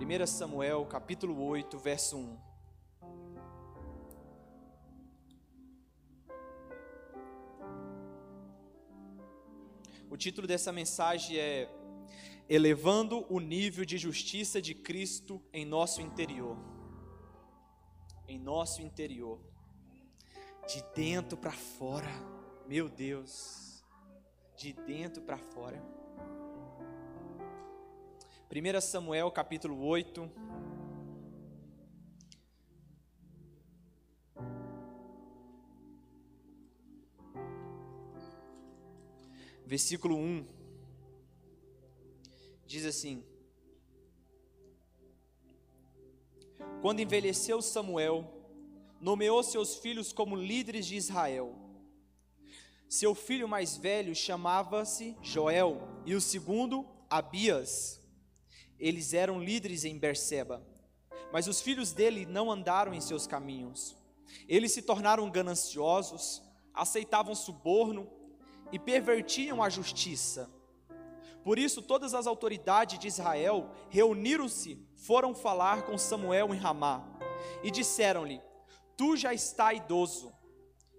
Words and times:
1 0.00 0.26
Samuel, 0.26 0.86
capítulo 0.86 1.44
8, 1.44 1.78
verso 1.78 2.16
1. 2.16 2.38
O 10.08 10.16
título 10.16 10.46
dessa 10.46 10.72
mensagem 10.72 11.36
é 11.36 11.68
Elevando 12.48 13.26
o 13.28 13.38
nível 13.38 13.84
de 13.84 13.98
justiça 13.98 14.60
de 14.60 14.74
Cristo 14.74 15.38
em 15.52 15.66
nosso 15.66 16.00
interior. 16.00 16.56
Em 18.26 18.38
nosso 18.38 18.80
interior. 18.80 19.38
De 20.66 20.82
dentro 20.94 21.36
para 21.36 21.52
fora. 21.52 22.10
Meu 22.66 22.88
Deus. 22.88 23.84
De 24.56 24.72
dentro 24.72 25.20
para 25.20 25.36
fora. 25.36 25.99
1 28.52 28.80
Samuel 28.80 29.30
capítulo 29.30 29.80
8. 29.80 30.28
Versículo 39.64 40.16
1 40.16 40.44
diz 42.66 42.84
assim: 42.84 43.24
Quando 46.82 46.98
envelheceu 46.98 47.62
Samuel, 47.62 48.28
nomeou 49.00 49.44
seus 49.44 49.76
filhos 49.76 50.12
como 50.12 50.34
líderes 50.34 50.86
de 50.86 50.96
Israel. 50.96 51.54
Seu 52.88 53.14
filho 53.14 53.46
mais 53.46 53.76
velho 53.76 54.12
chamava-se 54.12 55.16
Joel 55.22 55.80
e 56.04 56.16
o 56.16 56.20
segundo 56.20 56.84
Abias 57.08 57.99
eles 58.80 59.12
eram 59.12 59.42
líderes 59.42 59.84
em 59.84 59.98
Berseba. 59.98 60.66
Mas 61.32 61.46
os 61.46 61.60
filhos 61.60 61.92
dele 61.92 62.26
não 62.26 62.50
andaram 62.50 62.94
em 62.94 63.00
seus 63.00 63.26
caminhos. 63.26 63.94
Eles 64.48 64.72
se 64.72 64.82
tornaram 64.82 65.30
gananciosos, 65.30 66.42
aceitavam 66.72 67.34
suborno 67.34 68.08
e 68.72 68.78
pervertiam 68.78 69.62
a 69.62 69.68
justiça. 69.68 70.50
Por 71.44 71.58
isso, 71.58 71.82
todas 71.82 72.14
as 72.14 72.26
autoridades 72.26 72.98
de 72.98 73.06
Israel 73.06 73.70
reuniram-se, 73.88 74.78
foram 74.96 75.34
falar 75.34 75.82
com 75.82 75.96
Samuel 75.96 76.54
em 76.54 76.58
Ramá 76.58 77.06
e 77.62 77.70
disseram-lhe: 77.70 78.40
Tu 78.96 79.16
já 79.16 79.32
está 79.32 79.72
idoso, 79.72 80.32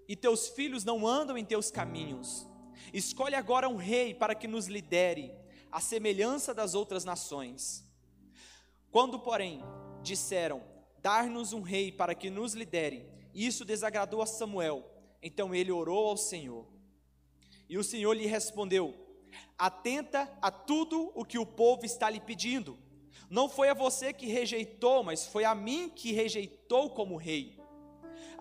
e 0.08 0.16
teus 0.16 0.50
filhos 0.50 0.84
não 0.84 1.08
andam 1.08 1.38
em 1.38 1.46
teus 1.46 1.70
caminhos. 1.70 2.48
Escolhe 2.94 3.36
agora 3.36 3.70
um 3.70 3.76
rei 3.76 4.14
para 4.14 4.36
que 4.36 4.48
nos 4.48 4.68
lidere 4.68 5.32
à 5.72 5.80
semelhança 5.80 6.54
das 6.54 6.76
outras 6.76 7.06
nações. 7.06 7.86
Quando, 8.92 9.20
porém, 9.20 9.62
disseram: 10.02 10.64
Dar-nos 11.00 11.54
um 11.54 11.62
rei 11.62 11.92
para 11.92 12.14
que 12.14 12.30
nos 12.30 12.54
lidere, 12.54 13.10
isso 13.34 13.64
desagradou 13.64 14.22
a 14.22 14.26
Samuel. 14.26 14.86
Então 15.22 15.54
ele 15.54 15.72
orou 15.72 16.08
ao 16.08 16.18
Senhor. 16.18 16.68
E 17.70 17.78
o 17.78 17.84
Senhor 17.84 18.14
lhe 18.14 18.26
respondeu: 18.26 18.94
Atenta 19.58 20.32
a 20.42 20.52
tudo 20.52 21.12
o 21.16 21.24
que 21.24 21.40
o 21.40 21.46
povo 21.46 21.86
está 21.86 22.10
lhe 22.10 22.20
pedindo. 22.20 22.78
Não 23.30 23.48
foi 23.48 23.70
a 23.70 23.74
você 23.74 24.12
que 24.12 24.26
rejeitou, 24.26 25.04
mas 25.04 25.26
foi 25.26 25.46
a 25.46 25.56
mim 25.56 25.90
que 25.90 26.12
rejeitou 26.12 26.90
como 26.90 27.16
rei 27.16 27.61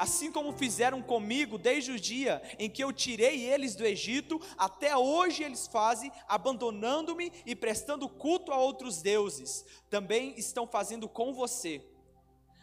assim 0.00 0.32
como 0.32 0.54
fizeram 0.54 1.02
comigo 1.02 1.58
desde 1.58 1.92
o 1.92 2.00
dia 2.00 2.40
em 2.58 2.70
que 2.70 2.82
eu 2.82 2.90
tirei 2.90 3.44
eles 3.44 3.76
do 3.76 3.84
Egito, 3.84 4.40
até 4.56 4.96
hoje 4.96 5.42
eles 5.42 5.66
fazem, 5.66 6.10
abandonando-me 6.26 7.30
e 7.44 7.54
prestando 7.54 8.08
culto 8.08 8.50
a 8.50 8.56
outros 8.56 9.02
deuses, 9.02 9.62
também 9.90 10.32
estão 10.38 10.66
fazendo 10.66 11.06
com 11.06 11.34
você. 11.34 11.84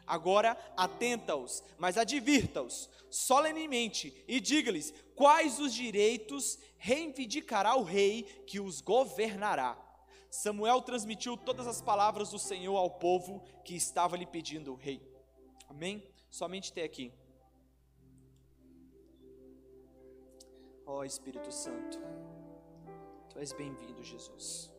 Agora 0.08 0.58
atenta-os, 0.76 1.64
mas 1.78 1.96
advirta-os 1.96 2.90
solenemente 3.12 4.24
e 4.28 4.40
diga-lhes 4.40 4.92
quais 5.16 5.60
os 5.60 5.76
direitos 5.76 6.58
reivindicará 6.80 7.76
o 7.76 7.84
rei 7.84 8.24
que 8.48 8.60
os 8.60 8.82
governará. 8.82 9.78
Samuel 10.32 10.82
transmitiu 10.82 11.38
todas 11.38 11.68
as 11.68 11.84
palavras 11.84 12.32
do 12.32 12.40
Senhor 12.40 12.76
ao 12.76 12.90
povo 12.90 13.44
que 13.64 13.76
estava 13.76 14.18
lhe 14.18 14.26
pedindo 14.26 14.74
o 14.74 14.76
rei. 14.76 15.08
Amém? 15.70 16.04
Somente 16.32 16.72
até 16.72 16.84
aqui. 16.84 17.14
Ó 20.90 21.00
oh, 21.00 21.04
Espírito 21.04 21.52
Santo, 21.52 22.00
Tu 23.30 23.40
és 23.40 23.52
bem-vindo, 23.52 24.02
Jesus. 24.02 24.72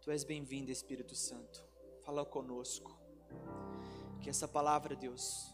Tu 0.00 0.12
és 0.12 0.22
bem-vindo, 0.22 0.70
Espírito 0.70 1.12
Santo. 1.16 1.66
Fala 2.04 2.24
conosco. 2.24 2.96
Que 4.22 4.30
essa 4.30 4.46
palavra, 4.46 4.94
Deus, 4.94 5.52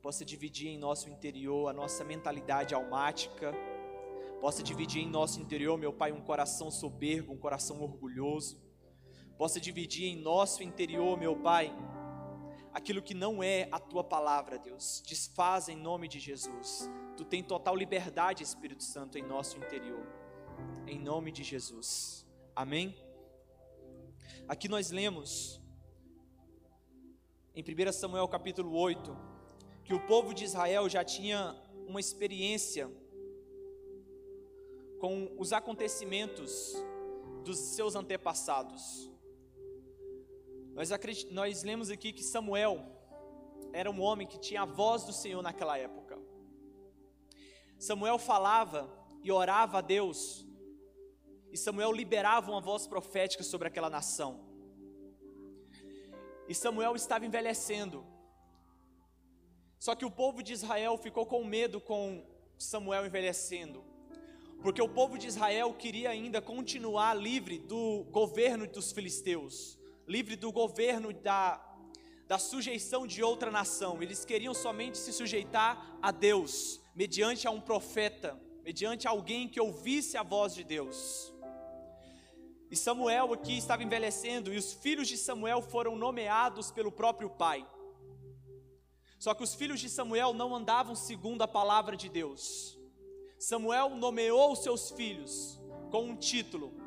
possa 0.00 0.24
dividir 0.24 0.68
em 0.68 0.78
nosso 0.78 1.10
interior 1.10 1.68
a 1.68 1.72
nossa 1.72 2.04
mentalidade 2.04 2.72
almática, 2.72 3.52
possa 4.40 4.62
dividir 4.62 5.02
em 5.02 5.10
nosso 5.10 5.40
interior, 5.40 5.76
meu 5.76 5.92
Pai, 5.92 6.12
um 6.12 6.20
coração 6.22 6.70
soberbo, 6.70 7.32
um 7.32 7.38
coração 7.38 7.82
orgulhoso, 7.82 8.62
possa 9.36 9.60
dividir 9.60 10.04
em 10.04 10.16
nosso 10.22 10.62
interior, 10.62 11.18
meu 11.18 11.34
Pai, 11.34 11.74
aquilo 12.72 13.02
que 13.02 13.14
não 13.14 13.42
é 13.42 13.68
a 13.70 13.78
tua 13.78 14.04
palavra, 14.04 14.58
Deus. 14.58 15.02
Desfaz 15.06 15.68
em 15.68 15.76
nome 15.76 16.08
de 16.08 16.18
Jesus. 16.18 16.88
Tu 17.16 17.24
tem 17.24 17.42
total 17.42 17.74
liberdade, 17.76 18.42
Espírito 18.42 18.82
Santo, 18.82 19.18
em 19.18 19.22
nosso 19.22 19.56
interior. 19.58 20.06
Em 20.86 20.98
nome 20.98 21.32
de 21.32 21.42
Jesus. 21.42 22.26
Amém? 22.54 22.96
Aqui 24.48 24.68
nós 24.68 24.90
lemos 24.90 25.60
em 27.54 27.62
1 27.62 27.92
Samuel 27.92 28.28
capítulo 28.28 28.76
8 28.76 29.16
que 29.84 29.94
o 29.94 30.00
povo 30.06 30.32
de 30.32 30.44
Israel 30.44 30.88
já 30.88 31.04
tinha 31.04 31.56
uma 31.86 31.98
experiência 31.98 32.90
com 35.00 35.34
os 35.38 35.52
acontecimentos 35.52 36.74
dos 37.44 37.58
seus 37.58 37.96
antepassados. 37.96 39.09
Nós, 40.74 40.90
nós 41.30 41.62
lemos 41.62 41.90
aqui 41.90 42.12
que 42.12 42.22
Samuel 42.22 42.86
era 43.72 43.90
um 43.90 44.00
homem 44.00 44.26
que 44.26 44.38
tinha 44.38 44.62
a 44.62 44.66
voz 44.66 45.04
do 45.04 45.12
Senhor 45.12 45.42
naquela 45.42 45.76
época. 45.76 46.18
Samuel 47.78 48.18
falava 48.18 48.90
e 49.22 49.32
orava 49.32 49.78
a 49.78 49.80
Deus, 49.80 50.46
e 51.50 51.56
Samuel 51.56 51.92
liberava 51.92 52.50
uma 52.50 52.60
voz 52.60 52.86
profética 52.86 53.42
sobre 53.42 53.68
aquela 53.68 53.90
nação. 53.90 54.48
E 56.48 56.54
Samuel 56.54 56.94
estava 56.94 57.26
envelhecendo. 57.26 58.06
Só 59.78 59.94
que 59.94 60.04
o 60.04 60.10
povo 60.10 60.42
de 60.42 60.52
Israel 60.52 60.96
ficou 60.98 61.26
com 61.26 61.44
medo 61.44 61.80
com 61.80 62.24
Samuel 62.58 63.06
envelhecendo, 63.06 63.82
porque 64.62 64.82
o 64.82 64.88
povo 64.88 65.16
de 65.16 65.26
Israel 65.26 65.72
queria 65.72 66.10
ainda 66.10 66.40
continuar 66.42 67.14
livre 67.14 67.58
do 67.58 68.04
governo 68.10 68.66
dos 68.66 68.92
filisteus 68.92 69.79
livre 70.10 70.34
do 70.34 70.50
governo 70.50 71.12
da, 71.12 71.64
da 72.26 72.36
sujeição 72.36 73.06
de 73.06 73.22
outra 73.22 73.48
nação. 73.48 74.02
Eles 74.02 74.24
queriam 74.24 74.52
somente 74.52 74.98
se 74.98 75.12
sujeitar 75.12 75.98
a 76.02 76.10
Deus, 76.10 76.80
mediante 76.96 77.46
a 77.46 77.52
um 77.52 77.60
profeta, 77.60 78.36
mediante 78.64 79.06
alguém 79.06 79.48
que 79.48 79.60
ouvisse 79.60 80.16
a 80.16 80.24
voz 80.24 80.52
de 80.52 80.64
Deus. 80.64 81.32
E 82.68 82.74
Samuel 82.74 83.32
aqui 83.32 83.56
estava 83.56 83.84
envelhecendo, 83.84 84.52
e 84.52 84.56
os 84.56 84.72
filhos 84.72 85.06
de 85.06 85.16
Samuel 85.16 85.62
foram 85.62 85.94
nomeados 85.94 86.72
pelo 86.72 86.90
próprio 86.90 87.30
pai. 87.30 87.64
Só 89.16 89.32
que 89.32 89.44
os 89.44 89.54
filhos 89.54 89.78
de 89.78 89.88
Samuel 89.88 90.34
não 90.34 90.56
andavam 90.56 90.96
segundo 90.96 91.42
a 91.42 91.48
palavra 91.48 91.96
de 91.96 92.08
Deus. 92.08 92.76
Samuel 93.38 93.90
nomeou 93.90 94.56
seus 94.56 94.90
filhos 94.90 95.60
com 95.88 96.02
um 96.02 96.16
título, 96.16 96.79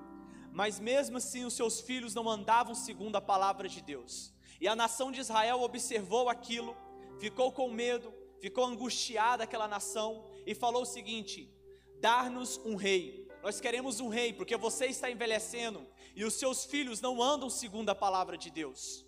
mas 0.53 0.79
mesmo 0.79 1.17
assim 1.17 1.43
os 1.43 1.55
seus 1.55 1.81
filhos 1.81 2.13
não 2.13 2.29
andavam 2.29 2.75
segundo 2.75 3.15
a 3.15 3.21
palavra 3.21 3.67
de 3.67 3.81
Deus. 3.81 4.31
E 4.61 4.67
a 4.67 4.75
nação 4.75 5.11
de 5.11 5.19
Israel 5.19 5.61
observou 5.61 6.29
aquilo, 6.29 6.77
ficou 7.19 7.51
com 7.51 7.71
medo, 7.71 8.13
ficou 8.39 8.63
angustiada 8.63 9.43
aquela 9.43 9.67
nação 9.67 10.23
e 10.45 10.53
falou 10.53 10.83
o 10.83 10.85
seguinte: 10.85 11.51
dar-nos 11.99 12.57
um 12.59 12.75
rei. 12.75 13.27
Nós 13.41 13.59
queremos 13.59 13.99
um 13.99 14.09
rei, 14.09 14.31
porque 14.31 14.55
você 14.55 14.85
está 14.85 15.09
envelhecendo 15.09 15.85
e 16.15 16.23
os 16.23 16.35
seus 16.35 16.63
filhos 16.65 17.01
não 17.01 17.21
andam 17.21 17.49
segundo 17.49 17.89
a 17.89 17.95
palavra 17.95 18.37
de 18.37 18.51
Deus. 18.51 19.03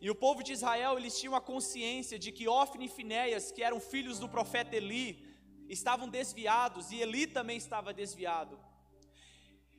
E 0.00 0.10
o 0.10 0.14
povo 0.14 0.42
de 0.42 0.52
Israel, 0.52 0.98
eles 0.98 1.20
tinham 1.20 1.36
a 1.36 1.40
consciência 1.40 2.18
de 2.18 2.32
que 2.32 2.48
Ofni 2.48 2.86
e 2.86 2.88
Finéias, 2.88 3.52
que 3.52 3.62
eram 3.62 3.78
filhos 3.78 4.18
do 4.18 4.28
profeta 4.28 4.74
Eli, 4.74 5.22
estavam 5.68 6.08
desviados 6.08 6.90
e 6.90 6.96
Eli 6.96 7.26
também 7.26 7.58
estava 7.58 7.92
desviado. 7.92 8.58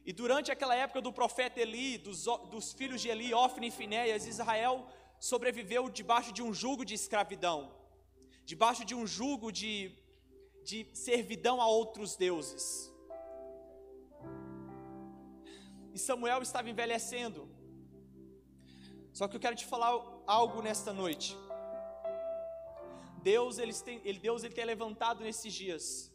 E 0.05 0.11
durante 0.11 0.51
aquela 0.51 0.75
época 0.75 1.01
do 1.01 1.13
profeta 1.13 1.61
Eli, 1.61 1.97
dos, 1.97 2.25
dos 2.49 2.73
filhos 2.73 3.01
de 3.01 3.07
Eli, 3.07 3.33
Ofni 3.33 3.67
e 3.67 3.71
Finéias, 3.71 4.27
Israel 4.27 4.85
sobreviveu 5.17 5.89
debaixo 5.89 6.33
de 6.33 6.43
um 6.43 6.53
jugo 6.53 6.83
de 6.83 6.93
escravidão, 6.93 7.73
debaixo 8.43 8.83
de 8.83 8.93
um 8.93 9.07
jugo 9.07 9.49
de, 9.51 9.95
de 10.65 10.85
servidão 10.93 11.61
a 11.61 11.67
outros 11.67 12.17
deuses. 12.17 12.91
E 15.93 15.99
Samuel 15.99 16.41
estava 16.41 16.69
envelhecendo. 16.69 17.47
Só 19.13 19.27
que 19.27 19.37
eu 19.37 19.39
quero 19.39 19.55
te 19.55 19.65
falar 19.65 19.91
algo 20.27 20.61
nesta 20.61 20.91
noite. 20.91 21.37
Deus, 23.21 23.57
ele 23.57 23.73
tem, 23.73 23.99
Deus 24.19 24.43
ele 24.43 24.53
tem 24.53 24.65
levantado 24.65 25.23
nesses 25.23 25.53
dias 25.53 26.11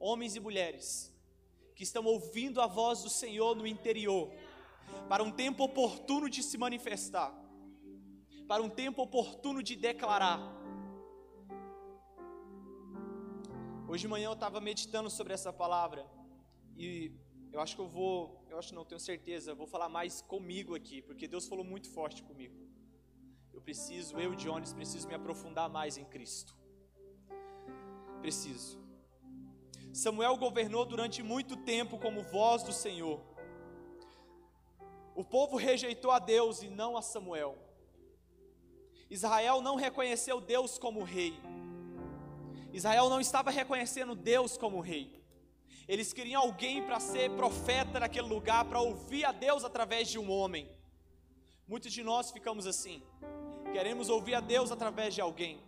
homens 0.00 0.34
e 0.34 0.40
mulheres 0.40 1.16
que 1.78 1.84
estão 1.84 2.04
ouvindo 2.04 2.60
a 2.60 2.66
voz 2.66 3.04
do 3.04 3.08
Senhor 3.08 3.54
no 3.54 3.64
interior, 3.64 4.32
para 5.08 5.22
um 5.22 5.30
tempo 5.30 5.62
oportuno 5.62 6.28
de 6.28 6.42
se 6.42 6.58
manifestar, 6.58 7.32
para 8.48 8.60
um 8.60 8.68
tempo 8.68 9.00
oportuno 9.00 9.62
de 9.62 9.76
declarar. 9.76 10.40
Hoje 13.86 14.02
de 14.02 14.08
manhã 14.08 14.26
eu 14.26 14.32
estava 14.32 14.60
meditando 14.60 15.08
sobre 15.08 15.32
essa 15.32 15.52
palavra 15.52 16.04
e 16.76 17.12
eu 17.52 17.60
acho 17.60 17.76
que 17.76 17.80
eu 17.80 17.86
vou, 17.86 18.44
eu 18.50 18.58
acho 18.58 18.74
não 18.74 18.84
tenho 18.84 18.98
certeza, 18.98 19.54
vou 19.54 19.68
falar 19.68 19.88
mais 19.88 20.20
comigo 20.20 20.74
aqui, 20.74 21.00
porque 21.00 21.28
Deus 21.28 21.46
falou 21.46 21.64
muito 21.64 21.88
forte 21.88 22.24
comigo. 22.24 22.56
Eu 23.54 23.60
preciso, 23.60 24.18
eu, 24.18 24.34
Jones, 24.34 24.72
preciso 24.72 25.06
me 25.06 25.14
aprofundar 25.14 25.70
mais 25.70 25.96
em 25.96 26.04
Cristo. 26.04 26.56
Preciso. 28.20 28.87
Samuel 29.92 30.36
governou 30.36 30.84
durante 30.84 31.22
muito 31.22 31.56
tempo 31.56 31.98
como 31.98 32.22
voz 32.22 32.62
do 32.62 32.72
Senhor. 32.72 33.20
O 35.14 35.24
povo 35.24 35.56
rejeitou 35.56 36.10
a 36.10 36.18
Deus 36.18 36.62
e 36.62 36.68
não 36.68 36.96
a 36.96 37.02
Samuel. 37.02 37.58
Israel 39.10 39.60
não 39.60 39.76
reconheceu 39.76 40.40
Deus 40.40 40.78
como 40.78 41.02
rei. 41.02 41.34
Israel 42.72 43.08
não 43.08 43.20
estava 43.20 43.50
reconhecendo 43.50 44.14
Deus 44.14 44.56
como 44.56 44.80
rei. 44.80 45.18
Eles 45.88 46.12
queriam 46.12 46.42
alguém 46.42 46.82
para 46.82 47.00
ser 47.00 47.30
profeta 47.30 47.98
naquele 47.98 48.28
lugar, 48.28 48.66
para 48.66 48.80
ouvir 48.80 49.24
a 49.24 49.32
Deus 49.32 49.64
através 49.64 50.08
de 50.08 50.18
um 50.18 50.30
homem. 50.30 50.68
Muitos 51.66 51.92
de 51.92 52.02
nós 52.02 52.30
ficamos 52.30 52.66
assim. 52.66 53.02
Queremos 53.72 54.08
ouvir 54.08 54.34
a 54.34 54.40
Deus 54.40 54.70
através 54.70 55.14
de 55.14 55.20
alguém. 55.20 55.67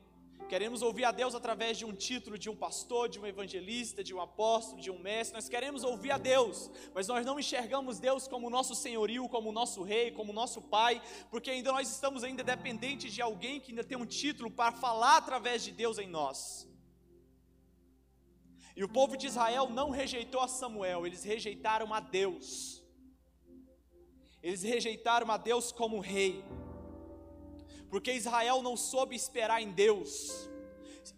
Queremos 0.50 0.82
ouvir 0.82 1.04
a 1.04 1.12
Deus 1.12 1.32
através 1.36 1.78
de 1.78 1.84
um 1.84 1.92
título 1.92 2.36
de 2.36 2.50
um 2.50 2.56
pastor, 2.56 3.08
de 3.08 3.20
um 3.20 3.26
evangelista, 3.32 4.02
de 4.02 4.12
um 4.12 4.20
apóstolo, 4.20 4.82
de 4.82 4.90
um 4.90 4.98
mestre. 4.98 5.36
Nós 5.36 5.48
queremos 5.48 5.84
ouvir 5.84 6.10
a 6.10 6.18
Deus, 6.18 6.68
mas 6.92 7.06
nós 7.06 7.24
não 7.24 7.38
enxergamos 7.38 8.00
Deus 8.00 8.26
como 8.26 8.50
nosso 8.50 8.74
senhorio, 8.74 9.28
como 9.28 9.52
nosso 9.52 9.80
rei, 9.84 10.10
como 10.10 10.32
nosso 10.32 10.60
pai, 10.60 11.00
porque 11.30 11.52
ainda 11.52 11.70
nós 11.70 11.88
estamos 11.88 12.24
ainda 12.24 12.42
dependentes 12.42 13.12
de 13.12 13.22
alguém 13.22 13.60
que 13.60 13.70
ainda 13.70 13.84
tem 13.84 13.96
um 13.96 14.04
título 14.04 14.50
para 14.50 14.72
falar 14.72 15.18
através 15.18 15.62
de 15.62 15.70
Deus 15.70 15.98
em 15.98 16.08
nós. 16.08 16.68
E 18.74 18.82
o 18.82 18.88
povo 18.88 19.16
de 19.16 19.28
Israel 19.28 19.70
não 19.70 19.90
rejeitou 19.90 20.40
a 20.40 20.48
Samuel, 20.48 21.06
eles 21.06 21.22
rejeitaram 21.22 21.94
a 21.94 22.00
Deus. 22.00 22.82
Eles 24.42 24.64
rejeitaram 24.64 25.30
a 25.30 25.36
Deus 25.36 25.70
como 25.70 26.00
rei 26.00 26.44
porque 27.90 28.12
Israel 28.12 28.62
não 28.62 28.76
soube 28.76 29.16
esperar 29.16 29.60
em 29.60 29.72
Deus. 29.72 30.48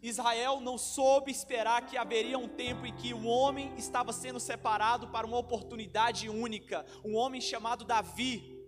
Israel 0.03 0.61
não 0.61 0.79
soube 0.79 1.31
esperar 1.31 1.87
que 1.87 1.97
haveria 1.97 2.39
um 2.39 2.49
tempo 2.49 2.87
em 2.87 2.95
que 2.95 3.13
um 3.13 3.29
homem 3.29 3.73
estava 3.77 4.13
sendo 4.13 4.41
separado 4.41 5.09
para 5.09 5.27
uma 5.27 5.39
oportunidade 5.39 6.29
única, 6.29 6.85
um 7.05 7.15
homem 7.15 7.41
chamado 7.41 7.85
Davi. 7.85 8.59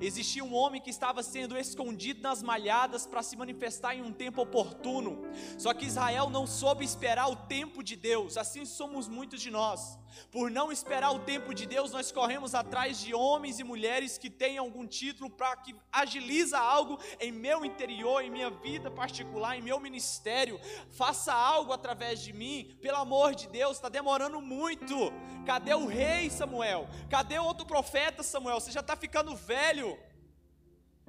Existia 0.00 0.44
um 0.44 0.54
homem 0.54 0.80
que 0.80 0.90
estava 0.90 1.22
sendo 1.22 1.56
escondido 1.56 2.20
nas 2.20 2.42
malhadas 2.42 3.06
para 3.06 3.22
se 3.22 3.36
manifestar 3.36 3.94
em 3.94 4.02
um 4.02 4.12
tempo 4.12 4.42
oportuno. 4.42 5.22
Só 5.56 5.72
que 5.72 5.86
Israel 5.86 6.28
não 6.28 6.46
soube 6.46 6.84
esperar 6.84 7.28
o 7.28 7.36
tempo 7.36 7.82
de 7.82 7.96
Deus. 7.96 8.36
Assim 8.36 8.64
somos 8.66 9.08
muitos 9.08 9.40
de 9.40 9.50
nós. 9.50 9.98
Por 10.30 10.50
não 10.50 10.72
esperar 10.72 11.10
o 11.10 11.20
tempo 11.20 11.54
de 11.54 11.66
Deus, 11.66 11.92
nós 11.92 12.10
corremos 12.12 12.54
atrás 12.54 12.98
de 12.98 13.14
homens 13.14 13.58
e 13.58 13.64
mulheres 13.64 14.18
que 14.18 14.30
têm 14.30 14.58
algum 14.58 14.86
título 14.86 15.30
para 15.30 15.56
que 15.56 15.74
agiliza 15.92 16.58
algo 16.58 16.98
em 17.20 17.32
meu 17.32 17.64
interior, 17.64 18.22
em 18.22 18.30
minha 18.30 18.50
vida 18.50 18.90
particular, 18.90 19.56
em 19.56 19.62
meu 19.62 19.80
ministério. 19.80 20.60
Faça 20.92 21.32
algo 21.32 21.72
através 21.72 22.20
de 22.20 22.32
mim. 22.32 22.76
Pelo 22.80 22.98
amor 22.98 23.34
de 23.34 23.48
Deus, 23.48 23.76
está 23.76 23.88
demorando 23.88 24.40
muito. 24.40 25.12
Cadê 25.44 25.74
o 25.74 25.86
rei 25.86 26.30
Samuel? 26.30 26.88
Cadê 27.08 27.38
o 27.38 27.44
outro 27.44 27.66
profeta 27.66 28.22
Samuel? 28.22 28.60
Você 28.60 28.72
já 28.72 28.80
está 28.80 28.96
ficando 28.96 29.34
velho. 29.34 29.98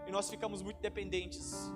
E 0.06 0.12
nós 0.12 0.30
ficamos 0.30 0.62
muito 0.62 0.80
dependentes 0.80 1.72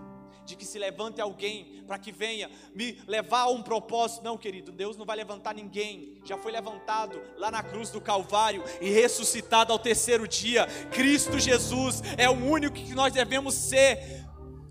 de 0.45 0.55
que 0.55 0.65
se 0.65 0.79
levante 0.79 1.21
alguém 1.21 1.83
para 1.85 1.97
que 1.97 2.11
venha 2.11 2.49
me 2.73 2.93
levar 3.07 3.41
a 3.41 3.49
um 3.49 3.61
propósito. 3.61 4.23
Não, 4.23 4.37
querido, 4.37 4.71
Deus 4.71 4.97
não 4.97 5.05
vai 5.05 5.15
levantar 5.17 5.53
ninguém. 5.53 6.21
Já 6.23 6.37
foi 6.37 6.51
levantado 6.51 7.21
lá 7.37 7.51
na 7.51 7.63
cruz 7.63 7.89
do 7.89 8.01
Calvário 8.01 8.63
e 8.79 8.89
ressuscitado 8.89 9.71
ao 9.71 9.79
terceiro 9.79 10.27
dia. 10.27 10.67
Cristo 10.91 11.39
Jesus 11.39 12.01
é 12.17 12.29
o 12.29 12.33
único 12.33 12.75
que 12.75 12.93
nós 12.93 13.13
devemos 13.13 13.53
ser. 13.53 14.25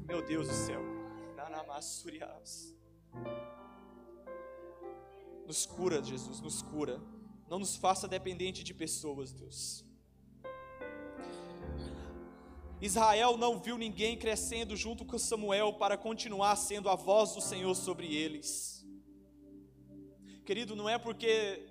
Meu 0.06 0.22
Deus 0.22 0.48
do 0.48 0.54
céu. 0.54 0.80
Nos 5.46 5.66
cura, 5.66 6.02
Jesus, 6.02 6.40
nos 6.40 6.62
cura. 6.62 7.00
Não 7.48 7.58
nos 7.58 7.76
faça 7.76 8.06
dependente 8.06 8.62
de 8.62 8.72
pessoas, 8.72 9.32
Deus. 9.32 9.84
Israel 12.80 13.36
não 13.36 13.58
viu 13.58 13.76
ninguém 13.76 14.16
crescendo 14.16 14.74
junto 14.74 15.04
com 15.04 15.18
Samuel 15.18 15.74
para 15.74 15.98
continuar 15.98 16.56
sendo 16.56 16.88
a 16.88 16.94
voz 16.94 17.34
do 17.34 17.40
Senhor 17.40 17.74
sobre 17.74 18.14
eles. 18.14 18.86
Querido, 20.44 20.74
não 20.74 20.88
é 20.88 20.98
porque 20.98 21.68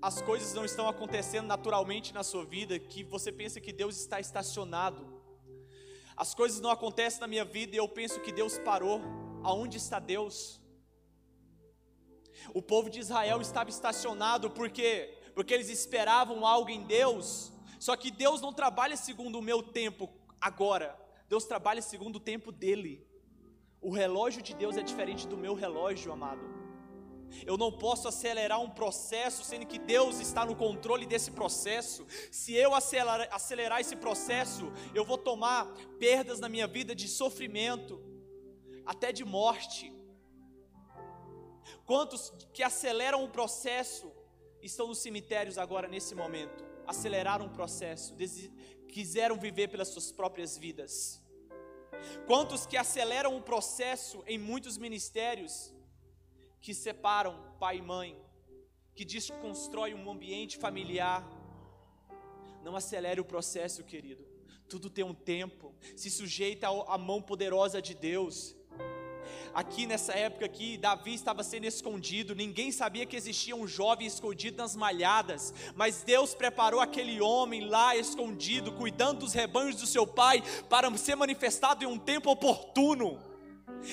as 0.00 0.20
coisas 0.20 0.52
não 0.52 0.64
estão 0.64 0.88
acontecendo 0.88 1.46
naturalmente 1.46 2.12
na 2.12 2.22
sua 2.22 2.44
vida 2.44 2.78
que 2.78 3.02
você 3.02 3.32
pensa 3.32 3.60
que 3.60 3.72
Deus 3.72 3.96
está 3.96 4.20
estacionado. 4.20 5.22
As 6.16 6.34
coisas 6.34 6.60
não 6.60 6.70
acontecem 6.70 7.20
na 7.20 7.26
minha 7.26 7.44
vida 7.44 7.74
e 7.74 7.78
eu 7.78 7.88
penso 7.88 8.20
que 8.20 8.30
Deus 8.30 8.58
parou. 8.58 9.00
Aonde 9.42 9.78
está 9.78 9.98
Deus? 9.98 10.60
O 12.54 12.60
povo 12.60 12.90
de 12.90 13.00
Israel 13.00 13.40
estava 13.40 13.70
estacionado 13.70 14.50
porque 14.50 15.18
porque 15.34 15.54
eles 15.54 15.70
esperavam 15.70 16.46
algo 16.46 16.70
em 16.70 16.82
Deus. 16.82 17.52
Só 17.78 17.96
que 17.96 18.10
Deus 18.10 18.40
não 18.40 18.52
trabalha 18.52 18.96
segundo 18.96 19.38
o 19.38 19.42
meu 19.42 19.62
tempo, 19.62 20.08
agora. 20.42 20.98
Deus 21.28 21.44
trabalha 21.44 21.80
segundo 21.80 22.16
o 22.16 22.20
tempo 22.20 22.52
dele. 22.52 23.06
O 23.80 23.90
relógio 23.90 24.42
de 24.42 24.54
Deus 24.54 24.76
é 24.76 24.82
diferente 24.82 25.26
do 25.26 25.36
meu 25.36 25.54
relógio, 25.54 26.12
amado. 26.12 26.62
Eu 27.46 27.56
não 27.56 27.72
posso 27.72 28.06
acelerar 28.06 28.60
um 28.60 28.68
processo 28.68 29.42
sendo 29.42 29.66
que 29.66 29.78
Deus 29.78 30.20
está 30.20 30.44
no 30.44 30.54
controle 30.54 31.06
desse 31.06 31.30
processo. 31.30 32.06
Se 32.30 32.54
eu 32.54 32.74
acelerar, 32.74 33.80
esse 33.80 33.96
processo, 33.96 34.70
eu 34.94 35.04
vou 35.04 35.16
tomar 35.16 35.66
perdas 35.98 36.38
na 36.38 36.48
minha 36.48 36.66
vida 36.66 36.94
de 36.94 37.08
sofrimento, 37.08 38.00
até 38.84 39.12
de 39.12 39.24
morte. 39.24 39.92
Quantos 41.86 42.32
que 42.52 42.62
aceleram 42.62 43.24
o 43.24 43.30
processo 43.30 44.12
estão 44.60 44.88
nos 44.88 44.98
cemitérios 44.98 45.56
agora 45.56 45.88
nesse 45.88 46.14
momento? 46.14 46.64
Aceleraram 46.86 47.46
o 47.46 47.50
processo, 47.50 48.14
quiseram 48.96 49.36
viver 49.46 49.68
pelas 49.68 49.88
suas 49.88 50.12
próprias 50.12 50.56
vidas. 50.56 51.20
Quantos 52.26 52.66
que 52.66 52.76
aceleram 52.76 53.36
o 53.36 53.42
processo 53.42 54.22
em 54.26 54.38
muitos 54.38 54.76
ministérios, 54.76 55.72
que 56.60 56.74
separam 56.74 57.34
pai 57.58 57.78
e 57.78 57.82
mãe, 57.82 58.10
que 58.94 59.04
desconstrói 59.04 59.94
um 59.94 60.10
ambiente 60.10 60.58
familiar. 60.58 61.26
Não 62.62 62.76
acelere 62.76 63.20
o 63.20 63.24
processo, 63.24 63.82
querido. 63.82 64.24
Tudo 64.68 64.90
tem 64.90 65.04
um 65.04 65.14
tempo. 65.14 65.74
Se 65.96 66.10
sujeita 66.10 66.68
à 66.68 66.98
mão 66.98 67.20
poderosa 67.20 67.80
de 67.80 67.94
Deus 67.94 68.54
aqui 69.54 69.86
nessa 69.86 70.12
época 70.12 70.46
aqui, 70.46 70.76
Davi 70.76 71.14
estava 71.14 71.42
sendo 71.42 71.64
escondido, 71.64 72.34
ninguém 72.34 72.72
sabia 72.72 73.06
que 73.06 73.16
existia 73.16 73.54
um 73.54 73.66
jovem 73.66 74.06
escondido 74.06 74.56
nas 74.56 74.74
malhadas, 74.74 75.52
mas 75.74 76.02
Deus 76.02 76.34
preparou 76.34 76.80
aquele 76.80 77.20
homem 77.20 77.66
lá 77.66 77.96
escondido, 77.96 78.72
cuidando 78.72 79.20
dos 79.20 79.32
rebanhos 79.32 79.76
do 79.76 79.86
seu 79.86 80.06
pai, 80.06 80.42
para 80.68 80.94
ser 80.96 81.16
manifestado 81.16 81.84
em 81.84 81.86
um 81.86 81.98
tempo 81.98 82.30
oportuno. 82.30 83.20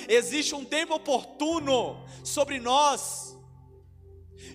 Existe 0.07 0.55
um 0.55 0.65
tempo 0.65 0.95
oportuno 0.95 2.03
sobre 2.23 2.59
nós. 2.59 3.37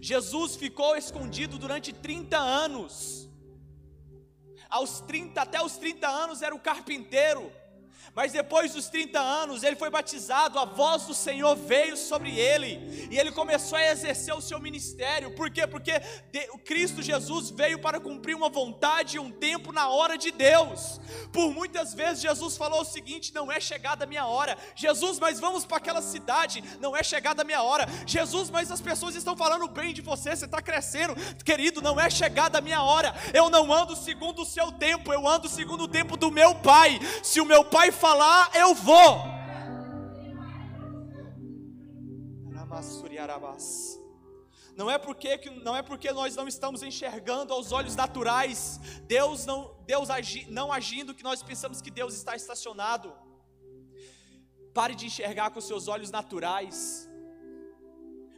Jesus 0.01 0.57
ficou 0.57 0.97
escondido 0.97 1.59
durante 1.59 1.93
30 1.93 2.37
anos. 2.37 3.29
Aos 4.69 5.01
30, 5.01 5.41
até 5.41 5.63
os 5.63 5.77
30 5.77 6.09
anos 6.09 6.43
era 6.43 6.55
o 6.55 6.61
carpinteiro 6.61 7.53
Mas 8.15 8.33
depois 8.33 8.73
dos 8.73 8.89
30 8.89 9.21
anos, 9.21 9.63
ele 9.63 9.77
foi 9.77 9.91
batizado, 9.91 10.59
a 10.59 10.65
voz 10.65 11.05
do 11.05 11.15
Senhor 11.15 11.55
veio 11.57 11.97
sobre 11.97 12.39
ele, 12.39 13.09
e 13.11 13.19
ele 13.19 13.33
começou 13.33 13.79
a 13.79 13.91
exercer 13.91 14.35
o 14.35 14.41
seu 14.41 14.59
ministério. 14.61 15.35
Por 15.35 15.51
quê? 15.51 15.67
Porque 15.67 15.93
o 16.53 16.59
Cristo 16.59 17.03
Jesus 17.03 17.51
veio 17.51 17.79
para 17.79 18.01
cumprir 18.01 18.35
uma 18.35 18.49
vontade 18.49 19.17
e 19.17 19.21
um 19.21 19.31
tempo 19.31 19.73
na 19.73 19.89
hora 19.89 20.17
de 20.17 20.31
Deus. 20.31 21.01
Por 21.33 21.53
muitas 21.53 21.95
vezes 21.95 22.23
Jesus 22.23 22.57
falou 22.57 22.83
o 22.83 22.85
seguinte: 22.85 23.35
não 23.35 23.51
é 23.51 23.61
chegada 23.61 24.05
a 24.05 24.07
minha 24.07 24.27
hora. 24.27 24.57
Jesus, 24.75 25.19
mas 25.19 25.41
vamos 25.41 25.65
para 25.65 25.79
aquela 25.79 26.03
cidade, 26.03 26.63
não 26.81 26.97
é 26.97 27.03
chegada 27.03 27.43
a 27.43 27.45
minha 27.45 27.63
hora. 27.63 27.87
Jesus, 28.07 28.51
mas 28.51 28.71
as 28.71 28.81
pessoas 28.81 29.15
estão 29.15 29.37
falando 29.37 29.69
bem 29.69 29.93
de 29.93 30.01
você, 30.01 30.35
você 30.35 30.45
está 30.45 30.63
crescendo. 30.63 31.15
Querido, 31.45 31.83
não 31.83 31.99
é 31.99 32.09
chegada 32.09 32.59
a 32.59 32.61
minha 32.61 32.83
hora. 32.83 33.15
Eu 33.33 33.51
não 33.51 33.73
ando 33.73 33.97
segundo 33.97 34.43
o 34.43 34.47
seu 34.47 34.73
tempo, 34.73 35.13
eu 35.13 35.27
ando 35.27 35.49
segundo 35.49 35.85
o 35.85 35.89
tempo 35.89 36.17
do 36.17 36.31
meu 36.31 36.55
Pai. 36.55 36.99
Se 37.23 37.41
o 37.41 37.45
meu 37.45 37.65
Pai 37.65 37.91
falar, 37.95 38.51
eu 38.55 38.75
vou. 38.75 39.35
Não 44.77 44.91
é 44.91 44.99
porque 44.99 45.39
não 45.63 45.77
é 45.77 45.83
porque 45.83 46.11
nós 46.13 46.35
não 46.35 46.49
estamos 46.49 46.83
enxergando 46.83 47.53
aos 47.53 47.71
olhos 47.71 47.95
naturais, 47.95 48.81
Deus 49.07 49.47
não 49.47 49.77
Deus 49.87 50.11
agi, 50.11 50.47
não 50.51 50.73
agindo 50.73 51.15
que 51.15 51.23
nós 51.23 51.43
pensamos 51.43 51.81
que 51.81 51.91
Deus 51.91 52.15
está 52.15 52.35
estacionado. 52.35 53.13
Pare 54.73 54.97
de 54.97 55.07
enxergar 55.07 55.51
com 55.51 55.61
seus 55.61 55.87
olhos 55.87 56.11
naturais. 56.11 57.09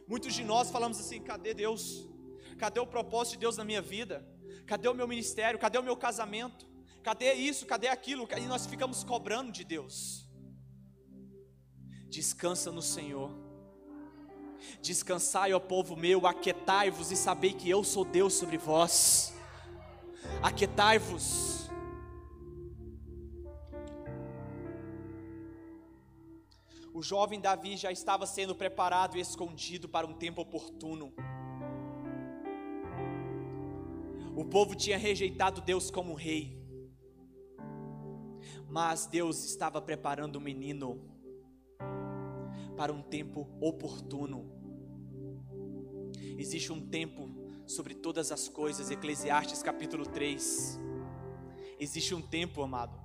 Muitos 0.07 0.33
de 0.35 0.43
nós 0.43 0.69
falamos 0.69 0.99
assim: 0.99 1.19
cadê 1.21 1.55
Deus? 1.55 2.07
Cadê 2.59 2.79
o 2.79 2.85
propósito 2.85 3.33
de 3.33 3.39
Deus 3.39 3.57
na 3.57 3.63
minha 3.63 3.81
vida? 3.81 4.23
Cadê 4.67 4.87
o 4.87 4.93
meu 4.93 5.07
ministério? 5.07 5.59
Cadê 5.59 5.79
o 5.79 5.83
meu 5.83 5.97
casamento? 5.97 6.67
Cadê 7.07 7.35
isso? 7.35 7.65
Cadê 7.65 7.87
aquilo? 7.87 8.27
E 8.37 8.47
nós 8.47 8.65
ficamos 8.65 9.01
cobrando 9.01 9.49
de 9.49 9.63
Deus. 9.63 10.27
Descansa 12.09 12.69
no 12.69 12.81
Senhor. 12.81 13.31
Descansai, 14.81 15.53
ó 15.53 15.59
povo 15.73 15.95
meu, 15.95 16.27
aquetai-vos 16.27 17.09
e 17.09 17.15
sabei 17.15 17.53
que 17.53 17.69
eu 17.69 17.81
sou 17.81 18.03
Deus 18.03 18.33
sobre 18.33 18.57
vós. 18.57 19.33
Aquetai-vos. 20.43 21.69
O 26.93 27.01
jovem 27.01 27.39
Davi 27.39 27.77
já 27.77 27.89
estava 27.89 28.25
sendo 28.25 28.53
preparado 28.53 29.17
e 29.17 29.21
escondido 29.21 29.87
para 29.87 30.05
um 30.05 30.13
tempo 30.13 30.41
oportuno. 30.41 31.13
O 34.35 34.43
povo 34.43 34.75
tinha 34.75 34.97
rejeitado 34.97 35.61
Deus 35.61 35.89
como 35.89 36.13
rei 36.13 36.66
mas 38.69 39.05
Deus 39.05 39.43
estava 39.45 39.81
preparando 39.81 40.35
o 40.35 40.41
menino 40.41 41.01
para 42.75 42.91
um 42.91 43.01
tempo 43.01 43.47
oportuno. 43.61 44.51
Existe 46.37 46.71
um 46.71 46.81
tempo 46.81 47.29
sobre 47.65 47.95
todas 47.95 48.31
as 48.31 48.47
coisas, 48.47 48.91
Eclesiastes 48.91 49.63
capítulo 49.63 50.05
3. 50.05 50.79
Existe 51.79 52.13
um 52.13 52.21
tempo, 52.21 52.61
amado. 52.61 52.99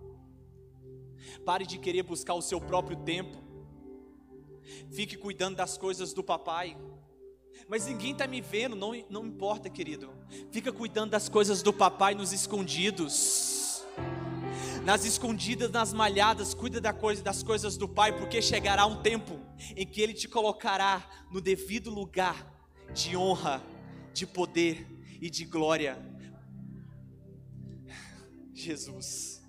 Pare 1.45 1.65
de 1.65 1.79
querer 1.79 2.03
buscar 2.03 2.35
o 2.35 2.43
seu 2.43 2.61
próprio 2.61 2.97
tempo. 2.97 3.39
Fique 4.91 5.17
cuidando 5.17 5.57
das 5.57 5.79
coisas 5.79 6.13
do 6.13 6.23
papai. 6.23 6.77
Mas 7.69 7.87
ninguém 7.87 8.13
está 8.13 8.27
me 8.27 8.41
vendo, 8.41 8.75
não, 8.75 8.93
não 9.09 9.27
importa, 9.27 9.71
querido. 9.71 10.11
Fica 10.51 10.73
cuidando 10.73 11.11
das 11.11 11.29
coisas 11.29 11.63
do 11.63 11.73
papai 11.73 12.15
nos 12.15 12.33
escondidos 12.33 13.62
nas 14.85 15.05
escondidas, 15.05 15.71
nas 15.71 15.93
malhadas, 15.93 16.55
cuida 16.55 16.81
da 16.81 16.93
coisa, 16.93 17.23
das 17.23 17.43
coisas 17.43 17.77
do 17.77 17.89
Pai, 17.89 18.17
porque 18.17 18.43
chegará 18.43 18.85
um 18.85 19.01
tempo 19.01 19.39
em 19.77 19.87
que 19.87 20.01
Ele 20.01 20.13
te 20.13 20.29
colocará 20.29 21.09
no 21.31 21.41
devido 21.41 21.91
lugar 21.91 22.53
de 22.93 23.17
honra, 23.17 23.63
de 24.13 24.27
poder 24.27 24.87
e 25.21 25.31
de 25.31 25.45
glória. 25.45 25.99
Jesus. 28.53 29.41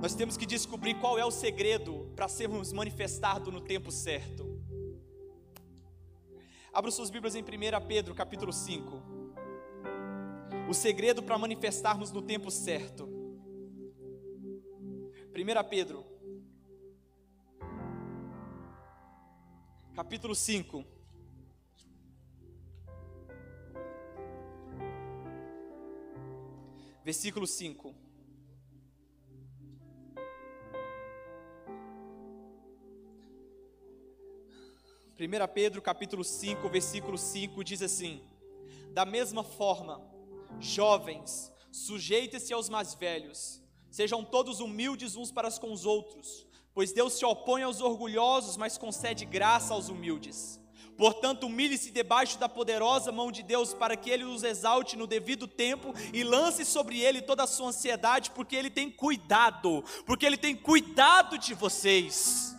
Nós 0.00 0.14
temos 0.14 0.36
que 0.36 0.46
descobrir 0.46 0.94
qual 0.94 1.18
é 1.18 1.24
o 1.24 1.30
segredo 1.30 2.10
para 2.16 2.26
sermos 2.26 2.72
manifestados 2.72 3.52
no 3.52 3.60
tempo 3.60 3.92
certo. 3.92 4.50
Abra 6.72 6.90
suas 6.90 7.10
Bíblias 7.10 7.34
em 7.34 7.42
1 7.42 7.44
Pedro 7.86 8.14
capítulo 8.14 8.52
5 8.52 9.11
o 10.68 10.74
segredo 10.74 11.22
para 11.22 11.38
manifestarmos 11.38 12.10
no 12.10 12.22
tempo 12.22 12.50
certo. 12.50 13.04
1 15.34 15.68
Pedro, 15.68 16.04
capítulo 19.94 20.34
5. 20.34 20.84
Versículo 27.04 27.46
5. 27.46 27.94
Primeira 35.16 35.46
Pedro 35.46 35.80
capítulo 35.80 36.24
5, 36.24 36.68
versículo 36.68 37.16
5 37.16 37.62
diz 37.64 37.80
assim: 37.80 38.22
Da 38.92 39.04
mesma 39.06 39.42
forma, 39.44 40.11
Jovens, 40.60 41.52
sujeitem-se 41.70 42.52
aos 42.52 42.68
mais 42.68 42.94
velhos, 42.94 43.62
sejam 43.90 44.24
todos 44.24 44.60
humildes 44.60 45.16
uns 45.16 45.30
para 45.30 45.50
com 45.52 45.72
os 45.72 45.84
outros, 45.84 46.46
pois 46.74 46.92
Deus 46.92 47.14
se 47.14 47.24
opõe 47.24 47.62
aos 47.62 47.80
orgulhosos, 47.80 48.56
mas 48.56 48.78
concede 48.78 49.24
graça 49.24 49.74
aos 49.74 49.88
humildes. 49.88 50.60
Portanto, 50.96 51.46
humilhe-se 51.46 51.90
debaixo 51.90 52.38
da 52.38 52.48
poderosa 52.48 53.10
mão 53.10 53.32
de 53.32 53.42
Deus, 53.42 53.74
para 53.74 53.96
que 53.96 54.10
Ele 54.10 54.24
os 54.24 54.42
exalte 54.42 54.96
no 54.96 55.06
devido 55.06 55.48
tempo 55.48 55.94
e 56.12 56.22
lance 56.22 56.64
sobre 56.64 57.00
Ele 57.00 57.22
toda 57.22 57.44
a 57.44 57.46
sua 57.46 57.68
ansiedade, 57.68 58.30
porque 58.30 58.54
Ele 58.54 58.70
tem 58.70 58.90
cuidado, 58.90 59.82
porque 60.06 60.26
Ele 60.26 60.36
tem 60.36 60.54
cuidado 60.54 61.38
de 61.38 61.54
vocês. 61.54 62.51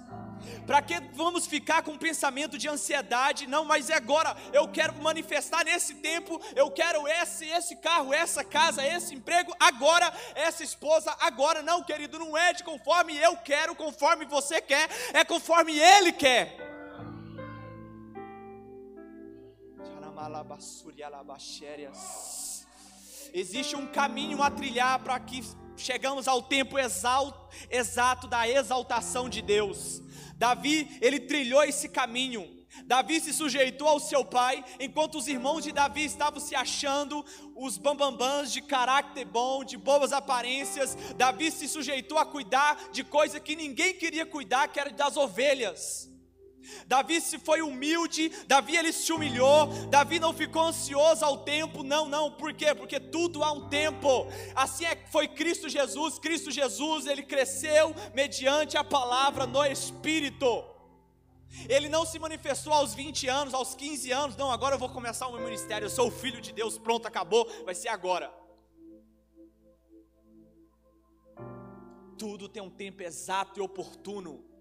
Para 0.66 0.82
que 0.82 1.00
vamos 1.14 1.46
ficar 1.46 1.84
com 1.84 1.92
um 1.92 1.98
pensamento 1.98 2.58
de 2.58 2.70
ansiedade? 2.70 3.48
Não, 3.48 3.66
mas 3.66 3.90
é 3.90 3.96
agora. 3.96 4.36
Eu 4.52 4.68
quero 4.68 4.94
manifestar 5.02 5.66
nesse 5.66 5.96
tempo. 5.96 6.40
Eu 6.56 6.72
quero 6.72 7.08
esse, 7.08 7.46
esse 7.46 7.76
carro, 7.78 8.14
essa 8.14 8.44
casa, 8.44 8.86
esse 8.86 9.14
emprego 9.14 9.54
agora, 9.60 10.12
essa 10.36 10.64
esposa 10.64 11.16
agora. 11.20 11.62
Não, 11.62 11.84
querido, 11.84 12.20
não 12.20 12.38
é 12.38 12.54
de 12.54 12.64
conforme 12.64 13.18
eu 13.18 13.36
quero, 13.38 13.76
conforme 13.76 14.26
você 14.26 14.62
quer, 14.62 14.90
é 15.14 15.24
conforme 15.26 15.78
Ele 15.78 16.12
quer. 16.12 16.58
Existe 23.34 23.76
um 23.76 23.88
caminho 23.88 24.42
a 24.44 24.52
trilhar 24.52 25.00
para 25.00 25.20
que 25.20 25.44
chegamos 25.76 26.28
ao 26.28 26.42
tempo 26.42 26.78
exato 26.78 28.28
da 28.28 28.48
exaltação 28.48 29.28
de 29.28 29.42
Deus. 29.42 30.03
Davi, 30.44 30.98
ele 31.00 31.22
trilhou 31.22 31.64
esse 31.64 31.88
caminho. 31.88 32.46
Davi 32.86 33.22
se 33.22 33.32
sujeitou 33.32 33.88
ao 33.88 33.98
seu 33.98 34.26
pai, 34.26 34.62
enquanto 34.78 35.18
os 35.18 35.30
irmãos 35.30 35.64
de 35.64 35.72
Davi 35.72 36.04
estavam 36.04 36.38
se 36.42 36.54
achando 36.54 37.24
os 37.56 37.78
bambambãs 37.78 38.52
de 38.52 38.62
caráter 38.62 39.24
bom, 39.24 39.64
de 39.64 39.78
boas 39.78 40.12
aparências. 40.12 40.98
Davi 41.16 41.50
se 41.50 41.66
sujeitou 41.70 42.18
a 42.18 42.26
cuidar 42.26 42.90
de 42.92 43.06
coisa 43.06 43.40
que 43.40 43.56
ninguém 43.56 43.94
queria 43.94 44.26
cuidar, 44.26 44.68
que 44.68 44.82
era 44.82 44.90
das 44.90 45.16
ovelhas. 45.16 46.13
Davi 46.88 47.22
se 47.22 47.38
foi 47.40 47.62
humilde, 47.62 48.30
Davi 48.48 48.76
ele 48.76 48.92
se 48.92 49.12
humilhou, 49.12 49.68
Davi 49.90 50.20
não 50.20 50.34
ficou 50.34 50.64
ansioso 50.64 51.24
ao 51.24 51.40
tempo, 51.40 51.84
não, 51.84 52.08
não, 52.08 52.32
por 52.32 52.54
quê? 52.54 52.74
Porque 52.74 53.00
tudo 53.00 53.44
há 53.44 53.52
um 53.52 53.68
tempo. 53.70 54.28
Assim 54.56 54.86
é 54.86 54.96
foi 55.12 55.28
Cristo 55.28 55.70
Jesus, 55.70 56.20
Cristo 56.20 56.52
Jesus, 56.52 57.06
ele 57.06 57.24
cresceu 57.24 57.94
mediante 58.14 58.78
a 58.78 58.84
palavra 58.84 59.46
no 59.46 59.64
espírito. 59.66 60.64
Ele 61.70 61.88
não 61.88 62.06
se 62.06 62.18
manifestou 62.18 62.74
aos 62.74 62.96
20 62.96 63.28
anos, 63.28 63.54
aos 63.54 63.76
15 63.76 64.12
anos, 64.12 64.36
não, 64.36 64.52
agora 64.52 64.76
eu 64.76 64.80
vou 64.80 64.90
começar 64.90 65.28
o 65.28 65.34
meu 65.34 65.44
ministério, 65.44 65.86
eu 65.86 65.90
sou 65.90 66.08
o 66.08 66.12
filho 66.12 66.42
de 66.42 66.52
Deus, 66.52 66.78
pronto, 66.78 67.08
acabou, 67.08 67.48
vai 67.64 67.76
ser 67.76 67.90
agora. 67.90 68.34
Tudo 72.18 72.50
tem 72.50 72.62
um 72.64 72.70
tempo 72.70 73.04
exato 73.04 73.60
e 73.60 73.62
oportuno. 73.62 74.53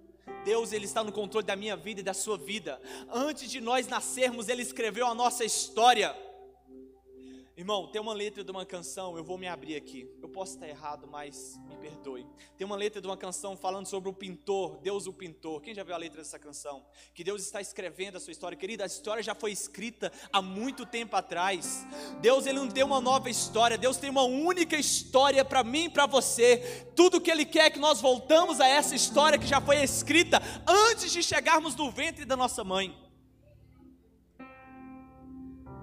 Deus 0.45 0.73
ele 0.73 0.85
está 0.85 1.05
no 1.05 1.13
controle 1.13 1.47
da 1.47 1.57
minha 1.57 1.77
vida 1.77 2.01
e 2.01 2.05
da 2.05 2.15
sua 2.15 2.37
vida. 2.37 2.81
Antes 3.13 3.51
de 3.51 3.61
nós 3.61 3.87
nascermos, 3.87 4.49
ele 4.49 4.63
escreveu 4.63 5.07
a 5.07 5.15
nossa 5.15 5.45
história. 5.45 6.17
Irmão, 7.55 7.87
tem 7.87 8.01
uma 8.01 8.15
letra 8.15 8.43
de 8.43 8.51
uma 8.51 8.65
canção, 8.65 9.15
eu 9.15 9.23
vou 9.23 9.37
me 9.37 9.47
abrir 9.47 9.77
aqui. 9.77 10.09
Eu 10.23 10.29
posso 10.29 10.55
estar 10.55 10.67
errado, 10.67 11.07
mas 11.07 11.61
me 11.69 11.77
perdoe. 11.77 12.27
Tem 12.57 12.67
uma 12.67 12.77
letra 12.77 12.99
de 12.99 13.07
uma 13.07 13.17
canção 13.17 13.59
falando 13.59 13.87
sobre 13.87 14.09
o 14.09 14.13
pintor, 14.15 14.79
Deus 14.79 15.07
o 15.07 15.13
pintor. 15.13 15.61
Quem 15.61 15.75
já 15.75 15.85
viu 15.85 15.95
a 15.95 15.99
letra 15.99 16.23
dessa 16.23 16.39
canção? 16.39 16.83
Que 17.15 17.23
Deus 17.23 17.43
está 17.43 17.61
escrevendo 17.61 18.17
a 18.17 18.21
sua 18.21 18.31
história. 18.31 18.57
Querida, 18.57 18.85
a 18.85 18.87
história 18.87 19.23
já 19.23 19.35
foi 19.35 19.53
escrita 19.53 20.11
há 20.33 20.41
muito 20.41 20.87
tempo 20.87 21.15
atrás. 21.15 21.87
Deus 22.23 22.47
ele 22.47 22.59
não 22.59 22.69
deu 22.69 22.87
uma 22.87 23.03
nova 23.03 23.29
história, 23.29 23.77
Deus 23.77 23.99
tem 23.99 24.09
uma 24.09 24.23
única 24.23 24.77
história 24.77 25.45
para 25.45 25.63
mim 25.63 25.85
e 25.85 25.91
para 25.91 26.07
você. 26.07 26.91
Tudo 26.97 27.21
que 27.21 27.31
ele 27.31 27.45
quer 27.45 27.67
é 27.67 27.71
que 27.71 27.79
nós 27.79 28.01
voltamos 28.01 28.61
a 28.61 28.67
essa 28.67 28.95
história 28.95 29.39
que 29.39 29.47
já 29.47 29.61
foi 29.61 29.77
escrita 29.83 30.41
antes 30.67 31.13
de 31.13 31.23
chegarmos 31.23 31.77
no 31.77 31.91
ventre 31.91 32.25
da 32.25 32.35
nossa 32.35 32.65
mãe. 32.65 32.97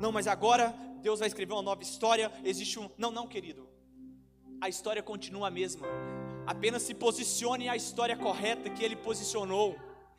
Não, 0.02 0.12
mas 0.12 0.26
agora 0.26 0.74
Deus 1.02 1.20
vai 1.20 1.28
escrever 1.28 1.54
uma 1.54 1.62
nova 1.62 1.82
história, 1.82 2.32
existe 2.44 2.80
um. 2.80 2.90
Não, 2.98 3.12
não, 3.12 3.28
querido. 3.28 3.68
A 4.62 4.68
história 4.68 5.02
continua 5.02 5.48
a 5.48 5.52
mesma. 5.52 5.88
Apenas 6.46 6.82
se 6.82 6.94
posicione 6.94 7.70
a 7.70 7.76
história 7.76 8.18
correta 8.18 8.70
que 8.70 8.84
ele 8.84 8.96
posicionou. 8.96 9.78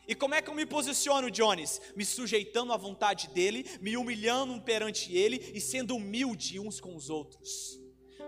E 0.09 0.15
como 0.15 0.35
é 0.35 0.43
que 0.43 0.51
eu 0.51 0.55
me 0.55 0.67
posiciono, 0.67 1.31
Jones? 1.31 1.81
Me 1.95 2.05
sujeitando 2.05 2.73
à 2.73 2.77
vontade 2.77 3.29
dele, 3.29 3.65
me 3.81 3.97
humilhando 3.97 4.61
perante 4.61 5.15
ele 5.15 5.53
e 5.55 5.61
sendo 5.61 5.95
humilde 5.97 6.59
uns 6.59 6.81
com 6.81 6.97
os 6.97 7.11
outros. 7.11 7.79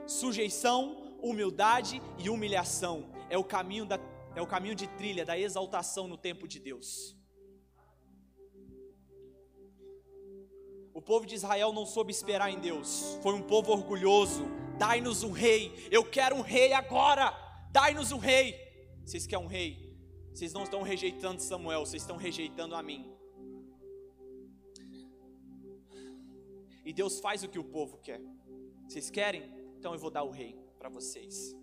Sujeição, 0.07 1.17
humildade 1.23 2.03
e 2.19 2.29
humilhação 2.29 3.11
é 3.31 3.39
o 3.39 3.45
caminho 3.45 3.87
da 3.87 3.99
é 4.35 4.41
o 4.41 4.47
caminho 4.47 4.75
de 4.75 4.87
trilha 4.87 5.25
da 5.25 5.39
exaltação 5.39 6.09
no 6.09 6.17
tempo 6.17 6.49
de 6.49 6.59
Deus. 6.59 7.15
O 10.95 11.01
povo 11.01 11.25
de 11.25 11.35
Israel 11.35 11.73
não 11.73 11.87
soube 11.87 12.13
esperar 12.13 12.51
em 12.51 12.61
Deus, 12.61 13.19
foi 13.23 13.33
um 13.35 13.43
povo 13.43 13.73
orgulhoso. 13.73 14.45
Dai-nos 14.79 15.23
um 15.23 15.31
rei, 15.31 15.89
eu 15.91 16.05
quero 16.05 16.37
um 16.37 16.41
rei 16.41 16.73
agora, 16.73 17.31
dai-nos 17.71 18.13
um 18.13 18.19
rei. 18.19 18.55
Vocês 19.05 19.27
querem 19.27 19.45
um 19.45 19.49
rei? 19.49 19.97
Vocês 20.35 20.53
não 20.53 20.65
estão 20.65 20.83
rejeitando 20.83 21.41
Samuel, 21.41 21.87
vocês 21.87 22.03
estão 22.03 22.17
rejeitando 22.17 22.75
a 22.75 22.83
mim. 22.83 23.11
E 26.85 26.93
Deus 26.93 27.21
faz 27.21 27.43
o 27.43 27.49
que 27.49 27.59
o 27.59 27.65
povo 27.65 27.99
quer. 27.99 28.21
Vocês 28.87 29.09
querem? 29.11 29.43
Então 29.79 29.93
eu 29.93 29.99
vou 29.99 30.11
dar 30.11 30.25
o 30.25 30.31
rei 30.31 30.59
para 30.79 30.89
vocês. 30.89 31.55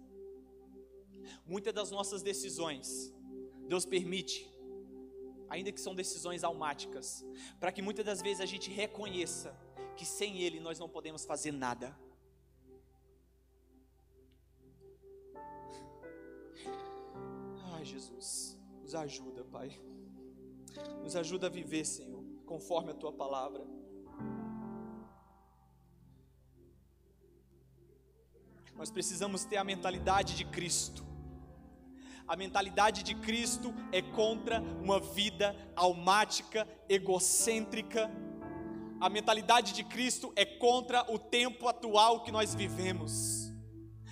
Muitas 1.45 1.74
das 1.74 1.91
nossas 1.91 2.24
decisões, 2.24 3.13
Deus 3.67 3.86
permite 3.86 4.50
ainda 5.50 5.72
que 5.72 5.82
são 5.82 5.96
decisões 5.96 6.44
almáticas, 6.44 7.25
para 7.60 7.72
que 7.72 7.82
muitas 7.82 8.06
das 8.06 8.22
vezes 8.22 8.41
a 8.41 8.46
gente 8.46 8.70
reconheça 8.70 9.56
que 9.96 10.06
sem 10.06 10.39
Ele 10.39 10.60
nós 10.60 10.79
não 10.79 10.88
podemos 10.88 11.25
fazer 11.25 11.51
nada. 11.51 11.98
Ai, 17.74 17.84
Jesus, 17.84 18.58
nos 18.82 18.96
ajuda, 18.96 19.44
Pai. 19.44 19.79
Nos 21.03 21.15
ajuda 21.15 21.48
a 21.48 21.50
viver, 21.50 21.86
Senhor, 21.86 22.24
conforme 22.46 22.91
a 22.91 22.94
tua 22.94 23.12
palavra. 23.12 23.65
Nós 28.75 28.89
precisamos 28.89 29.44
ter 29.44 29.58
a 29.58 29.63
mentalidade 29.63 30.38
de 30.38 30.46
Cristo. 30.46 31.08
A 32.29 32.36
mentalidade 32.36 33.01
de 33.01 33.15
Cristo 33.15 33.74
é 33.91 34.03
contra 34.03 34.62
uma 34.62 35.00
vida 35.00 35.55
almática, 35.75 36.67
egocêntrica. 36.88 38.07
A 39.01 39.09
mentalidade 39.09 39.74
de 39.74 39.83
Cristo 39.83 40.31
é 40.36 40.45
contra 40.45 41.12
o 41.12 41.17
tempo 41.17 41.67
atual 41.67 42.21
que 42.21 42.31
nós 42.31 42.53
vivemos. 42.53 43.51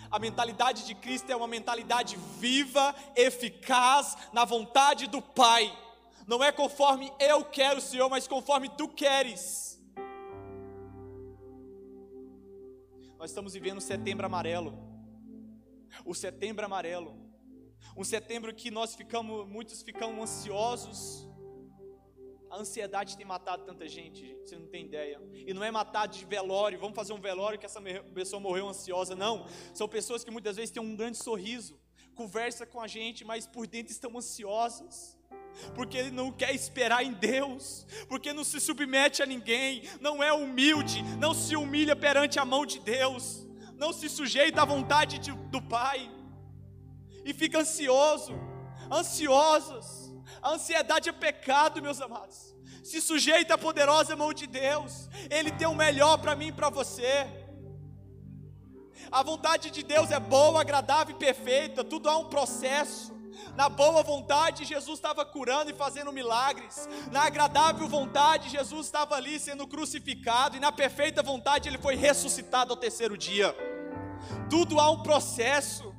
A 0.09 0.17
mentalidade 0.17 0.87
de 0.87 0.95
Cristo 0.95 1.29
é 1.29 1.35
uma 1.35 1.47
mentalidade 1.47 2.17
viva, 2.39 2.95
eficaz, 3.15 4.17
na 4.33 4.43
vontade 4.45 5.05
do 5.05 5.21
Pai. 5.21 5.71
Não 6.25 6.43
é 6.43 6.51
conforme 6.51 7.13
eu 7.19 7.45
quero, 7.45 7.79
Senhor, 7.79 8.09
mas 8.09 8.27
conforme 8.27 8.67
tu 8.67 8.87
queres. 8.87 9.79
Nós 13.19 13.29
estamos 13.29 13.53
vivendo 13.53 13.77
o 13.77 13.81
setembro 13.81 14.25
amarelo. 14.25 14.75
O 16.03 16.15
setembro 16.15 16.65
amarelo 16.65 17.26
um 17.95 18.03
setembro 18.03 18.53
que 18.53 18.69
nós 18.69 18.93
ficamos, 18.95 19.47
muitos 19.47 19.81
ficam 19.81 20.21
ansiosos. 20.21 21.27
A 22.49 22.57
ansiedade 22.57 23.17
tem 23.17 23.25
matado 23.25 23.65
tanta 23.65 23.87
gente, 23.87 24.25
gente, 24.25 24.47
você 24.47 24.55
não 24.55 24.67
tem 24.67 24.85
ideia. 24.85 25.19
E 25.33 25.53
não 25.53 25.63
é 25.63 25.71
matar 25.71 26.07
de 26.07 26.23
velório, 26.25 26.79
vamos 26.79 26.95
fazer 26.95 27.11
um 27.11 27.19
velório 27.19 27.59
que 27.59 27.65
essa 27.65 27.81
pessoa 28.13 28.39
morreu 28.39 28.69
ansiosa, 28.69 29.15
não. 29.15 29.47
São 29.73 29.87
pessoas 29.87 30.23
que 30.23 30.31
muitas 30.31 30.55
vezes 30.55 30.71
têm 30.71 30.81
um 30.81 30.95
grande 30.95 31.17
sorriso, 31.17 31.79
conversa 32.15 32.65
com 32.65 32.79
a 32.79 32.87
gente, 32.87 33.25
mas 33.25 33.47
por 33.47 33.67
dentro 33.67 33.91
estão 33.91 34.15
ansiosas. 34.17 35.17
Porque 35.73 35.97
ele 35.97 36.11
não 36.11 36.31
quer 36.31 36.53
esperar 36.53 37.03
em 37.03 37.13
Deus, 37.13 37.85
porque 38.07 38.31
não 38.31 38.43
se 38.43 38.59
submete 38.59 39.23
a 39.23 39.25
ninguém, 39.25 39.81
não 39.99 40.23
é 40.23 40.31
humilde, 40.31 41.01
não 41.17 41.33
se 41.33 41.55
humilha 41.55 41.95
perante 41.95 42.37
a 42.37 42.45
mão 42.45 42.63
de 42.63 42.79
Deus, 42.79 43.47
não 43.73 43.91
se 43.91 44.07
sujeita 44.07 44.61
à 44.61 44.65
vontade 44.65 45.17
de, 45.17 45.31
do 45.31 45.61
Pai 45.61 46.16
e 47.27 47.33
fica 47.33 47.59
ansioso, 47.59 48.33
ansiosas. 48.89 50.15
A 50.41 50.51
ansiedade 50.51 51.09
é 51.09 51.11
pecado, 51.11 51.81
meus 51.81 51.99
amados. 51.99 52.55
Se 52.81 53.01
sujeita 53.01 53.55
à 53.55 53.57
poderosa 53.57 54.15
mão 54.15 54.33
de 54.33 54.47
Deus. 54.47 55.09
Ele 55.29 55.51
tem 55.51 55.67
o 55.67 55.75
melhor 55.75 56.17
para 56.19 56.37
mim 56.37 56.47
e 56.47 56.51
para 56.53 56.69
você. 56.69 57.27
A 59.11 59.21
vontade 59.21 59.69
de 59.71 59.83
Deus 59.83 60.09
é 60.09 60.19
boa, 60.19 60.61
agradável 60.61 61.13
e 61.15 61.19
perfeita. 61.19 61.83
Tudo 61.83 62.09
há 62.09 62.17
um 62.17 62.29
processo. 62.29 63.13
Na 63.57 63.67
boa 63.67 64.01
vontade, 64.03 64.63
Jesus 64.63 64.97
estava 64.97 65.25
curando 65.25 65.69
e 65.69 65.73
fazendo 65.73 66.13
milagres. 66.13 66.87
Na 67.11 67.23
agradável 67.23 67.89
vontade, 67.89 68.49
Jesus 68.49 68.85
estava 68.85 69.15
ali 69.15 69.37
sendo 69.37 69.67
crucificado. 69.67 70.55
E 70.55 70.61
na 70.61 70.71
perfeita 70.71 71.21
vontade, 71.21 71.67
ele 71.67 71.77
foi 71.77 71.95
ressuscitado 71.95 72.71
ao 72.71 72.77
terceiro 72.77 73.17
dia. 73.17 73.53
Tudo 74.49 74.79
há 74.79 74.89
um 74.89 75.03
processo 75.03 75.96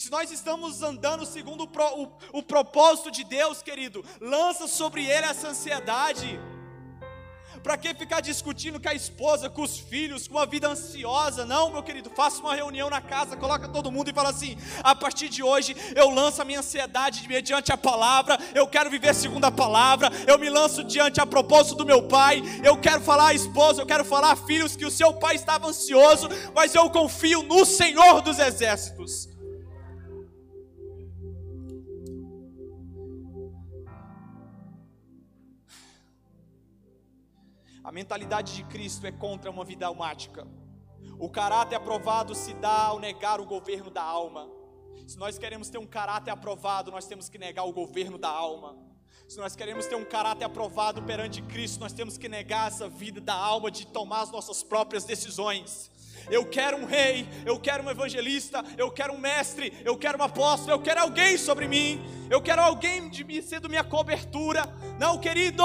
se 0.00 0.10
nós 0.10 0.30
estamos 0.30 0.82
andando 0.82 1.26
segundo 1.26 1.64
o, 1.64 1.66
pro, 1.66 1.84
o, 1.84 2.38
o 2.38 2.42
propósito 2.42 3.10
de 3.10 3.22
Deus, 3.22 3.60
querido, 3.60 4.02
lança 4.18 4.66
sobre 4.66 5.04
ele 5.04 5.26
essa 5.26 5.48
ansiedade. 5.48 6.40
Para 7.62 7.76
que 7.76 7.92
ficar 7.92 8.22
discutindo 8.22 8.80
com 8.80 8.88
a 8.88 8.94
esposa, 8.94 9.50
com 9.50 9.60
os 9.60 9.78
filhos, 9.78 10.26
com 10.26 10.36
uma 10.36 10.46
vida 10.46 10.68
ansiosa? 10.68 11.44
Não, 11.44 11.70
meu 11.70 11.82
querido, 11.82 12.08
faça 12.08 12.40
uma 12.40 12.54
reunião 12.54 12.88
na 12.88 13.02
casa, 13.02 13.36
coloca 13.36 13.68
todo 13.68 13.92
mundo 13.92 14.08
e 14.08 14.14
fala 14.14 14.30
assim: 14.30 14.56
a 14.82 14.94
partir 14.94 15.28
de 15.28 15.42
hoje 15.42 15.76
eu 15.94 16.08
lanço 16.08 16.40
a 16.40 16.46
minha 16.46 16.60
ansiedade 16.60 17.28
mediante 17.28 17.70
a 17.70 17.76
palavra, 17.76 18.38
eu 18.54 18.66
quero 18.66 18.88
viver 18.88 19.14
segundo 19.14 19.44
a 19.44 19.52
palavra, 19.52 20.10
eu 20.26 20.38
me 20.38 20.48
lanço 20.48 20.82
diante 20.82 21.20
a 21.20 21.26
propósito 21.26 21.74
do 21.74 21.84
meu 21.84 22.08
pai, 22.08 22.42
eu 22.64 22.80
quero 22.80 23.02
falar 23.02 23.28
à 23.28 23.34
esposa, 23.34 23.82
eu 23.82 23.86
quero 23.86 24.06
falar 24.06 24.30
a 24.30 24.36
filhos 24.36 24.74
que 24.74 24.86
o 24.86 24.90
seu 24.90 25.12
pai 25.12 25.34
estava 25.34 25.66
ansioso, 25.66 26.26
mas 26.54 26.74
eu 26.74 26.88
confio 26.88 27.42
no 27.42 27.66
Senhor 27.66 28.22
dos 28.22 28.38
exércitos. 28.38 29.28
A 37.82 37.90
mentalidade 37.90 38.54
de 38.54 38.64
Cristo 38.64 39.06
é 39.06 39.12
contra 39.12 39.50
uma 39.50 39.64
vida 39.64 39.86
almática. 39.86 40.46
O 41.18 41.30
caráter 41.30 41.76
aprovado 41.76 42.34
se 42.34 42.52
dá 42.54 42.86
ao 42.86 42.98
negar 42.98 43.40
o 43.40 43.46
governo 43.46 43.90
da 43.90 44.02
alma. 44.02 44.48
Se 45.06 45.18
nós 45.18 45.38
queremos 45.38 45.68
ter 45.68 45.78
um 45.78 45.86
caráter 45.86 46.30
aprovado, 46.30 46.90
nós 46.90 47.06
temos 47.06 47.28
que 47.28 47.38
negar 47.38 47.64
o 47.64 47.72
governo 47.72 48.18
da 48.18 48.28
alma. 48.28 48.76
Se 49.26 49.38
nós 49.38 49.56
queremos 49.56 49.86
ter 49.86 49.94
um 49.94 50.04
caráter 50.04 50.44
aprovado 50.44 51.02
perante 51.02 51.40
Cristo, 51.42 51.80
nós 51.80 51.92
temos 51.92 52.18
que 52.18 52.28
negar 52.28 52.68
essa 52.68 52.88
vida 52.88 53.20
da 53.20 53.34
alma 53.34 53.70
de 53.70 53.86
tomar 53.86 54.22
as 54.22 54.30
nossas 54.30 54.62
próprias 54.62 55.04
decisões. 55.04 55.90
Eu 56.30 56.44
quero 56.44 56.76
um 56.76 56.84
rei, 56.84 57.28
eu 57.44 57.58
quero 57.58 57.82
um 57.82 57.90
evangelista, 57.90 58.64
eu 58.78 58.90
quero 58.90 59.12
um 59.12 59.18
mestre, 59.18 59.72
eu 59.84 59.96
quero 59.96 60.18
um 60.18 60.22
apóstolo, 60.22 60.72
eu 60.72 60.80
quero 60.80 61.00
alguém 61.00 61.36
sobre 61.36 61.66
mim, 61.66 62.00
eu 62.30 62.40
quero 62.40 62.62
alguém 62.62 63.08
de 63.08 63.24
mim 63.24 63.42
sendo 63.42 63.68
minha 63.68 63.82
cobertura. 63.82 64.68
Não, 64.98 65.18
querido, 65.18 65.64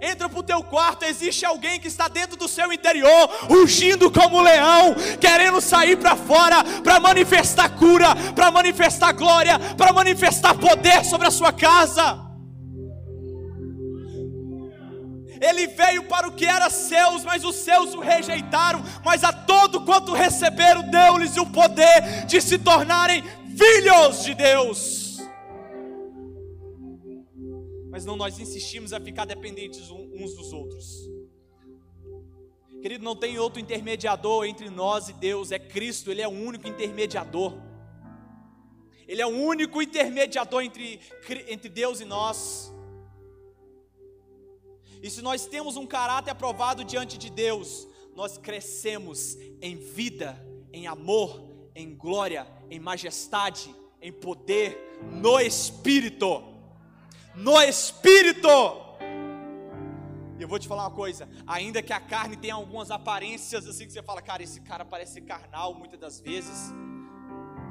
entra 0.00 0.28
para 0.28 0.38
o 0.38 0.42
teu 0.42 0.62
quarto, 0.64 1.04
existe 1.04 1.44
alguém 1.44 1.78
que 1.78 1.86
está 1.88 2.08
dentro 2.08 2.36
do 2.36 2.48
seu 2.48 2.72
interior, 2.72 3.30
rugindo 3.42 4.10
como 4.10 4.38
um 4.38 4.42
leão, 4.42 4.94
querendo 5.20 5.60
sair 5.60 5.96
para 5.96 6.16
fora 6.16 6.64
para 6.82 6.98
manifestar 6.98 7.68
cura, 7.76 8.14
para 8.34 8.50
manifestar 8.50 9.12
glória, 9.12 9.58
para 9.76 9.92
manifestar 9.92 10.54
poder 10.54 11.04
sobre 11.04 11.26
a 11.26 11.30
sua 11.30 11.52
casa. 11.52 12.33
Ele 15.44 15.66
veio 15.66 16.04
para 16.04 16.26
o 16.26 16.32
que 16.32 16.46
era 16.46 16.70
seus, 16.70 17.22
mas 17.22 17.44
os 17.44 17.56
seus 17.56 17.92
o 17.92 18.00
rejeitaram. 18.00 18.82
Mas 19.04 19.22
a 19.22 19.30
todo 19.30 19.84
quanto 19.84 20.14
receberam, 20.14 20.82
deu-lhes 20.88 21.36
o 21.36 21.44
poder 21.44 22.24
de 22.26 22.40
se 22.40 22.58
tornarem 22.58 23.22
filhos 23.54 24.24
de 24.24 24.34
Deus. 24.34 25.18
Mas 27.90 28.06
não 28.06 28.16
nós 28.16 28.38
insistimos 28.38 28.94
a 28.94 29.00
ficar 29.00 29.26
dependentes 29.26 29.90
uns 29.90 30.34
dos 30.34 30.50
outros. 30.50 31.10
Querido, 32.80 33.04
não 33.04 33.14
tem 33.14 33.38
outro 33.38 33.60
intermediador 33.60 34.46
entre 34.46 34.70
nós 34.70 35.10
e 35.10 35.12
Deus, 35.12 35.52
é 35.52 35.58
Cristo, 35.58 36.10
Ele 36.10 36.22
é 36.22 36.28
o 36.28 36.30
único 36.30 36.66
intermediador. 36.66 37.52
Ele 39.06 39.20
é 39.20 39.26
o 39.26 39.30
único 39.30 39.82
intermediador 39.82 40.62
entre, 40.62 41.00
entre 41.48 41.68
Deus 41.68 42.00
e 42.00 42.06
nós. 42.06 42.73
E 45.04 45.10
se 45.10 45.20
nós 45.20 45.44
temos 45.44 45.76
um 45.76 45.86
caráter 45.86 46.30
aprovado 46.30 46.82
diante 46.82 47.18
de 47.18 47.28
Deus, 47.28 47.86
nós 48.16 48.38
crescemos 48.38 49.36
em 49.60 49.76
vida, 49.76 50.42
em 50.72 50.86
amor, 50.86 51.46
em 51.74 51.94
glória, 51.94 52.46
em 52.70 52.80
majestade, 52.80 53.76
em 54.00 54.10
poder, 54.10 54.98
no 55.12 55.38
Espírito. 55.38 56.42
No 57.34 57.60
Espírito. 57.60 58.48
E 60.38 60.42
eu 60.42 60.48
vou 60.48 60.58
te 60.58 60.66
falar 60.66 60.84
uma 60.84 60.96
coisa, 60.96 61.28
ainda 61.46 61.82
que 61.82 61.92
a 61.92 62.00
carne 62.00 62.38
tenha 62.38 62.54
algumas 62.54 62.90
aparências 62.90 63.66
assim 63.66 63.84
que 63.84 63.92
você 63.92 64.02
fala, 64.02 64.22
cara, 64.22 64.42
esse 64.42 64.62
cara 64.62 64.86
parece 64.86 65.20
carnal 65.20 65.74
muitas 65.74 66.00
das 66.00 66.18
vezes. 66.18 66.72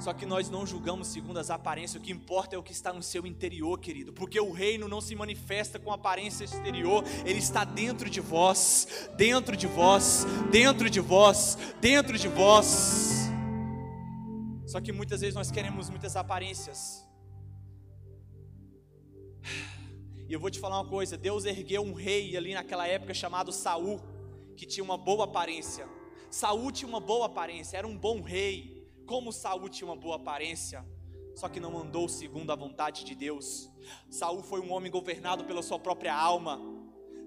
Só 0.03 0.11
que 0.13 0.25
nós 0.25 0.49
não 0.49 0.67
julgamos 0.67 1.07
segundo 1.07 1.37
as 1.37 1.49
aparências, 1.49 1.95
o 1.95 2.03
que 2.03 2.11
importa 2.11 2.57
é 2.57 2.59
o 2.59 2.61
que 2.61 2.73
está 2.73 2.91
no 2.91 3.01
seu 3.01 3.25
interior, 3.25 3.79
querido, 3.79 4.11
porque 4.11 4.37
o 4.37 4.51
reino 4.51 4.89
não 4.89 4.99
se 4.99 5.15
manifesta 5.15 5.79
com 5.79 5.93
aparência 5.93 6.43
exterior, 6.43 7.05
ele 7.25 7.39
está 7.39 7.63
dentro 7.63 8.09
de 8.09 8.19
vós, 8.19 9.09
dentro 9.15 9.55
de 9.55 9.65
vós, 9.65 10.25
dentro 10.51 10.89
de 10.89 10.99
vós, 10.99 11.57
dentro 11.79 12.17
de 12.17 12.27
vós. 12.27 13.29
Só 14.67 14.81
que 14.81 14.91
muitas 14.91 15.21
vezes 15.21 15.35
nós 15.35 15.49
queremos 15.49 15.89
muitas 15.89 16.17
aparências, 16.17 17.07
E 20.27 20.33
eu 20.33 20.39
vou 20.39 20.49
te 20.49 20.59
falar 20.59 20.81
uma 20.81 20.89
coisa: 20.89 21.17
Deus 21.17 21.45
ergueu 21.45 21.81
um 21.81 21.93
rei 21.93 22.35
ali 22.35 22.53
naquela 22.53 22.85
época 22.85 23.13
chamado 23.13 23.53
Saul, 23.53 24.01
que 24.57 24.65
tinha 24.65 24.83
uma 24.83 24.97
boa 24.97 25.23
aparência. 25.23 25.87
Saul 26.29 26.73
tinha 26.73 26.89
uma 26.89 26.99
boa 26.99 27.27
aparência, 27.27 27.77
era 27.77 27.87
um 27.87 27.97
bom 27.97 28.21
rei. 28.21 28.82
Como 29.05 29.31
Saul 29.31 29.69
tinha 29.69 29.87
uma 29.87 29.95
boa 29.95 30.15
aparência, 30.15 30.85
só 31.35 31.49
que 31.49 31.59
não 31.59 31.77
andou 31.77 32.07
segundo 32.07 32.51
a 32.51 32.55
vontade 32.55 33.03
de 33.03 33.15
Deus. 33.15 33.69
Saul 34.09 34.43
foi 34.43 34.61
um 34.61 34.71
homem 34.71 34.91
governado 34.91 35.43
pela 35.45 35.61
sua 35.61 35.79
própria 35.79 36.15
alma. 36.15 36.59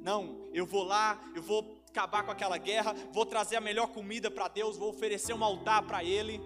Não, 0.01 0.47
eu 0.53 0.65
vou 0.65 0.85
lá, 0.85 1.21
eu 1.35 1.43
vou 1.43 1.83
acabar 1.89 2.23
com 2.23 2.31
aquela 2.31 2.59
guerra, 2.59 2.95
vou 3.13 3.27
trazer 3.27 3.57
a 3.57 3.61
melhor 3.61 3.89
comida 3.89 4.31
para 4.31 4.49
Deus, 4.49 4.77
vou 4.77 4.91
oferecer 4.91 5.35
um 5.35 5.43
altar 5.43 5.83
para 5.83 6.05
ele. 6.05 6.41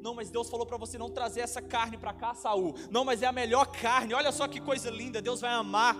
Não, 0.00 0.14
mas 0.14 0.30
Deus 0.30 0.50
falou 0.50 0.66
para 0.66 0.76
você 0.76 0.98
não 0.98 1.08
trazer 1.08 1.40
essa 1.40 1.62
carne 1.62 1.96
para 1.96 2.12
cá, 2.12 2.34
Saul. 2.34 2.74
Não, 2.90 3.04
mas 3.04 3.22
é 3.22 3.26
a 3.26 3.32
melhor 3.32 3.66
carne. 3.66 4.12
Olha 4.14 4.30
só 4.30 4.46
que 4.46 4.60
coisa 4.60 4.90
linda, 4.90 5.22
Deus 5.22 5.40
vai 5.40 5.52
amar. 5.52 5.96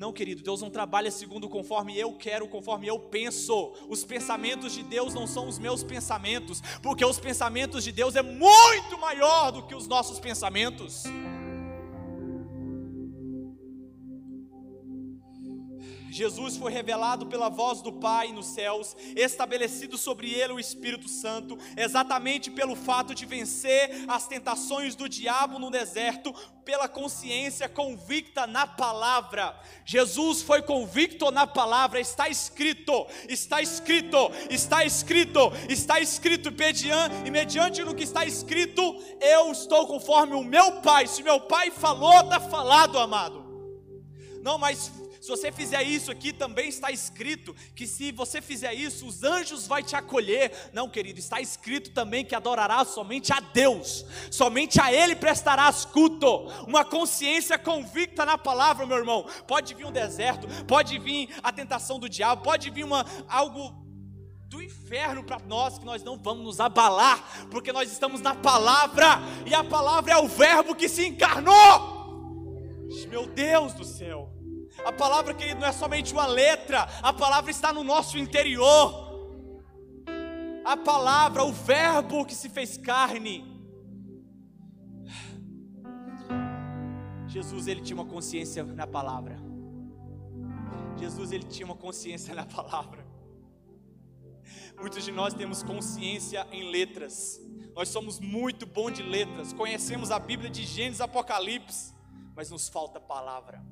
Não, 0.00 0.14
querido, 0.14 0.42
Deus 0.42 0.62
não 0.62 0.70
trabalha 0.70 1.10
segundo 1.10 1.46
conforme 1.46 1.94
eu 1.98 2.14
quero, 2.14 2.48
conforme 2.48 2.88
eu 2.88 2.98
penso. 2.98 3.74
Os 3.86 4.02
pensamentos 4.02 4.72
de 4.72 4.82
Deus 4.82 5.12
não 5.12 5.26
são 5.26 5.46
os 5.46 5.58
meus 5.58 5.84
pensamentos, 5.84 6.62
porque 6.82 7.04
os 7.04 7.20
pensamentos 7.20 7.84
de 7.84 7.92
Deus 7.92 8.16
é 8.16 8.22
muito 8.22 8.98
maior 8.98 9.50
do 9.50 9.62
que 9.66 9.74
os 9.74 9.86
nossos 9.86 10.18
pensamentos. 10.18 11.04
Jesus 16.10 16.56
foi 16.56 16.72
revelado 16.72 17.26
pela 17.26 17.48
voz 17.48 17.80
do 17.80 17.92
Pai 17.92 18.32
nos 18.32 18.46
céus, 18.46 18.96
estabelecido 19.16 19.96
sobre 19.96 20.32
ele 20.32 20.52
o 20.52 20.60
Espírito 20.60 21.08
Santo, 21.08 21.56
exatamente 21.76 22.50
pelo 22.50 22.74
fato 22.74 23.14
de 23.14 23.24
vencer 23.24 24.04
as 24.08 24.26
tentações 24.26 24.94
do 24.94 25.08
diabo 25.08 25.58
no 25.58 25.70
deserto, 25.70 26.34
pela 26.64 26.88
consciência 26.88 27.68
convicta 27.68 28.46
na 28.46 28.66
palavra. 28.66 29.58
Jesus 29.84 30.42
foi 30.42 30.62
convicto 30.62 31.30
na 31.30 31.46
palavra, 31.46 32.00
está 32.00 32.28
escrito, 32.28 33.06
está 33.28 33.60
escrito, 33.60 34.16
está 34.48 34.84
escrito, 34.84 35.52
está 35.68 36.00
escrito, 36.00 36.50
e 37.24 37.30
mediante 37.30 37.82
no 37.82 37.94
que 37.94 38.04
está 38.04 38.24
escrito, 38.24 38.82
eu 39.20 39.50
estou 39.50 39.86
conforme 39.86 40.34
o 40.34 40.44
meu 40.44 40.80
Pai. 40.80 41.06
Se 41.06 41.22
meu 41.22 41.40
Pai 41.40 41.70
falou, 41.70 42.20
está 42.20 42.40
falado, 42.40 42.98
amado. 42.98 43.44
Não, 44.42 44.58
mas 44.58 44.90
você 45.30 45.50
fizer 45.50 45.82
isso 45.82 46.10
aqui, 46.10 46.32
também 46.32 46.68
está 46.68 46.90
escrito 46.90 47.54
que 47.74 47.86
se 47.86 48.12
você 48.12 48.42
fizer 48.42 48.74
isso, 48.74 49.06
os 49.06 49.22
anjos 49.22 49.66
vão 49.66 49.82
te 49.82 49.96
acolher. 49.96 50.70
Não, 50.72 50.88
querido, 50.88 51.18
está 51.18 51.40
escrito 51.40 51.92
também 51.92 52.24
que 52.24 52.34
adorarás 52.34 52.88
somente 52.88 53.32
a 53.32 53.40
Deus, 53.40 54.04
somente 54.30 54.80
a 54.80 54.92
Ele 54.92 55.16
prestarás 55.16 55.84
culto. 55.84 56.48
Uma 56.66 56.84
consciência 56.84 57.58
convicta 57.58 58.26
na 58.26 58.36
palavra, 58.36 58.84
meu 58.84 58.98
irmão. 58.98 59.26
Pode 59.46 59.74
vir 59.74 59.86
um 59.86 59.92
deserto, 59.92 60.46
pode 60.64 60.98
vir 60.98 61.30
a 61.42 61.52
tentação 61.52 61.98
do 61.98 62.08
diabo, 62.08 62.42
pode 62.42 62.68
vir 62.70 62.84
uma, 62.84 63.06
algo 63.28 63.80
do 64.48 64.60
inferno 64.60 65.22
para 65.22 65.38
nós, 65.46 65.78
que 65.78 65.84
nós 65.84 66.02
não 66.02 66.18
vamos 66.18 66.44
nos 66.44 66.60
abalar, 66.60 67.46
porque 67.52 67.72
nós 67.72 67.90
estamos 67.90 68.20
na 68.20 68.34
palavra, 68.34 69.20
e 69.46 69.54
a 69.54 69.62
palavra 69.62 70.12
é 70.12 70.16
o 70.16 70.26
Verbo 70.26 70.74
que 70.74 70.88
se 70.88 71.06
encarnou. 71.06 72.00
Meu 73.08 73.26
Deus 73.26 73.72
do 73.74 73.84
céu. 73.84 74.39
A 74.84 74.92
palavra, 74.92 75.34
querido, 75.34 75.60
não 75.60 75.68
é 75.68 75.72
somente 75.72 76.12
uma 76.12 76.26
letra, 76.26 76.88
a 77.02 77.12
palavra 77.12 77.50
está 77.50 77.72
no 77.72 77.84
nosso 77.84 78.16
interior. 78.18 79.10
A 80.64 80.76
palavra, 80.76 81.44
o 81.44 81.52
Verbo 81.52 82.24
que 82.24 82.34
se 82.34 82.48
fez 82.48 82.76
carne. 82.76 83.44
Jesus, 87.26 87.66
ele 87.66 87.80
tinha 87.80 87.96
uma 87.96 88.06
consciência 88.06 88.64
na 88.64 88.86
palavra. 88.86 89.38
Jesus, 90.96 91.32
ele 91.32 91.44
tinha 91.44 91.66
uma 91.66 91.76
consciência 91.76 92.34
na 92.34 92.44
palavra. 92.44 93.06
Muitos 94.78 95.04
de 95.04 95.12
nós 95.12 95.34
temos 95.34 95.62
consciência 95.62 96.46
em 96.50 96.70
letras. 96.70 97.40
Nós 97.74 97.88
somos 97.88 98.18
muito 98.18 98.66
bons 98.66 98.92
de 98.92 99.02
letras. 99.02 99.52
Conhecemos 99.52 100.10
a 100.10 100.18
Bíblia 100.18 100.50
de 100.50 100.64
Gênesis 100.64 101.00
Apocalipse, 101.00 101.94
mas 102.34 102.50
nos 102.50 102.68
falta 102.68 102.98
palavra 102.98 103.62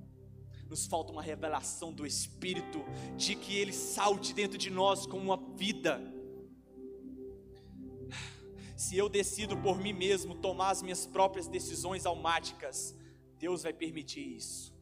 nos 0.68 0.86
falta 0.86 1.12
uma 1.12 1.22
revelação 1.22 1.92
do 1.92 2.06
Espírito, 2.06 2.84
de 3.16 3.34
que 3.34 3.56
Ele 3.56 3.72
salte 3.72 4.32
dentro 4.32 4.58
de 4.58 4.70
nós 4.70 5.06
como 5.06 5.22
uma 5.22 5.36
vida. 5.56 6.00
Se 8.76 8.96
eu 8.96 9.08
decido 9.08 9.56
por 9.56 9.78
mim 9.78 9.92
mesmo 9.92 10.34
tomar 10.34 10.70
as 10.70 10.82
minhas 10.82 11.04
próprias 11.04 11.48
decisões 11.48 12.06
almáticas, 12.06 12.96
Deus 13.38 13.62
vai 13.62 13.72
permitir 13.72 14.36
isso. 14.36 14.72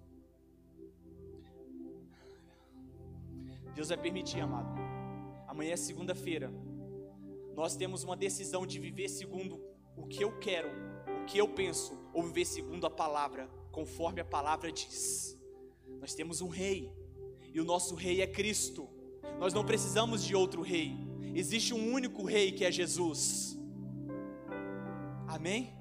Deus 3.75 3.88
vai 3.88 3.99
permitir, 3.99 4.40
amado. 4.40 4.68
Amanhã 5.46 5.72
é 5.72 5.77
segunda-feira. 5.77 6.53
Nós 7.55 7.77
temos 7.77 8.05
uma 8.05 8.16
decisão 8.16 8.66
de 8.66 8.79
viver 8.79 9.09
segundo 9.09 9.61
o 9.96 10.07
que 10.07 10.22
eu 10.22 10.38
quero, 10.38 10.68
o 11.22 11.25
que 11.25 11.38
eu 11.38 11.49
penso, 11.49 11.99
ou 12.12 12.22
viver 12.22 12.44
segundo 12.44 12.87
a 12.87 12.90
palavra, 12.90 13.49
conforme 13.70 14.20
a 14.20 14.25
palavra 14.25 14.70
diz. 14.72 15.36
Nós 16.01 16.15
temos 16.15 16.41
um 16.41 16.49
rei, 16.49 16.93
e 17.53 17.61
o 17.61 17.65
nosso 17.65 17.95
rei 17.95 18.21
é 18.21 18.27
Cristo. 18.27 18.89
Nós 19.39 19.53
não 19.53 19.65
precisamos 19.65 20.25
de 20.25 20.35
outro 20.35 20.63
rei. 20.63 20.95
Existe 21.35 21.75
um 21.75 21.93
único 21.93 22.25
rei 22.25 22.53
que 22.53 22.65
é 22.65 22.73
Jesus. 22.73 23.59
Amém? 25.27 25.75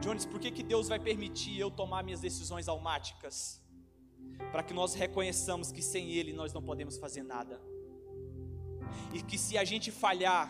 Jones, 0.00 0.24
por 0.24 0.40
que, 0.40 0.50
que 0.50 0.62
Deus 0.62 0.88
vai 0.88 0.98
permitir 0.98 1.58
eu 1.58 1.70
tomar 1.70 2.02
minhas 2.02 2.20
decisões 2.20 2.68
almáticas? 2.68 3.60
Para 4.50 4.62
que 4.62 4.72
nós 4.72 4.94
reconheçamos 4.94 5.70
que 5.70 5.82
sem 5.82 6.12
Ele 6.12 6.32
nós 6.32 6.52
não 6.52 6.62
podemos 6.62 6.96
fazer 6.96 7.22
nada. 7.22 7.60
E 9.12 9.22
que 9.22 9.36
se 9.36 9.58
a 9.58 9.64
gente 9.64 9.90
falhar, 9.90 10.44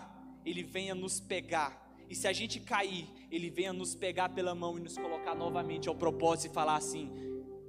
Ele 0.45 0.63
venha 0.63 0.95
nos 0.95 1.19
pegar 1.19 1.90
e 2.11 2.15
se 2.17 2.27
a 2.27 2.33
gente 2.33 2.59
cair, 2.59 3.09
Ele 3.31 3.49
venha 3.49 3.73
nos 3.73 3.95
pegar 3.95 4.31
pela 4.31 4.53
mão 4.53 4.77
e 4.77 4.81
nos 4.81 4.97
colocar 4.99 5.33
novamente 5.33 5.89
ao 5.89 5.95
propósito 5.95 6.51
e 6.51 6.55
falar 6.55 6.75
assim: 6.75 7.09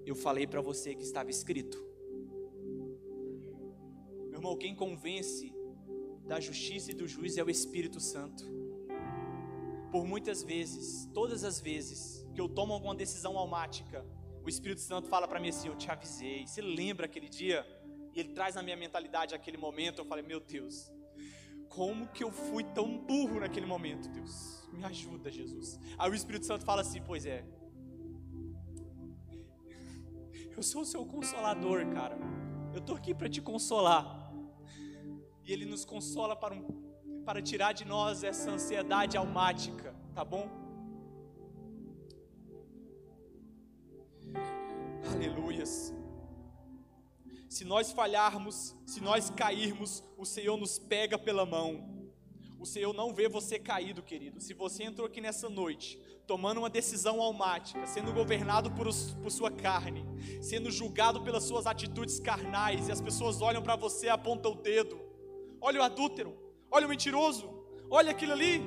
Eu 0.04 0.15
falei 0.15 0.47
para 0.47 0.60
você 0.60 0.95
que 0.95 1.04
estava 1.04 1.30
escrito. 1.30 1.77
Meu 4.30 4.39
irmão, 4.39 4.58
quem 4.58 4.73
convence 4.73 5.54
da 6.25 6.39
justiça 6.39 6.89
e 6.89 6.95
do 6.95 7.08
juízo 7.08 7.39
é 7.39 7.43
o 7.43 7.51
Espírito 7.51 7.99
Santo. 7.99 8.43
Por 9.91 10.08
muitas 10.08 10.41
vezes, 10.41 11.08
todas 11.13 11.43
as 11.43 11.62
vezes 11.62 12.27
que 12.34 12.41
eu 12.41 12.49
tomo 12.49 12.73
alguma 12.73 12.95
decisão 12.95 13.38
almática, 13.38 14.04
o 14.43 14.49
Espírito 14.49 14.82
Santo 14.82 15.08
fala 15.08 15.27
para 15.27 15.39
mim 15.39 15.49
assim: 15.49 15.67
Eu 15.67 15.75
te 15.75 15.91
avisei. 15.91 16.47
Você 16.47 16.63
lembra 16.63 17.06
aquele 17.06 17.30
dia? 17.30 17.63
E 18.15 18.19
ele 18.19 18.34
traz 18.34 18.56
na 18.56 18.63
minha 18.63 18.75
mentalidade 18.75 19.36
aquele 19.36 19.58
momento. 19.58 19.99
Eu 19.99 20.06
falei: 20.06 20.25
Meu 20.25 20.39
Deus, 20.39 20.91
como 21.71 22.07
que 22.07 22.23
eu 22.23 22.31
fui 22.31 22.63
tão 22.63 22.97
burro 22.97 23.39
naquele 23.39 23.65
momento, 23.65 24.10
Deus? 24.10 24.67
Me 24.73 24.84
ajuda, 24.84 25.31
Jesus. 25.31 25.79
Aí 25.97 26.10
o 26.10 26.13
Espírito 26.13 26.45
Santo 26.45 26.65
fala 26.65 26.81
assim: 26.81 27.01
Pois 27.01 27.25
é, 27.25 27.45
eu 30.55 30.62
sou 30.62 30.81
o 30.81 30.86
seu 30.86 31.05
consolador, 31.05 31.86
cara. 31.93 32.17
Eu 32.73 32.79
estou 32.79 32.95
aqui 32.95 33.13
para 33.13 33.29
te 33.29 33.41
consolar. 33.41 34.05
E 35.43 35.51
Ele 35.51 35.65
nos 35.65 35.84
consola 35.84 36.36
para, 36.36 36.53
um, 36.53 36.63
para 37.25 37.41
tirar 37.41 37.73
de 37.73 37.86
nós 37.86 38.23
essa 38.23 38.51
ansiedade 38.51 39.17
almática, 39.17 39.95
tá 40.13 40.23
bom? 40.23 40.49
Aleluias. 45.13 45.93
Se 47.51 47.65
nós 47.65 47.91
falharmos, 47.91 48.73
se 48.85 49.01
nós 49.01 49.29
cairmos, 49.29 50.01
o 50.17 50.25
Senhor 50.25 50.55
nos 50.55 50.79
pega 50.79 51.19
pela 51.19 51.45
mão. 51.45 52.09
O 52.57 52.65
Senhor 52.65 52.93
não 52.93 53.13
vê 53.13 53.27
você 53.27 53.59
caído, 53.59 54.01
querido. 54.01 54.39
Se 54.39 54.53
você 54.53 54.85
entrou 54.85 55.05
aqui 55.05 55.19
nessa 55.19 55.49
noite, 55.49 55.99
tomando 56.25 56.59
uma 56.59 56.69
decisão 56.69 57.21
almática, 57.21 57.85
sendo 57.85 58.13
governado 58.13 58.71
por, 58.71 58.87
os, 58.87 59.15
por 59.15 59.29
sua 59.29 59.51
carne, 59.51 60.05
sendo 60.41 60.71
julgado 60.71 61.23
pelas 61.23 61.43
suas 61.43 61.67
atitudes 61.67 62.21
carnais, 62.21 62.87
e 62.87 62.91
as 62.93 63.01
pessoas 63.01 63.41
olham 63.41 63.61
para 63.61 63.75
você 63.75 64.05
e 64.05 64.09
apontam 64.09 64.53
o 64.53 64.55
dedo. 64.55 64.97
Olha 65.59 65.81
o 65.81 65.83
adúltero, 65.83 66.33
olha 66.71 66.85
o 66.85 66.89
mentiroso, 66.89 67.53
olha 67.89 68.11
aquilo 68.11 68.31
ali, 68.31 68.61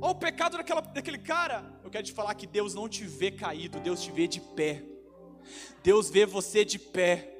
olha 0.00 0.10
o 0.10 0.16
pecado 0.16 0.56
daquela, 0.56 0.80
daquele 0.80 1.18
cara. 1.18 1.80
Eu 1.84 1.90
quero 1.90 2.04
te 2.04 2.12
falar 2.12 2.34
que 2.34 2.48
Deus 2.48 2.74
não 2.74 2.88
te 2.88 3.04
vê 3.04 3.30
caído, 3.30 3.78
Deus 3.78 4.02
te 4.02 4.10
vê 4.10 4.26
de 4.26 4.40
pé. 4.40 4.82
Deus 5.84 6.10
vê 6.10 6.26
você 6.26 6.64
de 6.64 6.80
pé. 6.80 7.37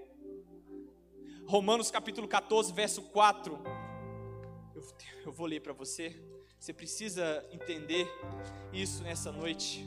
Romanos 1.49 1.91
capítulo 1.91 2.29
14, 2.29 2.75
verso 2.75 3.01
4. 3.01 3.59
Eu, 4.75 4.83
eu 5.25 5.33
vou 5.33 5.47
ler 5.47 5.63
para 5.63 5.73
você. 5.73 6.15
Você 6.61 6.75
precisa 6.75 7.43
entender 7.51 8.07
isso 8.71 9.03
nessa 9.03 9.33
noite. 9.33 9.83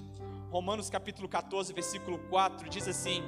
Romanos 0.49 0.89
capítulo 0.89 1.29
14, 1.29 1.71
versículo 1.71 2.17
4 2.17 2.67
diz 2.67 2.87
assim: 2.87 3.21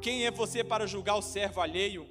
Quem 0.00 0.24
é 0.24 0.30
você 0.30 0.64
para 0.64 0.86
julgar 0.86 1.16
o 1.16 1.20
servo 1.20 1.60
alheio? 1.60 2.08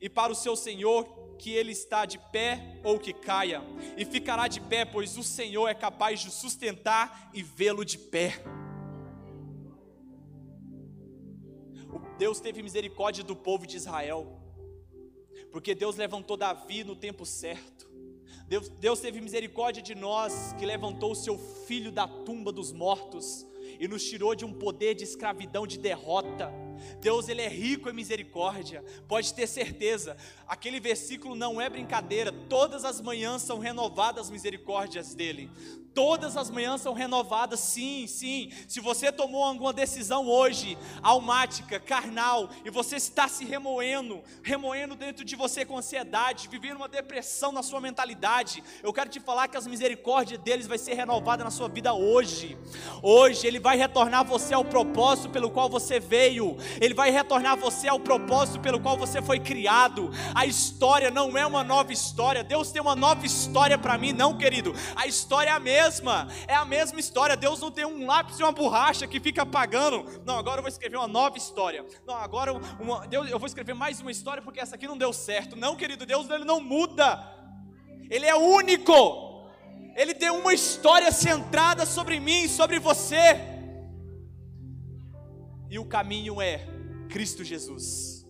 E 0.00 0.08
para 0.08 0.32
o 0.32 0.34
seu 0.34 0.56
senhor 0.56 1.36
que 1.38 1.50
ele 1.50 1.72
está 1.72 2.06
de 2.06 2.18
pé 2.32 2.80
ou 2.82 2.98
que 2.98 3.12
caia, 3.12 3.60
e 3.94 4.06
ficará 4.06 4.48
de 4.48 4.58
pé, 4.58 4.86
pois 4.86 5.18
o 5.18 5.22
Senhor 5.22 5.68
é 5.68 5.74
capaz 5.74 6.20
de 6.20 6.30
sustentar 6.30 7.30
e 7.34 7.42
vê-lo 7.42 7.84
de 7.84 7.98
pé. 7.98 8.42
Deus 12.18 12.40
teve 12.40 12.62
misericórdia 12.62 13.22
do 13.22 13.36
povo 13.36 13.66
de 13.66 13.76
Israel 13.76 14.37
porque 15.50 15.74
Deus 15.74 15.96
levantou 15.96 16.36
Davi 16.36 16.84
no 16.84 16.96
tempo 16.96 17.24
certo. 17.24 17.88
Deus, 18.46 18.68
Deus 18.68 19.00
teve 19.00 19.20
misericórdia 19.20 19.82
de 19.82 19.94
nós, 19.94 20.54
que 20.58 20.64
levantou 20.64 21.12
o 21.12 21.16
seu 21.16 21.38
filho 21.66 21.92
da 21.92 22.08
tumba 22.08 22.50
dos 22.50 22.72
mortos 22.72 23.46
e 23.78 23.86
nos 23.86 24.04
tirou 24.04 24.34
de 24.34 24.44
um 24.44 24.52
poder 24.52 24.94
de 24.94 25.04
escravidão, 25.04 25.66
de 25.66 25.78
derrota. 25.78 26.50
Deus 27.00 27.28
ele 27.28 27.42
é 27.42 27.48
rico 27.48 27.90
em 27.90 27.92
misericórdia. 27.92 28.82
Pode 29.06 29.34
ter 29.34 29.46
certeza. 29.46 30.16
Aquele 30.46 30.80
versículo 30.80 31.34
não 31.34 31.60
é 31.60 31.68
brincadeira. 31.68 32.32
Todas 32.48 32.84
as 32.84 33.00
manhãs 33.00 33.42
são 33.42 33.58
renovadas 33.58 34.26
as 34.26 34.30
misericórdias 34.30 35.14
dele. 35.14 35.50
Todas 35.94 36.36
as 36.36 36.50
manhãs 36.50 36.80
são 36.80 36.92
renovadas, 36.92 37.60
sim, 37.60 38.06
sim. 38.06 38.50
Se 38.68 38.80
você 38.80 39.10
tomou 39.10 39.42
alguma 39.42 39.72
decisão 39.72 40.28
hoje, 40.28 40.78
almática, 41.02 41.80
carnal, 41.80 42.50
e 42.64 42.70
você 42.70 42.96
está 42.96 43.26
se 43.26 43.44
remoendo, 43.44 44.22
remoendo 44.42 44.94
dentro 44.94 45.24
de 45.24 45.34
você 45.34 45.64
com 45.64 45.78
ansiedade, 45.78 46.48
vivendo 46.48 46.76
uma 46.76 46.88
depressão 46.88 47.50
na 47.50 47.62
sua 47.62 47.80
mentalidade, 47.80 48.62
eu 48.82 48.92
quero 48.92 49.10
te 49.10 49.18
falar 49.18 49.48
que 49.48 49.56
as 49.56 49.66
misericórdias 49.66 50.40
deles 50.40 50.66
vai 50.66 50.78
ser 50.78 50.94
renovada 50.94 51.42
na 51.42 51.50
sua 51.50 51.68
vida 51.68 51.92
hoje. 51.92 52.56
Hoje 53.02 53.46
ele 53.46 53.58
vai 53.58 53.76
retornar 53.76 54.24
você 54.24 54.54
ao 54.54 54.64
propósito 54.64 55.30
pelo 55.30 55.50
qual 55.50 55.68
você 55.68 55.98
veio. 55.98 56.56
Ele 56.80 56.94
vai 56.94 57.10
retornar 57.10 57.56
você 57.56 57.88
ao 57.88 57.98
propósito 57.98 58.60
pelo 58.60 58.80
qual 58.80 58.96
você 58.96 59.20
foi 59.20 59.40
criado. 59.40 60.10
A 60.34 60.46
história 60.46 61.10
não 61.10 61.36
é 61.36 61.46
uma 61.46 61.64
nova 61.64 61.92
história. 61.92 62.44
Deus 62.44 62.70
tem 62.70 62.80
uma 62.80 62.94
nova 62.94 63.26
história 63.26 63.78
para 63.78 63.98
mim, 63.98 64.12
não, 64.12 64.36
querido. 64.36 64.74
A 64.94 65.06
história 65.06 65.50
é 65.50 65.52
a 65.52 65.58
mesma 65.58 65.77
mesma, 65.78 66.28
é 66.46 66.54
a 66.54 66.64
mesma 66.64 66.98
história. 66.98 67.36
Deus 67.36 67.60
não 67.60 67.70
tem 67.70 67.84
um 67.84 68.06
lápis 68.06 68.38
e 68.38 68.42
uma 68.42 68.52
borracha 68.52 69.06
que 69.06 69.20
fica 69.20 69.42
apagando. 69.42 70.04
Não, 70.24 70.36
agora 70.36 70.58
eu 70.58 70.62
vou 70.62 70.68
escrever 70.68 70.96
uma 70.96 71.06
nova 71.06 71.38
história. 71.38 71.84
Não, 72.06 72.16
agora 72.16 72.52
uma, 72.52 73.06
eu 73.10 73.38
vou 73.38 73.46
escrever 73.46 73.74
mais 73.74 74.00
uma 74.00 74.10
história 74.10 74.42
porque 74.42 74.60
essa 74.60 74.74
aqui 74.74 74.86
não 74.86 74.98
deu 74.98 75.12
certo. 75.12 75.54
Não, 75.54 75.76
querido, 75.76 76.04
Deus 76.04 76.28
ele 76.30 76.44
não 76.44 76.60
muda. 76.60 77.06
Ele 78.10 78.26
é 78.26 78.34
único. 78.34 78.92
Ele 79.94 80.14
tem 80.14 80.30
uma 80.30 80.52
história 80.52 81.10
centrada 81.12 81.86
sobre 81.86 82.18
mim, 82.18 82.48
sobre 82.48 82.78
você. 82.78 83.36
E 85.70 85.78
o 85.78 85.84
caminho 85.84 86.40
é 86.40 86.66
Cristo 87.08 87.44
Jesus. 87.44 88.26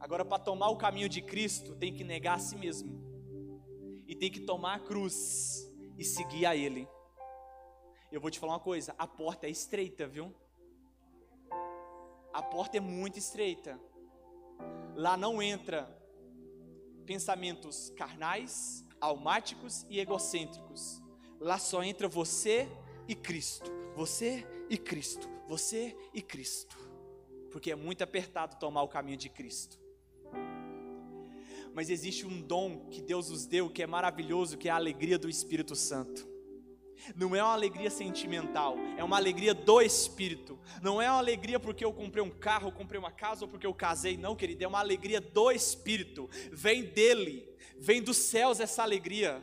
Agora, 0.00 0.24
para 0.24 0.38
tomar 0.38 0.68
o 0.70 0.76
caminho 0.76 1.08
de 1.08 1.20
Cristo, 1.20 1.74
tem 1.74 1.92
que 1.92 2.02
negar 2.02 2.36
a 2.36 2.38
si 2.38 2.56
mesmo 2.56 3.07
e 4.08 4.14
tem 4.14 4.30
que 4.30 4.40
tomar 4.40 4.74
a 4.74 4.80
cruz 4.80 5.70
e 5.98 6.02
seguir 6.02 6.46
a 6.46 6.56
Ele. 6.56 6.88
Eu 8.10 8.22
vou 8.22 8.30
te 8.30 8.38
falar 8.38 8.54
uma 8.54 8.60
coisa: 8.60 8.94
a 8.98 9.06
porta 9.06 9.46
é 9.46 9.50
estreita, 9.50 10.06
viu? 10.06 10.34
A 12.32 12.42
porta 12.42 12.78
é 12.78 12.80
muito 12.80 13.18
estreita. 13.18 13.78
Lá 14.96 15.16
não 15.16 15.42
entra 15.42 15.86
pensamentos 17.04 17.90
carnais, 17.90 18.84
almáticos 18.98 19.84
e 19.90 20.00
egocêntricos. 20.00 21.02
Lá 21.38 21.58
só 21.58 21.84
entra 21.84 22.08
você 22.08 22.66
e 23.06 23.14
Cristo. 23.14 23.70
Você 23.94 24.46
e 24.70 24.78
Cristo. 24.78 25.28
Você 25.46 25.96
e 26.14 26.22
Cristo. 26.22 26.76
Porque 27.50 27.70
é 27.70 27.76
muito 27.76 28.02
apertado 28.02 28.58
tomar 28.58 28.82
o 28.82 28.88
caminho 28.88 29.16
de 29.16 29.28
Cristo 29.28 29.78
mas 31.78 31.90
existe 31.90 32.26
um 32.26 32.42
dom 32.42 32.88
que 32.90 33.00
Deus 33.00 33.30
nos 33.30 33.46
deu 33.46 33.70
que 33.70 33.84
é 33.84 33.86
maravilhoso, 33.86 34.58
que 34.58 34.68
é 34.68 34.72
a 34.72 34.74
alegria 34.74 35.16
do 35.16 35.28
Espírito 35.28 35.76
Santo. 35.76 36.28
Não 37.14 37.36
é 37.36 37.40
uma 37.40 37.52
alegria 37.52 37.88
sentimental, 37.88 38.76
é 38.96 39.04
uma 39.04 39.16
alegria 39.16 39.54
do 39.54 39.80
Espírito. 39.80 40.58
Não 40.82 41.00
é 41.00 41.08
uma 41.08 41.18
alegria 41.18 41.60
porque 41.60 41.84
eu 41.84 41.92
comprei 41.92 42.20
um 42.20 42.30
carro, 42.30 42.72
comprei 42.72 42.98
uma 42.98 43.12
casa 43.12 43.44
ou 43.44 43.48
porque 43.48 43.64
eu 43.64 43.72
casei, 43.72 44.16
não, 44.16 44.34
querido, 44.34 44.64
é 44.64 44.66
uma 44.66 44.80
alegria 44.80 45.20
do 45.20 45.52
Espírito. 45.52 46.28
Vem 46.50 46.82
dele, 46.82 47.48
vem 47.78 48.02
dos 48.02 48.16
céus 48.16 48.58
essa 48.58 48.82
alegria. 48.82 49.40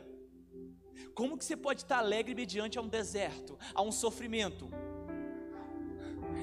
Como 1.14 1.38
que 1.38 1.44
você 1.46 1.56
pode 1.56 1.84
estar 1.84 2.00
alegre 2.00 2.34
mediante 2.34 2.76
a 2.76 2.82
um 2.82 2.86
deserto, 2.86 3.58
a 3.74 3.80
um 3.80 3.90
sofrimento? 3.90 4.68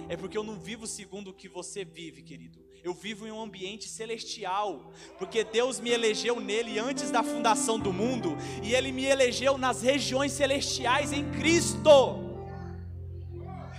É 0.09 0.17
porque 0.17 0.39
eu 0.39 0.43
não 0.43 0.59
vivo 0.59 0.87
segundo 0.87 1.27
o 1.27 1.33
que 1.35 1.47
você 1.47 1.85
vive, 1.85 2.23
querido 2.23 2.62
eu 2.83 2.93
vivo 2.93 3.25
em 3.25 3.31
um 3.31 3.41
ambiente 3.41 3.87
celestial, 3.87 4.91
porque 5.17 5.43
Deus 5.45 5.79
me 5.79 5.89
elegeu 5.89 6.41
nele 6.41 6.77
antes 6.77 7.09
da 7.09 7.23
fundação 7.23 7.79
do 7.79 7.93
mundo, 7.93 8.35
e 8.61 8.75
Ele 8.75 8.91
me 8.91 9.05
elegeu 9.05 9.57
nas 9.57 9.81
regiões 9.81 10.33
celestiais 10.33 11.13
em 11.13 11.31
Cristo. 11.31 12.19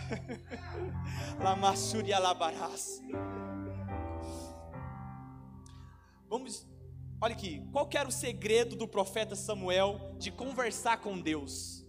Lamassuria 1.38 2.18
labarás. 2.18 3.02
Vamos, 6.26 6.66
olha 7.20 7.34
aqui, 7.34 7.62
qual 7.70 7.88
era 7.92 8.08
o 8.08 8.12
segredo 8.12 8.74
do 8.74 8.88
profeta 8.88 9.36
Samuel 9.36 10.14
de 10.18 10.30
conversar 10.30 10.96
com 10.96 11.20
Deus? 11.20 11.84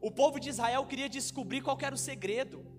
O 0.00 0.10
povo 0.10 0.40
de 0.40 0.48
Israel 0.48 0.84
queria 0.84 1.08
descobrir 1.08 1.60
qual 1.60 1.78
era 1.80 1.94
o 1.94 1.98
segredo. 1.98 2.77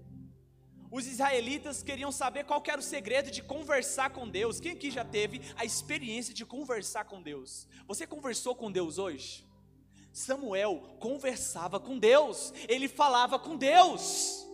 Os 0.91 1.05
israelitas 1.05 1.83
queriam 1.83 2.11
saber 2.11 2.45
qual 2.45 2.63
era 2.67 2.79
o 2.79 2.83
segredo 2.83 3.29
de 3.29 3.43
conversar 3.43 4.09
com 4.09 4.27
Deus. 4.27 4.59
Quem 4.59 4.71
aqui 4.71 4.89
já 4.89 5.05
teve 5.05 5.41
a 5.55 5.63
experiência 5.63 6.33
de 6.33 6.45
conversar 6.45 7.05
com 7.05 7.21
Deus? 7.21 7.67
Você 7.87 8.07
conversou 8.07 8.55
com 8.55 8.71
Deus 8.71 8.97
hoje? 8.97 9.47
Samuel 10.11 10.97
conversava 10.99 11.79
com 11.79 11.97
Deus, 11.99 12.51
ele 12.67 12.87
falava 12.87 13.37
com 13.37 13.55
Deus. 13.55 14.45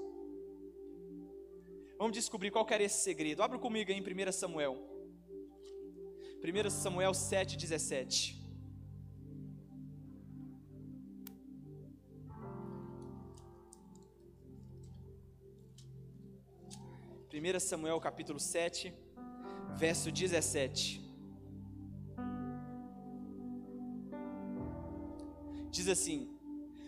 Vamos 1.97 2.13
descobrir 2.13 2.51
qual 2.51 2.67
era 2.69 2.83
esse 2.83 3.01
segredo. 3.01 3.41
Abra 3.41 3.57
comigo 3.57 3.89
aí 3.89 3.97
em 3.97 4.01
1 4.01 4.31
Samuel. 4.33 4.77
1 6.43 6.69
Samuel 6.69 7.11
7,17. 7.13 8.44
1 17.37 17.59
Samuel 17.59 17.99
capítulo 17.99 18.39
7, 18.39 18.93
verso 19.75 20.09
17. 20.09 21.01
Diz 25.69 25.89
assim: 25.89 26.33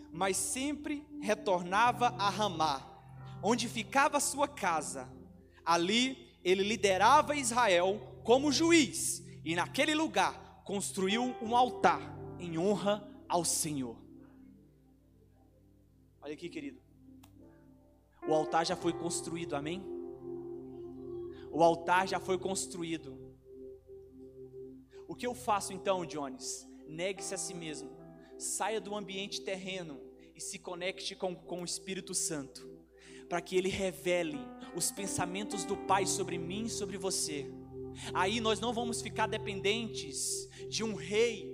Mas 0.09 0.37
sempre 0.37 1.05
retornava 1.19 2.15
a 2.17 2.29
Ramá, 2.29 2.81
onde 3.43 3.67
ficava 3.67 4.21
sua 4.21 4.47
casa. 4.47 5.09
Ali 5.65 6.31
ele 6.41 6.63
liderava 6.63 7.35
Israel 7.35 7.99
como 8.23 8.49
juiz, 8.49 9.21
e 9.43 9.53
naquele 9.53 9.93
lugar 9.93 10.61
construiu 10.63 11.35
um 11.41 11.57
altar 11.57 11.99
em 12.39 12.57
honra 12.57 13.05
ao 13.27 13.43
Senhor. 13.43 13.97
Olha 16.21 16.33
aqui, 16.33 16.47
querido. 16.47 16.79
O 18.25 18.33
altar 18.33 18.65
já 18.65 18.77
foi 18.77 18.93
construído, 18.93 19.53
amém? 19.53 19.96
O 21.57 21.63
altar 21.63 22.07
já 22.07 22.19
foi 22.19 22.37
construído. 22.37 23.17
O 25.07 25.15
que 25.15 25.25
eu 25.25 25.33
faço 25.33 25.73
então, 25.73 26.05
Jones? 26.05 26.67
Negue-se 26.87 27.33
a 27.33 27.37
si 27.37 27.55
mesmo. 27.55 27.89
Saia 28.37 28.79
do 28.79 28.93
ambiente 28.93 29.41
terreno 29.41 29.99
e 30.35 30.39
se 30.39 30.59
conecte 30.59 31.15
com, 31.15 31.35
com 31.35 31.63
o 31.63 31.65
Espírito 31.65 32.13
Santo. 32.13 32.61
para 33.27 33.41
que 33.41 33.57
Ele 33.57 33.69
revele 33.69 34.37
os 34.75 34.91
pensamentos 34.91 35.65
do 35.65 35.75
Pai 35.75 36.05
sobre 36.05 36.37
mim 36.37 36.65
e 36.65 36.69
sobre 36.69 36.95
você. 36.95 37.51
Aí 38.13 38.39
nós 38.39 38.59
não 38.59 38.71
vamos 38.71 39.01
ficar 39.01 39.25
dependentes 39.25 40.47
de 40.69 40.83
um 40.83 40.93
rei 40.93 41.51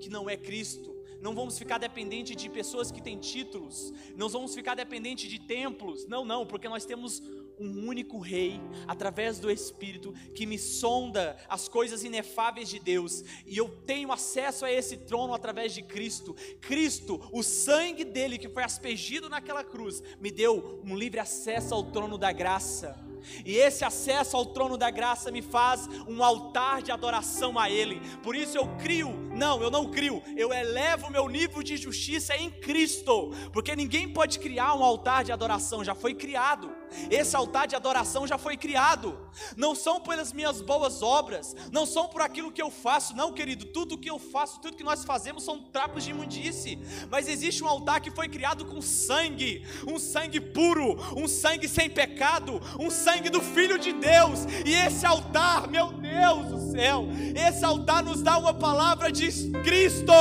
que 0.00 0.08
não 0.08 0.30
é 0.30 0.36
Cristo, 0.36 0.94
não 1.20 1.34
vamos 1.34 1.58
ficar 1.58 1.78
dependentes 1.78 2.36
de 2.36 2.48
pessoas 2.48 2.92
que 2.92 3.02
têm 3.02 3.18
títulos, 3.18 3.92
não 4.16 4.28
vamos 4.28 4.54
ficar 4.54 4.76
dependentes 4.76 5.28
de 5.28 5.40
templos, 5.40 6.06
não, 6.06 6.24
não, 6.24 6.46
porque 6.46 6.68
nós 6.68 6.86
temos 6.86 7.20
um 7.62 7.86
único 7.86 8.18
Rei, 8.18 8.60
através 8.86 9.38
do 9.38 9.50
Espírito, 9.50 10.12
que 10.34 10.46
me 10.46 10.58
sonda 10.58 11.36
as 11.48 11.68
coisas 11.68 12.04
inefáveis 12.04 12.68
de 12.68 12.78
Deus, 12.78 13.24
e 13.46 13.56
eu 13.56 13.68
tenho 13.68 14.12
acesso 14.12 14.64
a 14.64 14.72
esse 14.72 14.96
trono 14.96 15.34
através 15.34 15.72
de 15.72 15.82
Cristo. 15.82 16.34
Cristo, 16.60 17.20
o 17.32 17.42
sangue 17.42 18.04
dele 18.04 18.38
que 18.38 18.48
foi 18.48 18.62
aspergido 18.62 19.28
naquela 19.28 19.64
cruz, 19.64 20.02
me 20.20 20.30
deu 20.30 20.80
um 20.84 20.96
livre 20.96 21.20
acesso 21.20 21.74
ao 21.74 21.84
trono 21.84 22.18
da 22.18 22.32
graça. 22.32 23.12
E 23.44 23.56
esse 23.56 23.84
acesso 23.84 24.36
ao 24.36 24.46
trono 24.46 24.76
da 24.76 24.90
graça 24.90 25.30
me 25.30 25.42
faz 25.42 25.88
um 26.08 26.22
altar 26.22 26.82
de 26.82 26.90
adoração 26.90 27.58
a 27.58 27.70
Ele. 27.70 28.00
Por 28.22 28.34
isso 28.34 28.56
eu 28.56 28.66
crio, 28.76 29.10
não, 29.34 29.62
eu 29.62 29.70
não 29.70 29.90
crio, 29.90 30.22
eu 30.36 30.52
elevo 30.52 31.10
meu 31.10 31.28
nível 31.28 31.62
de 31.62 31.76
justiça 31.76 32.36
em 32.36 32.50
Cristo, 32.50 33.30
porque 33.52 33.76
ninguém 33.76 34.12
pode 34.12 34.38
criar 34.38 34.74
um 34.74 34.84
altar 34.84 35.24
de 35.24 35.32
adoração, 35.32 35.84
já 35.84 35.94
foi 35.94 36.14
criado. 36.14 36.81
Esse 37.10 37.36
altar 37.36 37.66
de 37.66 37.76
adoração 37.76 38.26
já 38.26 38.38
foi 38.38 38.56
criado. 38.56 39.18
Não 39.56 39.74
são 39.74 40.00
pelas 40.00 40.32
minhas 40.32 40.60
boas 40.60 41.02
obras, 41.02 41.54
não 41.70 41.86
são 41.86 42.08
por 42.08 42.22
aquilo 42.22 42.52
que 42.52 42.62
eu 42.62 42.70
faço, 42.70 43.16
não, 43.16 43.32
querido. 43.32 43.66
Tudo 43.66 43.98
que 43.98 44.10
eu 44.10 44.18
faço, 44.18 44.60
tudo 44.60 44.76
que 44.76 44.84
nós 44.84 45.04
fazemos 45.04 45.42
são 45.42 45.58
trapos 45.58 46.04
de 46.04 46.10
imundice. 46.10 46.78
Mas 47.10 47.28
existe 47.28 47.62
um 47.62 47.68
altar 47.68 48.00
que 48.00 48.10
foi 48.10 48.28
criado 48.28 48.64
com 48.64 48.80
sangue, 48.80 49.66
um 49.86 49.98
sangue 49.98 50.40
puro, 50.40 50.96
um 51.16 51.26
sangue 51.28 51.68
sem 51.68 51.88
pecado, 51.88 52.60
um 52.78 52.90
sangue 52.90 53.30
do 53.30 53.40
Filho 53.40 53.78
de 53.78 53.92
Deus. 53.92 54.40
E 54.64 54.74
esse 54.74 55.06
altar, 55.06 55.68
meu 55.68 55.92
Deus 55.92 56.46
do 56.46 56.72
céu, 56.72 57.06
esse 57.34 57.64
altar 57.64 58.02
nos 58.02 58.22
dá 58.22 58.38
uma 58.38 58.54
palavra 58.54 59.10
de 59.10 59.50
Cristo, 59.62 60.12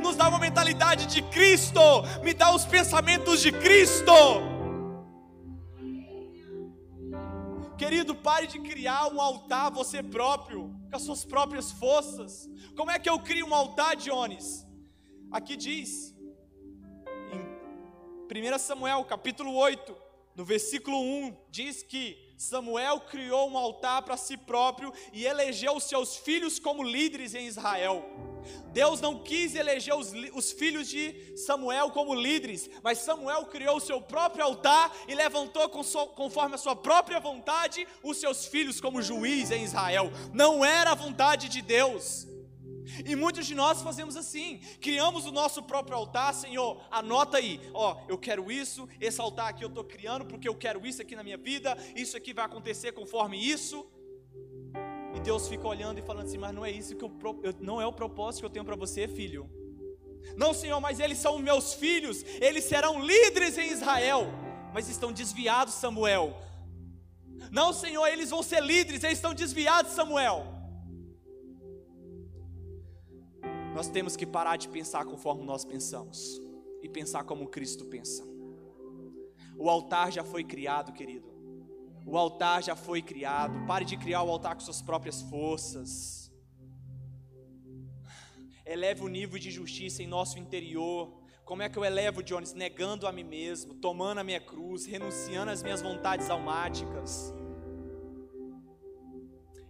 nos 0.00 0.16
dá 0.16 0.28
uma 0.28 0.38
mentalidade 0.38 1.06
de 1.06 1.22
Cristo, 1.22 1.80
me 2.22 2.34
dá 2.34 2.54
os 2.54 2.64
pensamentos 2.64 3.40
de 3.40 3.52
Cristo. 3.52 4.55
Querido, 7.78 8.14
pare 8.14 8.46
de 8.46 8.58
criar 8.58 9.12
um 9.12 9.20
altar 9.20 9.70
você 9.70 10.02
próprio, 10.02 10.74
com 10.88 10.96
as 10.96 11.02
suas 11.02 11.26
próprias 11.26 11.70
forças. 11.70 12.48
Como 12.74 12.90
é 12.90 12.98
que 12.98 13.08
eu 13.08 13.18
crio 13.18 13.46
um 13.46 13.54
altar, 13.54 13.96
Jones? 13.96 14.66
Aqui 15.30 15.56
diz, 15.56 16.14
em 17.30 18.54
1 18.54 18.58
Samuel 18.58 19.04
capítulo 19.04 19.54
8, 19.54 19.94
no 20.34 20.42
versículo 20.42 20.98
1, 20.98 21.36
diz 21.50 21.82
que 21.82 22.16
Samuel 22.38 23.00
criou 23.00 23.50
um 23.50 23.58
altar 23.58 24.02
para 24.02 24.16
si 24.16 24.38
próprio 24.38 24.90
e 25.12 25.26
elegeu 25.26 25.78
seus 25.78 26.16
filhos 26.16 26.58
como 26.58 26.82
líderes 26.82 27.34
em 27.34 27.46
Israel. 27.46 28.02
Deus 28.72 29.00
não 29.00 29.22
quis 29.22 29.54
eleger 29.54 29.94
os, 29.94 30.12
os, 30.34 30.52
filhos 30.52 30.88
de 30.88 31.36
Samuel 31.36 31.90
como 31.90 32.14
líderes, 32.14 32.68
mas 32.82 32.98
Samuel 32.98 33.46
criou 33.46 33.76
o 33.76 33.80
seu 33.80 34.00
próprio 34.00 34.44
altar 34.44 34.94
e 35.08 35.14
levantou 35.14 35.68
conforme 35.68 36.54
a 36.54 36.58
sua 36.58 36.76
própria 36.76 37.20
vontade 37.20 37.86
os 38.02 38.18
seus 38.18 38.46
filhos 38.46 38.80
como 38.80 39.02
juiz 39.02 39.50
em 39.50 39.64
Israel. 39.64 40.10
Não 40.32 40.64
era 40.64 40.92
a 40.92 40.94
vontade 40.94 41.48
de 41.48 41.62
Deus. 41.62 42.26
E 43.04 43.16
muitos 43.16 43.46
de 43.46 43.54
nós 43.54 43.82
fazemos 43.82 44.16
assim, 44.16 44.58
criamos 44.80 45.26
o 45.26 45.32
nosso 45.32 45.62
próprio 45.62 45.96
altar, 45.96 46.32
Senhor, 46.32 46.80
anota 46.90 47.38
aí, 47.38 47.60
ó, 47.74 48.00
eu 48.08 48.16
quero 48.16 48.50
isso, 48.50 48.88
esse 49.00 49.20
altar 49.20 49.48
aqui 49.48 49.64
eu 49.64 49.68
estou 49.68 49.84
criando 49.84 50.24
porque 50.24 50.48
eu 50.48 50.54
quero 50.54 50.86
isso 50.86 51.02
aqui 51.02 51.16
na 51.16 51.24
minha 51.24 51.36
vida, 51.36 51.76
isso 51.96 52.16
aqui 52.16 52.32
vai 52.32 52.44
acontecer 52.44 52.92
conforme 52.92 53.36
isso. 53.36 53.86
E 55.16 55.20
Deus 55.20 55.48
fica 55.48 55.66
olhando 55.66 55.98
e 55.98 56.02
falando 56.02 56.26
assim, 56.26 56.36
mas 56.36 56.54
não 56.54 56.62
é 56.62 56.70
isso 56.70 56.94
que 56.94 57.02
eu, 57.02 57.10
não 57.58 57.80
é 57.80 57.86
o 57.86 57.92
propósito 57.92 58.40
que 58.40 58.46
eu 58.46 58.50
tenho 58.50 58.64
para 58.66 58.76
você, 58.76 59.08
filho. 59.08 59.48
Não, 60.36 60.52
Senhor, 60.52 60.78
mas 60.78 61.00
eles 61.00 61.16
são 61.16 61.38
meus 61.38 61.72
filhos, 61.72 62.22
eles 62.38 62.64
serão 62.64 63.00
líderes 63.00 63.56
em 63.56 63.70
Israel, 63.70 64.26
mas 64.74 64.90
estão 64.90 65.10
desviados, 65.10 65.72
Samuel. 65.72 66.36
Não, 67.50 67.72
Senhor, 67.72 68.06
eles 68.08 68.28
vão 68.28 68.42
ser 68.42 68.62
líderes, 68.62 69.02
eles 69.04 69.16
estão 69.16 69.32
desviados, 69.32 69.92
Samuel. 69.92 70.52
Nós 73.74 73.88
temos 73.88 74.16
que 74.16 74.26
parar 74.26 74.56
de 74.56 74.68
pensar 74.68 75.06
conforme 75.06 75.44
nós 75.44 75.64
pensamos 75.64 76.40
e 76.82 76.88
pensar 76.90 77.24
como 77.24 77.48
Cristo 77.48 77.86
pensa. 77.86 78.22
O 79.56 79.70
altar 79.70 80.12
já 80.12 80.24
foi 80.24 80.44
criado, 80.44 80.92
querido. 80.92 81.35
O 82.08 82.16
altar 82.16 82.62
já 82.62 82.76
foi 82.76 83.02
criado. 83.02 83.66
Pare 83.66 83.84
de 83.84 83.96
criar 83.96 84.22
o 84.22 84.30
altar 84.30 84.54
com 84.54 84.60
suas 84.60 84.80
próprias 84.80 85.22
forças. 85.22 86.32
Eleve 88.64 89.02
o 89.02 89.08
nível 89.08 89.38
de 89.40 89.50
justiça 89.50 90.04
em 90.04 90.06
nosso 90.06 90.38
interior. 90.38 91.20
Como 91.44 91.62
é 91.62 91.68
que 91.68 91.76
eu 91.76 91.84
elevo, 91.84 92.22
Jones? 92.22 92.52
Negando 92.52 93.08
a 93.08 93.12
mim 93.12 93.24
mesmo, 93.24 93.74
tomando 93.74 94.18
a 94.18 94.24
minha 94.24 94.40
cruz, 94.40 94.86
renunciando 94.86 95.50
às 95.50 95.64
minhas 95.64 95.82
vontades 95.82 96.30
almáticas. 96.30 97.34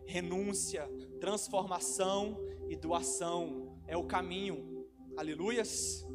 Renúncia, 0.07 0.87
transformação 1.19 2.39
e 2.69 2.77
doação 2.77 3.79
é 3.87 3.97
o 3.97 4.05
caminho. 4.05 4.87
Aleluias. 5.17 6.07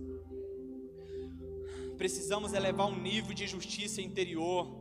Precisamos 1.97 2.53
elevar 2.53 2.87
um 2.87 2.99
nível 2.99 3.33
de 3.33 3.47
justiça 3.47 4.01
interior. 4.01 4.80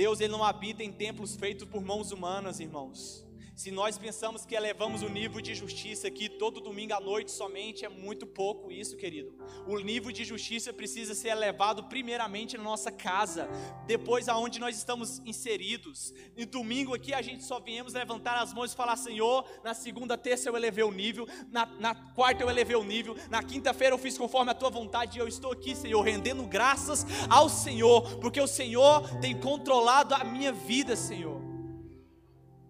Deus 0.00 0.18
ele 0.18 0.32
não 0.32 0.42
habita 0.42 0.82
em 0.82 0.90
templos 0.90 1.36
feitos 1.36 1.68
por 1.68 1.84
mãos 1.84 2.10
humanas, 2.10 2.58
irmãos. 2.58 3.22
Se 3.60 3.70
nós 3.70 3.98
pensamos 3.98 4.46
que 4.46 4.54
elevamos 4.54 5.02
o 5.02 5.08
nível 5.10 5.38
de 5.38 5.54
justiça 5.54 6.08
aqui 6.08 6.30
todo 6.30 6.62
domingo 6.62 6.94
à 6.94 6.98
noite 6.98 7.30
somente, 7.30 7.84
é 7.84 7.90
muito 7.90 8.26
pouco 8.26 8.72
isso, 8.72 8.96
querido. 8.96 9.34
O 9.66 9.78
nível 9.78 10.10
de 10.10 10.24
justiça 10.24 10.72
precisa 10.72 11.14
ser 11.14 11.28
elevado 11.28 11.84
primeiramente 11.84 12.56
na 12.56 12.62
nossa 12.62 12.90
casa, 12.90 13.50
depois 13.86 14.30
aonde 14.30 14.58
nós 14.58 14.78
estamos 14.78 15.18
inseridos. 15.26 16.14
E 16.38 16.46
domingo 16.46 16.94
aqui 16.94 17.12
a 17.12 17.20
gente 17.20 17.44
só 17.44 17.60
viemos 17.60 17.92
levantar 17.92 18.40
as 18.40 18.54
mãos 18.54 18.72
e 18.72 18.74
falar: 18.74 18.96
Senhor, 18.96 19.46
na 19.62 19.74
segunda, 19.74 20.16
terça 20.16 20.48
eu 20.48 20.56
elevei 20.56 20.84
o 20.84 20.90
nível, 20.90 21.28
na, 21.50 21.66
na 21.66 21.94
quarta 21.94 22.42
eu 22.42 22.48
elevei 22.48 22.76
o 22.76 22.82
nível, 22.82 23.14
na 23.28 23.42
quinta-feira 23.42 23.92
eu 23.92 23.98
fiz 23.98 24.16
conforme 24.16 24.52
a 24.52 24.54
tua 24.54 24.70
vontade 24.70 25.18
e 25.18 25.20
eu 25.20 25.28
estou 25.28 25.52
aqui, 25.52 25.76
Senhor, 25.76 26.00
rendendo 26.00 26.46
graças 26.46 27.04
ao 27.28 27.50
Senhor, 27.50 28.16
porque 28.20 28.40
o 28.40 28.46
Senhor 28.46 29.20
tem 29.20 29.38
controlado 29.38 30.14
a 30.14 30.24
minha 30.24 30.50
vida, 30.50 30.96
Senhor. 30.96 31.39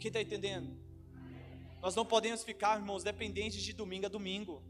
Quem 0.01 0.09
está 0.09 0.23
entendendo? 0.23 0.71
Nós 1.83 1.95
não 1.95 2.07
podemos 2.07 2.43
ficar, 2.43 2.79
irmãos, 2.79 3.05
dependentes 3.05 3.63
de 3.63 3.75
domingo 3.75 4.07
a 4.07 4.09
domingo, 4.09 4.63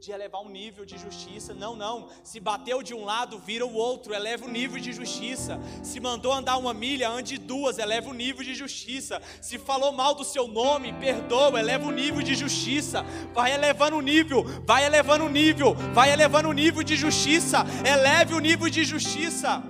de 0.00 0.10
elevar 0.10 0.42
um 0.42 0.48
nível 0.48 0.84
de 0.84 0.98
justiça. 0.98 1.54
Não, 1.54 1.76
não. 1.76 2.08
Se 2.24 2.40
bateu 2.40 2.82
de 2.82 2.92
um 2.92 3.04
lado, 3.04 3.38
vira 3.38 3.64
o 3.64 3.72
outro, 3.72 4.12
eleva 4.12 4.46
o 4.46 4.48
nível 4.50 4.80
de 4.80 4.92
justiça. 4.92 5.60
Se 5.84 6.00
mandou 6.00 6.32
andar 6.32 6.56
uma 6.56 6.74
milha, 6.74 7.08
ande 7.08 7.38
duas, 7.38 7.78
eleva 7.78 8.10
o 8.10 8.12
nível 8.12 8.42
de 8.42 8.52
justiça. 8.52 9.22
Se 9.40 9.58
falou 9.58 9.92
mal 9.92 10.12
do 10.12 10.24
seu 10.24 10.48
nome, 10.48 10.92
perdoa, 10.94 11.60
eleva 11.60 11.86
o 11.86 11.92
nível 11.92 12.20
de 12.20 12.34
justiça. 12.34 13.04
Vai 13.32 13.52
elevando 13.52 13.96
o 13.96 14.00
nível, 14.00 14.42
vai 14.66 14.84
elevando 14.84 15.24
o 15.24 15.28
nível, 15.28 15.74
vai 15.94 16.10
elevando 16.10 16.48
o 16.48 16.52
nível 16.52 16.82
de 16.82 16.96
justiça. 16.96 17.58
Eleve 17.86 18.34
o 18.34 18.40
nível 18.40 18.68
de 18.68 18.82
justiça. 18.82 19.62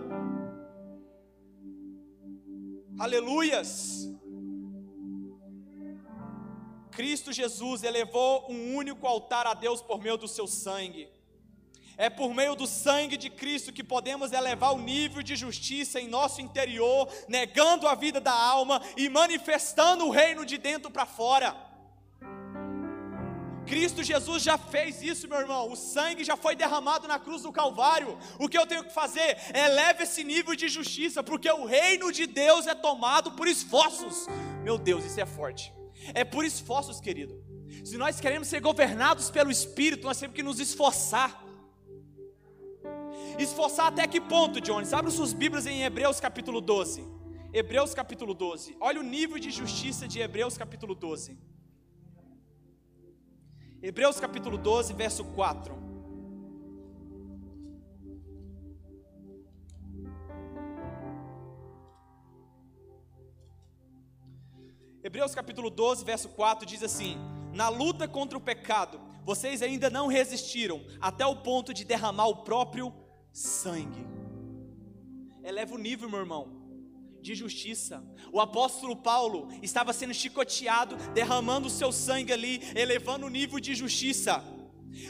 Aleluias. 2.98 3.99
Cristo 6.90 7.32
Jesus 7.32 7.82
elevou 7.82 8.46
um 8.50 8.74
único 8.74 9.06
altar 9.06 9.46
a 9.46 9.54
Deus 9.54 9.80
por 9.80 10.00
meio 10.00 10.16
do 10.16 10.28
seu 10.28 10.46
sangue. 10.46 11.08
É 11.96 12.08
por 12.08 12.32
meio 12.32 12.54
do 12.54 12.66
sangue 12.66 13.16
de 13.16 13.28
Cristo 13.28 13.72
que 13.72 13.84
podemos 13.84 14.32
elevar 14.32 14.72
o 14.72 14.78
nível 14.78 15.22
de 15.22 15.36
justiça 15.36 16.00
em 16.00 16.08
nosso 16.08 16.40
interior, 16.40 17.06
negando 17.28 17.86
a 17.86 17.94
vida 17.94 18.18
da 18.20 18.32
alma 18.32 18.80
e 18.96 19.08
manifestando 19.08 20.06
o 20.06 20.10
reino 20.10 20.46
de 20.46 20.56
dentro 20.56 20.90
para 20.90 21.04
fora. 21.04 21.54
Cristo 23.66 24.02
Jesus 24.02 24.42
já 24.42 24.56
fez 24.58 25.02
isso, 25.02 25.28
meu 25.28 25.38
irmão. 25.38 25.70
O 25.70 25.76
sangue 25.76 26.24
já 26.24 26.36
foi 26.36 26.56
derramado 26.56 27.06
na 27.06 27.18
cruz 27.18 27.42
do 27.42 27.52
Calvário. 27.52 28.18
O 28.38 28.48
que 28.48 28.58
eu 28.58 28.66
tenho 28.66 28.82
que 28.82 28.92
fazer? 28.92 29.36
Eleve 29.54 30.04
esse 30.04 30.24
nível 30.24 30.56
de 30.56 30.68
justiça, 30.68 31.22
porque 31.22 31.50
o 31.50 31.66
reino 31.66 32.10
de 32.10 32.26
Deus 32.26 32.66
é 32.66 32.74
tomado 32.74 33.32
por 33.32 33.46
esforços. 33.46 34.26
Meu 34.64 34.76
Deus, 34.76 35.04
isso 35.04 35.20
é 35.20 35.26
forte. 35.26 35.72
É 36.14 36.24
por 36.24 36.44
esforços, 36.44 37.00
querido. 37.00 37.42
Se 37.84 37.96
nós 37.96 38.20
queremos 38.20 38.48
ser 38.48 38.60
governados 38.60 39.30
pelo 39.30 39.50
Espírito, 39.50 40.04
nós 40.04 40.18
temos 40.18 40.34
que 40.34 40.42
nos 40.42 40.60
esforçar. 40.60 41.44
Esforçar 43.38 43.86
até 43.86 44.06
que 44.06 44.20
ponto, 44.20 44.60
Jones? 44.60 44.92
Abra 44.92 45.10
suas 45.10 45.32
Bíblias 45.32 45.66
em 45.66 45.82
Hebreus 45.82 46.20
capítulo 46.20 46.60
12. 46.60 47.06
Hebreus 47.52 47.94
capítulo 47.94 48.34
12. 48.34 48.76
Olha 48.80 49.00
o 49.00 49.02
nível 49.02 49.38
de 49.38 49.50
justiça 49.50 50.06
de 50.06 50.20
Hebreus 50.20 50.56
capítulo 50.56 50.94
12. 50.94 51.38
Hebreus 53.82 54.20
capítulo 54.20 54.58
12, 54.58 54.92
verso 54.92 55.24
4. 55.24 55.89
Hebreus 65.02 65.34
capítulo 65.34 65.70
12, 65.70 66.04
verso 66.04 66.28
4 66.28 66.66
diz 66.66 66.82
assim: 66.82 67.16
Na 67.54 67.68
luta 67.68 68.06
contra 68.06 68.36
o 68.36 68.40
pecado, 68.40 69.00
vocês 69.24 69.62
ainda 69.62 69.88
não 69.88 70.06
resistiram 70.06 70.84
até 71.00 71.24
o 71.24 71.36
ponto 71.36 71.72
de 71.72 71.84
derramar 71.84 72.26
o 72.26 72.42
próprio 72.42 72.92
sangue. 73.32 74.06
Eleva 75.42 75.74
o 75.74 75.78
nível, 75.78 76.08
meu 76.08 76.20
irmão 76.20 76.60
de 77.22 77.34
justiça. 77.34 78.02
O 78.32 78.40
apóstolo 78.40 78.96
Paulo 78.96 79.48
estava 79.62 79.92
sendo 79.92 80.14
chicoteado, 80.14 80.96
derramando 81.12 81.66
o 81.66 81.70
seu 81.70 81.92
sangue 81.92 82.32
ali, 82.32 82.62
elevando 82.74 83.26
o 83.26 83.28
nível 83.30 83.60
de 83.60 83.74
justiça. 83.74 84.42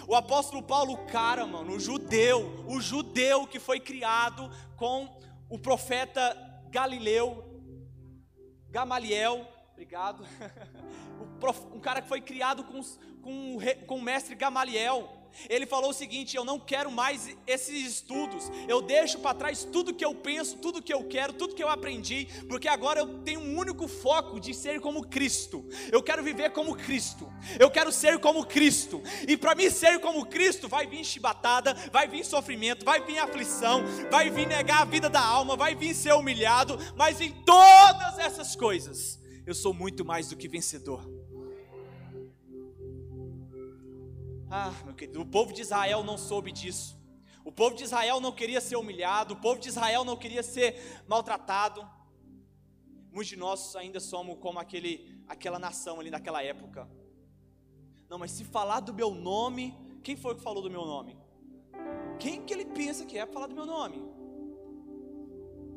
O 0.07 0.15
apóstolo 0.15 0.63
Paulo, 0.63 0.97
cara, 1.07 1.47
mano, 1.47 1.73
o 1.73 1.81
judeu, 1.81 2.65
o 2.67 2.81
judeu 2.81 3.47
que 3.47 3.59
foi 3.59 3.81
criado 3.81 4.51
com 4.77 5.09
o 5.49 5.59
profeta 5.59 6.37
Galileu, 6.71 7.45
Gamaliel, 8.71 9.47
obrigado, 9.81 10.27
um 11.73 11.81
cara 11.81 12.03
que 12.03 12.09
foi 12.09 12.21
criado 12.21 12.65
com, 12.65 12.83
com, 13.23 13.57
com 13.87 13.97
o 13.97 14.03
mestre 14.03 14.35
Gamaliel, 14.35 15.09
ele 15.49 15.65
falou 15.65 15.89
o 15.89 15.95
seguinte: 15.95 16.37
Eu 16.37 16.45
não 16.45 16.59
quero 16.59 16.91
mais 16.91 17.35
esses 17.47 17.95
estudos, 17.95 18.51
eu 18.69 18.83
deixo 18.83 19.19
para 19.21 19.35
trás 19.35 19.65
tudo 19.65 19.95
que 19.95 20.05
eu 20.05 20.15
penso, 20.15 20.59
tudo 20.59 20.83
que 20.83 20.93
eu 20.93 21.05
quero, 21.05 21.33
tudo 21.33 21.55
que 21.55 21.63
eu 21.63 21.71
aprendi, 21.71 22.29
porque 22.47 22.69
agora 22.69 23.01
eu 23.01 23.21
tenho 23.21 23.41
um 23.41 23.57
único 23.57 23.89
foco 23.89 24.39
de 24.39 24.53
ser 24.53 24.83
como 24.83 25.07
Cristo. 25.07 25.67
Eu 25.91 26.03
quero 26.03 26.23
viver 26.23 26.51
como 26.51 26.77
Cristo, 26.77 27.33
eu 27.59 27.71
quero 27.71 27.91
ser 27.91 28.19
como 28.19 28.45
Cristo, 28.45 29.03
e 29.27 29.35
para 29.35 29.55
mim 29.55 29.71
ser 29.71 29.99
como 30.01 30.27
Cristo, 30.27 30.69
vai 30.69 30.87
vir 30.87 31.05
chibatada, 31.05 31.73
vai 31.91 32.07
vir 32.07 32.23
sofrimento, 32.23 32.85
vai 32.85 33.01
vir 33.01 33.19
aflição, 33.19 33.83
vai 34.11 34.29
vir 34.29 34.47
negar 34.47 34.83
a 34.83 34.85
vida 34.85 35.09
da 35.09 35.23
alma, 35.23 35.57
vai 35.57 35.75
vir 35.75 35.95
ser 35.95 36.13
humilhado, 36.13 36.79
mas 36.97 37.19
em 37.19 37.33
todas 37.45 38.19
essas 38.19 38.55
coisas, 38.55 39.20
eu 39.47 39.55
sou 39.55 39.73
muito 39.73 40.05
mais 40.05 40.29
do 40.29 40.37
que 40.37 40.49
vencedor. 40.49 41.05
Ah, 44.51 44.73
meu 44.85 44.95
querido, 44.95 45.21
o 45.21 45.27
povo 45.27 45.53
de 45.53 45.63
Israel 45.63 46.03
não 46.03 46.19
soube 46.19 46.51
disso. 46.51 46.99
O 47.45 47.53
povo 47.53 47.75
de 47.75 47.85
Israel 47.85 48.21
não 48.21 48.33
queria 48.33 48.61
ser 48.61 48.77
humilhado, 48.77 49.35
o 49.35 49.37
povo 49.41 49.61
de 49.61 49.69
Israel 49.69 50.05
não 50.05 50.17
queria 50.17 50.43
ser 50.43 51.03
maltratado. 51.09 51.89
Muitos 53.13 53.29
de 53.29 53.37
nós 53.37 53.75
ainda 53.77 53.99
somos 54.01 54.39
como 54.39 54.59
aquele, 54.59 55.23
aquela 55.27 55.59
nação 55.59 56.01
ali 56.01 56.11
naquela 56.11 56.43
época. 56.43 56.89
Não, 58.09 58.19
mas 58.19 58.33
se 58.33 58.45
falar 58.45 58.81
do 58.81 58.93
meu 58.93 59.13
nome, 59.13 59.75
quem 60.03 60.17
foi 60.17 60.35
que 60.35 60.43
falou 60.43 60.63
do 60.63 60.71
meu 60.71 60.85
nome? 60.85 61.17
Quem 62.19 62.45
que 62.45 62.53
ele 62.53 62.67
pensa 62.67 63.07
que 63.07 63.17
é 63.17 63.25
para 63.25 63.33
falar 63.33 63.47
do 63.47 63.55
meu 63.55 63.67
nome? 63.67 64.03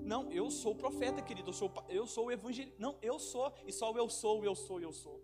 Não, 0.03 0.31
eu 0.31 0.51
sou 0.51 0.73
o 0.73 0.75
profeta, 0.75 1.21
querido, 1.21 1.49
eu 1.49 1.53
sou, 1.53 1.71
eu 1.89 2.05
sou 2.05 2.25
o 2.25 2.31
evangelista. 2.31 2.75
Não, 2.79 2.97
eu 3.01 3.17
sou, 3.19 3.53
e 3.65 3.71
só 3.71 3.91
eu 3.93 4.09
sou, 4.09 4.43
eu 4.43 4.55
sou, 4.55 4.79
eu 4.81 4.91
sou. 4.91 5.21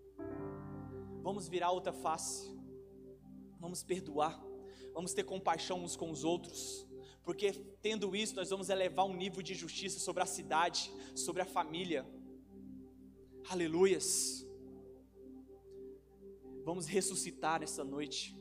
Vamos 1.22 1.48
virar 1.48 1.70
outra 1.70 1.92
face 1.92 2.60
vamos 3.60 3.82
perdoar, 3.82 4.42
vamos 4.94 5.12
ter 5.12 5.22
compaixão 5.22 5.84
uns 5.84 5.94
com 5.94 6.10
os 6.10 6.24
outros, 6.24 6.86
porque 7.22 7.52
tendo 7.82 8.16
isso, 8.16 8.34
nós 8.34 8.48
vamos 8.48 8.70
elevar 8.70 9.06
um 9.06 9.14
nível 9.14 9.42
de 9.42 9.54
justiça 9.54 10.00
sobre 10.00 10.22
a 10.22 10.26
cidade, 10.26 10.90
sobre 11.14 11.42
a 11.42 11.44
família. 11.44 12.06
Aleluias. 13.48 14.46
Vamos 16.64 16.86
ressuscitar 16.86 17.60
nessa 17.60 17.84
noite. 17.84 18.36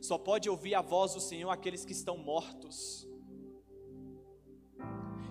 Só 0.00 0.18
pode 0.18 0.48
ouvir 0.48 0.74
a 0.74 0.82
voz 0.82 1.14
do 1.14 1.20
Senhor 1.20 1.50
aqueles 1.50 1.84
que 1.84 1.92
estão 1.92 2.16
mortos. 2.18 3.07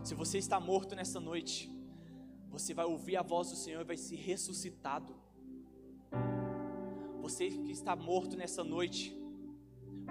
Se 0.08 0.16
você 0.16 0.38
está 0.38 0.58
morto 0.58 0.96
nessa 0.96 1.20
noite, 1.20 1.70
você 2.50 2.74
vai 2.74 2.86
ouvir 2.86 3.18
a 3.18 3.22
voz 3.22 3.50
do 3.50 3.58
Senhor 3.58 3.82
e 3.82 3.84
vai 3.84 3.98
ser 3.98 4.16
ressuscitado. 4.16 5.14
Você 7.20 7.50
que 7.50 7.74
está 7.74 7.94
morto 7.94 8.38
nessa 8.38 8.64
noite. 8.64 9.14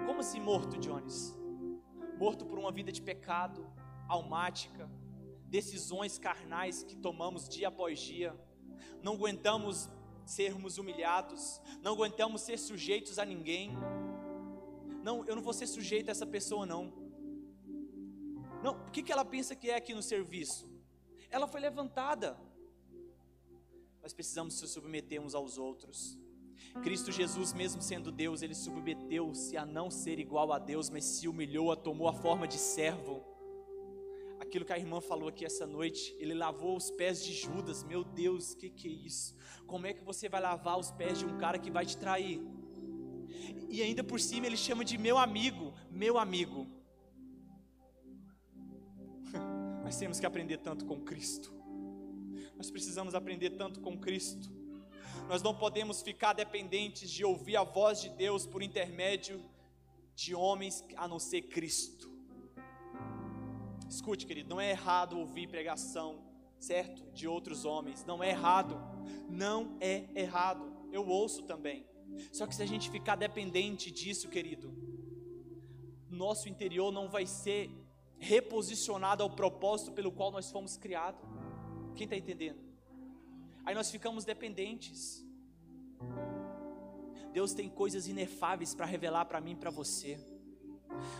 Como 0.05 0.19
assim 0.19 0.39
morto, 0.39 0.77
Jones? 0.77 1.35
Morto 2.15 2.45
por 2.45 2.59
uma 2.59 2.71
vida 2.71 2.91
de 2.91 3.01
pecado, 3.01 3.67
almática, 4.07 4.87
decisões 5.47 6.19
carnais 6.19 6.83
que 6.83 6.95
tomamos 6.95 7.49
dia 7.49 7.69
após 7.69 7.99
dia. 7.99 8.39
Não 9.01 9.13
aguentamos 9.13 9.89
sermos 10.27 10.77
humilhados, 10.77 11.59
não 11.81 11.93
aguentamos 11.93 12.41
ser 12.41 12.59
sujeitos 12.59 13.17
a 13.17 13.25
ninguém. 13.25 13.71
Não, 15.01 15.25
eu 15.25 15.35
não 15.35 15.41
vou 15.41 15.53
ser 15.53 15.65
sujeito 15.65 16.09
a 16.09 16.11
essa 16.11 16.27
pessoa 16.27 16.67
não. 16.67 17.06
Não, 18.63 18.73
o 18.73 18.91
que, 18.91 19.03
que 19.03 19.11
ela 19.11 19.25
pensa 19.25 19.55
que 19.55 19.69
é 19.69 19.75
aqui 19.75 19.93
no 19.93 20.01
serviço? 20.01 20.69
Ela 21.29 21.47
foi 21.47 21.61
levantada. 21.61 22.37
Nós 24.01 24.13
precisamos 24.13 24.55
se 24.55 24.67
submeter 24.67 25.21
uns 25.21 25.35
aos 25.35 25.57
outros. 25.57 26.17
Cristo 26.81 27.11
Jesus, 27.11 27.53
mesmo 27.53 27.81
sendo 27.81 28.11
Deus, 28.11 28.41
ele 28.41 28.55
submeteu-se 28.55 29.57
a 29.57 29.65
não 29.65 29.89
ser 29.89 30.19
igual 30.19 30.51
a 30.51 30.59
Deus, 30.59 30.89
mas 30.89 31.03
se 31.05 31.27
humilhou, 31.27 31.71
a 31.71 31.75
tomou 31.75 32.07
a 32.07 32.13
forma 32.13 32.47
de 32.47 32.57
servo. 32.57 33.23
Aquilo 34.39 34.63
que 34.63 34.73
a 34.73 34.77
irmã 34.77 35.01
falou 35.01 35.29
aqui 35.29 35.43
essa 35.43 35.65
noite, 35.65 36.15
ele 36.19 36.33
lavou 36.33 36.77
os 36.77 36.91
pés 36.91 37.23
de 37.23 37.33
Judas. 37.33 37.83
Meu 37.83 38.03
Deus, 38.03 38.53
que 38.53 38.69
que 38.69 38.87
é 38.87 38.91
isso? 38.91 39.35
Como 39.65 39.87
é 39.87 39.93
que 39.93 40.03
você 40.03 40.29
vai 40.29 40.39
lavar 40.39 40.77
os 40.77 40.91
pés 40.91 41.19
de 41.19 41.25
um 41.25 41.37
cara 41.37 41.57
que 41.57 41.71
vai 41.71 41.85
te 41.85 41.97
trair? 41.97 42.39
E 43.69 43.81
ainda 43.81 44.03
por 44.03 44.19
cima 44.19 44.45
ele 44.45 44.57
chama 44.57 44.85
de 44.85 44.97
meu 44.97 45.17
amigo, 45.17 45.73
meu 45.91 46.17
amigo. 46.17 46.76
Nós 49.87 49.95
temos 49.95 50.19
que 50.19 50.25
aprender 50.25 50.57
tanto 50.57 50.83
com 50.83 50.99
Cristo. 50.99 51.49
Nós 52.57 52.69
precisamos 52.69 53.15
aprender 53.15 53.51
tanto 53.51 53.79
com 53.79 53.97
Cristo. 53.97 54.51
Nós 55.29 55.41
não 55.41 55.55
podemos 55.55 56.01
ficar 56.01 56.33
dependentes 56.33 57.09
de 57.09 57.23
ouvir 57.23 57.55
a 57.55 57.63
voz 57.63 58.01
de 58.01 58.09
Deus 58.09 58.45
por 58.45 58.61
intermédio 58.61 59.41
de 60.13 60.35
homens 60.35 60.83
a 60.97 61.07
não 61.07 61.19
ser 61.19 61.43
Cristo. 61.43 62.11
Escute, 63.89 64.25
querido, 64.25 64.49
não 64.49 64.59
é 64.59 64.71
errado 64.71 65.17
ouvir 65.17 65.47
pregação, 65.47 66.21
certo? 66.59 67.09
De 67.13 67.25
outros 67.25 67.63
homens, 67.63 68.03
não 68.03 68.21
é 68.21 68.31
errado, 68.31 68.77
não 69.29 69.77
é 69.79 70.09
errado. 70.13 70.89
Eu 70.91 71.07
ouço 71.07 71.43
também. 71.43 71.87
Só 72.33 72.45
que 72.45 72.53
se 72.53 72.61
a 72.61 72.65
gente 72.65 72.91
ficar 72.91 73.15
dependente 73.15 73.89
disso, 73.89 74.27
querido, 74.27 74.69
nosso 76.09 76.49
interior 76.49 76.91
não 76.91 77.07
vai 77.07 77.25
ser 77.25 77.86
reposicionado 78.19 79.23
ao 79.23 79.29
propósito 79.29 79.91
pelo 79.91 80.11
qual 80.11 80.31
nós 80.31 80.51
fomos 80.51 80.77
criados. 80.77 81.21
Quem 81.95 82.05
está 82.05 82.15
entendendo? 82.15 82.59
Aí 83.65 83.75
nós 83.75 83.91
ficamos 83.91 84.25
dependentes. 84.25 85.25
Deus 87.33 87.53
tem 87.53 87.69
coisas 87.69 88.07
inefáveis 88.07 88.73
para 88.73 88.85
revelar 88.85 89.25
para 89.25 89.41
mim 89.41 89.51
e 89.51 89.55
para 89.55 89.69
você. 89.69 90.19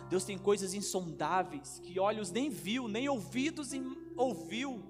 Deus 0.09 0.23
tem 0.23 0.37
coisas 0.37 0.73
insondáveis 0.73 1.79
que 1.79 1.99
olhos 1.99 2.31
nem 2.31 2.49
viu, 2.49 2.87
nem 2.87 3.07
ouvidos 3.07 3.71
ouviu, 4.15 4.83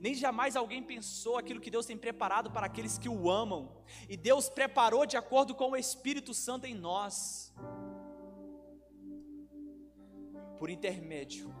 nem 0.00 0.14
jamais 0.14 0.56
alguém 0.56 0.82
pensou 0.82 1.38
aquilo 1.38 1.60
que 1.60 1.70
Deus 1.70 1.86
tem 1.86 1.96
preparado 1.96 2.50
para 2.50 2.66
aqueles 2.66 2.98
que 2.98 3.08
o 3.08 3.30
amam. 3.30 3.70
E 4.08 4.16
Deus 4.16 4.48
preparou 4.48 5.06
de 5.06 5.16
acordo 5.16 5.54
com 5.54 5.70
o 5.70 5.76
Espírito 5.76 6.34
Santo 6.34 6.66
em 6.66 6.74
nós. 6.74 7.54
Por 10.58 10.70
intermédio 10.70 11.54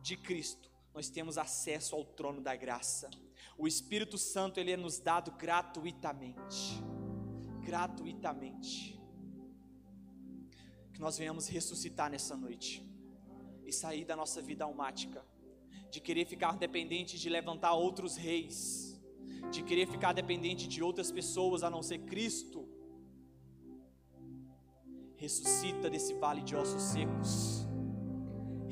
de 0.00 0.16
Cristo, 0.16 0.70
nós 0.94 1.10
temos 1.10 1.36
acesso 1.36 1.94
ao 1.94 2.04
trono 2.04 2.40
da 2.40 2.56
graça. 2.56 3.10
O 3.58 3.66
Espírito 3.66 4.16
Santo 4.16 4.58
ele 4.58 4.72
é 4.72 4.76
nos 4.76 4.98
dado 4.98 5.30
gratuitamente. 5.32 6.82
Gratuitamente. 7.60 8.98
Que 10.94 11.00
nós 11.00 11.18
venhamos 11.18 11.48
ressuscitar 11.48 12.10
nessa 12.10 12.36
noite 12.36 12.82
e 13.66 13.72
sair 13.72 14.04
da 14.04 14.16
nossa 14.16 14.40
vida 14.40 14.64
almática, 14.64 15.22
de 15.90 16.00
querer 16.00 16.24
ficar 16.24 16.56
dependente 16.56 17.18
de 17.18 17.28
levantar 17.28 17.74
outros 17.74 18.16
reis, 18.16 18.98
de 19.50 19.62
querer 19.62 19.86
ficar 19.88 20.12
dependente 20.12 20.66
de 20.68 20.82
outras 20.82 21.10
pessoas 21.10 21.62
a 21.62 21.68
não 21.68 21.82
ser 21.82 21.98
Cristo. 22.00 22.66
Ressuscita 25.16 25.90
desse 25.90 26.14
vale 26.14 26.42
de 26.42 26.54
ossos 26.54 26.82
secos. 26.82 27.65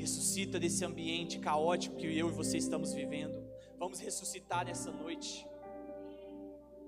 Ressuscita 0.05 0.61
desse 0.61 0.85
ambiente 0.85 1.39
caótico 1.39 1.97
que 1.97 2.05
eu 2.05 2.29
e 2.29 2.31
você 2.31 2.59
estamos 2.59 2.93
vivendo. 2.93 3.43
Vamos 3.79 4.01
ressuscitar 4.01 4.67
nessa 4.67 4.93
noite. 4.93 5.47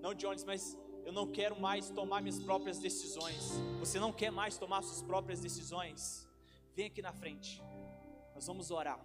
Não, 0.03 0.13
Jones, 0.13 0.45
mas 0.45 0.77
eu 1.03 1.15
não 1.15 1.27
quero 1.27 1.59
mais 1.59 1.89
tomar 1.89 2.21
minhas 2.21 2.39
próprias 2.39 2.79
decisões. 2.79 3.55
Você 3.81 3.99
não 3.99 4.13
quer 4.13 4.31
mais 4.31 4.59
tomar 4.59 4.83
suas 4.83 5.01
próprias 5.01 5.41
decisões? 5.41 6.29
Vem 6.75 6.89
aqui 6.89 7.01
na 7.01 7.11
frente. 7.11 7.65
Nós 8.35 8.47
vamos 8.47 8.71
orar. 8.71 9.03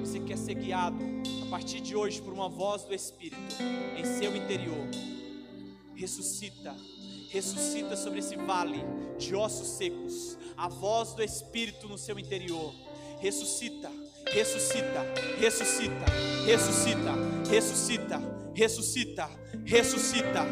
Você 0.00 0.20
quer 0.20 0.36
ser 0.36 0.56
guiado 0.56 1.02
a 1.46 1.48
partir 1.48 1.80
de 1.80 1.96
hoje 1.96 2.20
por 2.20 2.34
uma 2.34 2.50
voz 2.50 2.84
do 2.84 2.92
Espírito 2.92 3.56
em 3.96 4.04
seu 4.04 4.36
interior. 4.36 4.86
Ressuscita, 5.96 6.76
ressuscita 7.30 7.96
sobre 7.96 8.20
esse 8.20 8.36
vale 8.36 8.84
de 9.18 9.34
ossos 9.34 9.68
secos. 9.68 10.38
A 10.56 10.68
voz 10.68 11.14
do 11.14 11.22
Espírito 11.22 11.88
no 11.88 11.98
seu 11.98 12.18
interior. 12.18 12.72
Ressuscita 13.18 13.90
ressuscita, 14.28 15.06
ressuscita, 15.38 16.04
ressuscita, 16.44 17.12
ressuscita 17.48 18.36
ressuscita, 18.56 19.28
ressuscita. 19.66 20.44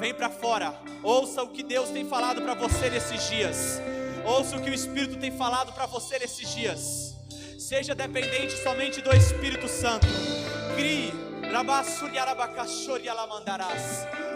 Vem 0.00 0.14
para 0.14 0.30
fora. 0.30 0.74
Ouça 1.02 1.42
o 1.42 1.48
que 1.48 1.62
Deus 1.62 1.90
tem 1.90 2.08
falado 2.08 2.40
para 2.40 2.54
você 2.54 2.88
nesses 2.88 3.28
dias. 3.28 3.80
Ouça 4.24 4.56
o 4.56 4.62
que 4.62 4.70
o 4.70 4.74
Espírito 4.74 5.18
tem 5.18 5.30
falado 5.30 5.72
para 5.74 5.84
você 5.84 6.18
nesses 6.18 6.48
dias. 6.54 7.14
Seja 7.58 7.94
dependente 7.94 8.54
somente 8.62 9.02
do 9.02 9.14
Espírito 9.14 9.68
Santo. 9.68 10.06
Crie. 10.74 11.12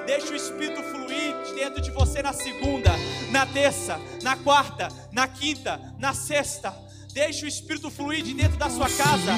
Deixe 0.08 0.32
o 0.32 0.36
Espírito 0.36 0.82
fluir 0.84 1.36
dentro 1.54 1.82
de 1.82 1.90
você 1.90 2.22
na 2.22 2.32
segunda, 2.32 2.90
na 3.30 3.44
terça, 3.44 4.00
na 4.22 4.36
quarta, 4.36 4.88
na 5.12 5.28
quinta, 5.28 5.78
na 5.98 6.14
sexta. 6.14 6.74
Deixe 7.12 7.44
o 7.44 7.48
Espírito 7.48 7.90
fluir 7.90 8.22
de 8.22 8.32
dentro 8.32 8.56
da 8.56 8.70
sua 8.70 8.88
casa. 8.88 9.34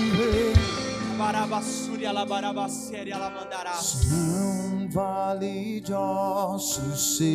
Num 4.06 4.88
vale 4.88 5.80
de 5.80 5.92
ossos 5.92 7.16
secos, 7.16 7.26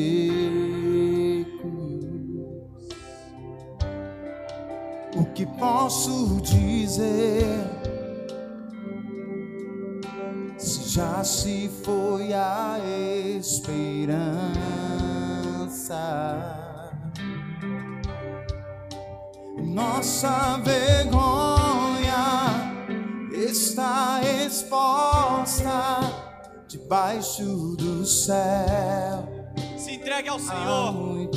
o 5.14 5.26
que 5.34 5.46
posso 5.46 6.40
dizer? 6.42 7.85
Já 10.96 11.22
se 11.26 11.70
foi 11.84 12.32
a 12.32 12.80
esperança 13.38 14.16
nossa 19.58 20.58
vergonha 20.64 22.16
está 23.34 24.22
exposta 24.46 26.00
debaixo 26.66 27.76
do 27.76 28.06
céu. 28.06 29.54
Se 29.78 29.96
entregue 29.96 30.30
ao 30.30 30.40
Senhor. 30.40 31.30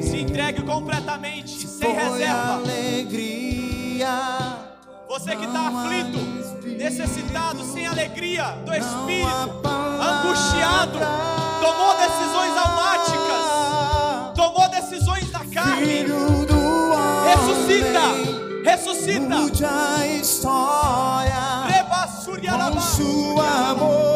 Se 0.00 0.16
entregue 0.22 0.64
completamente, 0.64 1.50
Se 1.50 1.68
sem 1.68 1.94
reserva. 1.94 2.54
Alegria. 2.54 3.62
Você 5.12 5.36
que 5.36 5.44
está 5.44 5.68
aflito, 5.68 6.18
necessitado, 6.78 7.62
sem 7.64 7.86
alegria 7.86 8.44
do 8.64 8.72
Espírito, 8.72 9.60
angustiado, 10.00 10.98
tomou 11.60 11.94
decisões 11.98 12.56
almáticas, 12.56 13.44
tomou 14.34 14.66
decisões 14.70 15.30
da 15.30 15.40
carne 15.40 16.06
ressuscita, 17.26 18.00
ressuscita. 18.64 19.36
Mude 19.36 19.64
a 19.66 20.06
história 20.06 21.22
com 22.72 22.80
sua 22.80 23.74
boca, 23.74 24.11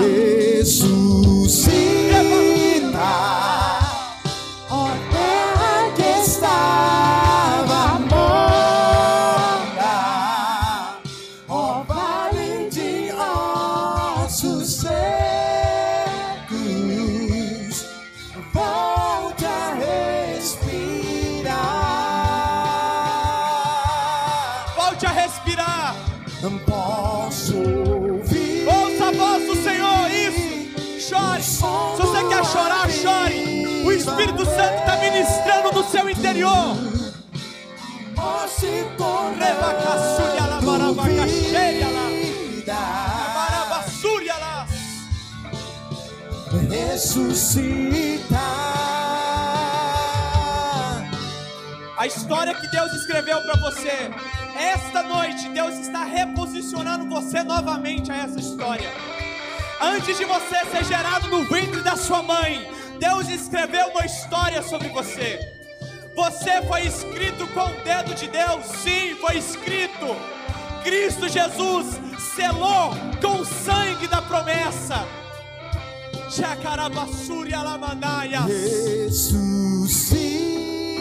ressuscita, 0.00 1.68
interior. 36.38 36.76
Ressuscita. 46.70 48.38
A 51.96 52.06
história 52.06 52.54
que 52.54 52.68
Deus 52.68 52.92
escreveu 52.92 53.40
para 53.42 53.60
você, 53.60 54.10
esta 54.56 55.02
noite 55.02 55.48
Deus 55.48 55.74
está 55.74 56.04
reposicionando 56.04 57.08
você 57.08 57.42
novamente 57.42 58.12
a 58.12 58.16
essa 58.16 58.38
história. 58.38 58.90
Antes 59.80 60.16
de 60.16 60.24
você 60.24 60.64
ser 60.66 60.84
gerado 60.84 61.28
no 61.28 61.44
ventre 61.44 61.80
da 61.82 61.96
sua 61.96 62.22
mãe, 62.22 62.68
Deus 62.98 63.28
escreveu 63.28 63.88
uma 63.88 64.04
história 64.04 64.62
sobre 64.62 64.88
você. 64.88 65.57
Você 66.18 66.60
foi 66.62 66.84
escrito 66.84 67.46
com 67.54 67.60
o 67.60 67.84
dedo 67.84 68.12
de 68.12 68.26
Deus, 68.26 68.66
sim, 68.82 69.14
foi 69.20 69.38
escrito. 69.38 70.04
Cristo 70.82 71.28
Jesus 71.28 71.86
selou 72.34 72.90
com 73.22 73.42
o 73.42 73.44
sangue 73.44 74.08
da 74.08 74.20
promessa. 74.20 75.06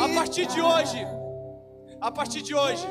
A 0.03 0.09
partir 0.13 0.45
de 0.45 0.61
hoje, 0.61 1.07
a 1.99 2.11
partir 2.11 2.43
de 2.43 2.53
hoje, 2.53 2.87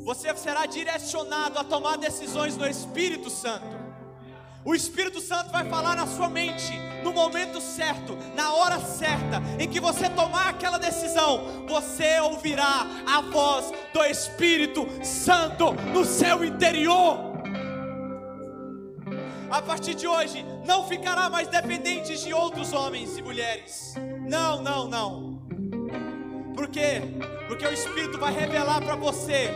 você 0.00 0.34
será 0.34 0.66
direcionado 0.66 1.60
a 1.60 1.62
tomar 1.62 1.96
decisões 1.96 2.56
no 2.56 2.66
Espírito 2.66 3.30
Santo. 3.30 3.89
O 4.62 4.74
Espírito 4.74 5.20
Santo 5.20 5.50
vai 5.50 5.64
falar 5.68 5.96
na 5.96 6.06
sua 6.06 6.28
mente, 6.28 6.78
no 7.02 7.12
momento 7.12 7.60
certo, 7.62 8.16
na 8.34 8.52
hora 8.52 8.78
certa, 8.78 9.40
em 9.58 9.66
que 9.66 9.80
você 9.80 10.08
tomar 10.10 10.50
aquela 10.50 10.78
decisão, 10.78 11.66
você 11.66 12.20
ouvirá 12.20 12.86
a 13.06 13.22
voz 13.22 13.72
do 13.92 14.04
Espírito 14.04 14.86
Santo 15.02 15.72
no 15.94 16.04
seu 16.04 16.44
interior. 16.44 17.30
A 19.50 19.62
partir 19.62 19.94
de 19.94 20.06
hoje, 20.06 20.44
não 20.66 20.86
ficará 20.86 21.30
mais 21.30 21.48
dependente 21.48 22.18
de 22.18 22.32
outros 22.34 22.74
homens 22.74 23.16
e 23.16 23.22
mulheres. 23.22 23.94
Não, 24.28 24.62
não, 24.62 24.86
não. 24.86 25.40
Por 26.54 26.68
quê? 26.68 27.00
Porque 27.48 27.66
o 27.66 27.72
Espírito 27.72 28.18
vai 28.18 28.32
revelar 28.32 28.82
para 28.82 28.94
você 28.94 29.54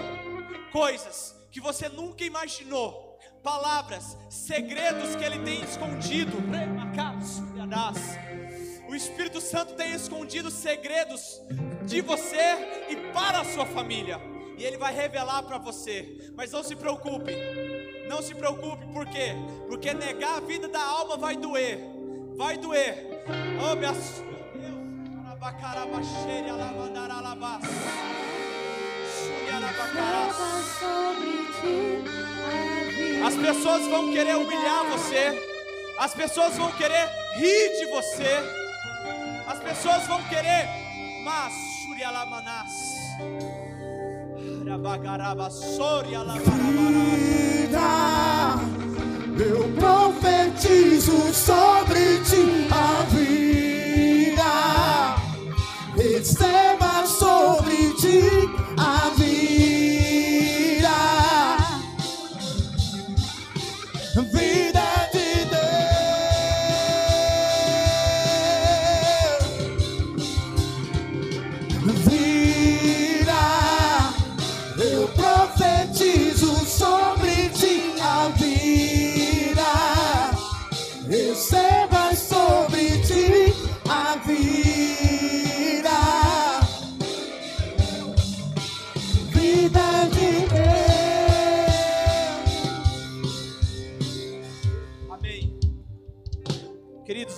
coisas 0.73 1.37
que 1.51 1.61
você 1.61 1.91
nunca 1.91 2.25
imaginou 2.25 3.04
palavras, 3.45 4.17
segredos 4.31 5.15
que 5.15 5.23
Ele 5.23 5.39
tem 5.41 5.63
escondido. 5.63 6.43
O 8.89 8.95
Espírito 8.95 9.41
Santo 9.41 9.75
tem 9.75 9.93
escondido 9.93 10.51
segredos 10.51 11.41
de 11.85 12.01
você 12.01 12.87
e 12.89 12.97
para 13.13 13.41
a 13.41 13.45
sua 13.45 13.67
família. 13.67 14.19
E 14.57 14.65
Ele 14.65 14.79
vai 14.79 14.95
revelar 14.95 15.43
para 15.43 15.59
você. 15.59 16.33
Mas 16.35 16.53
não 16.53 16.63
se 16.63 16.75
preocupe. 16.75 17.33
Não 18.09 18.23
se 18.23 18.35
preocupe, 18.35 18.87
por 18.87 19.07
quê? 19.07 19.35
Porque 19.69 19.93
negar 19.93 20.39
a 20.39 20.41
vida 20.41 20.67
da 20.67 20.83
alma 20.83 21.17
vai 21.17 21.37
doer. 21.37 21.79
Vai 22.37 22.57
doer. 22.57 23.25
Oh, 23.61 23.77
Deus. 23.77 24.23
sobre 30.81 31.45
ti. 31.61 32.84
As 33.27 33.35
pessoas 33.35 33.87
vão 33.87 34.13
querer 34.13 34.37
humilhar 34.37 34.85
você. 34.87 35.39
As 35.99 36.15
pessoas 36.15 36.57
vão 36.57 36.71
querer 36.73 37.09
rir 37.37 37.79
de 37.79 37.87
você. 37.87 38.43
As 39.47 39.59
pessoas 39.59 40.07
vão 40.07 40.23
querer. 40.25 40.69
Mas 41.25 41.53
Vida, 47.65 47.81
eu 49.39 49.73
profetizo 49.75 51.33
sobre 51.33 52.19
ti 52.25 52.69
a 52.71 53.03
vida. 53.15 54.53
Receba 55.97 57.07
sobre 57.07 57.95
ti 57.95 58.21
a 58.77 59.09
vida. 59.11 59.14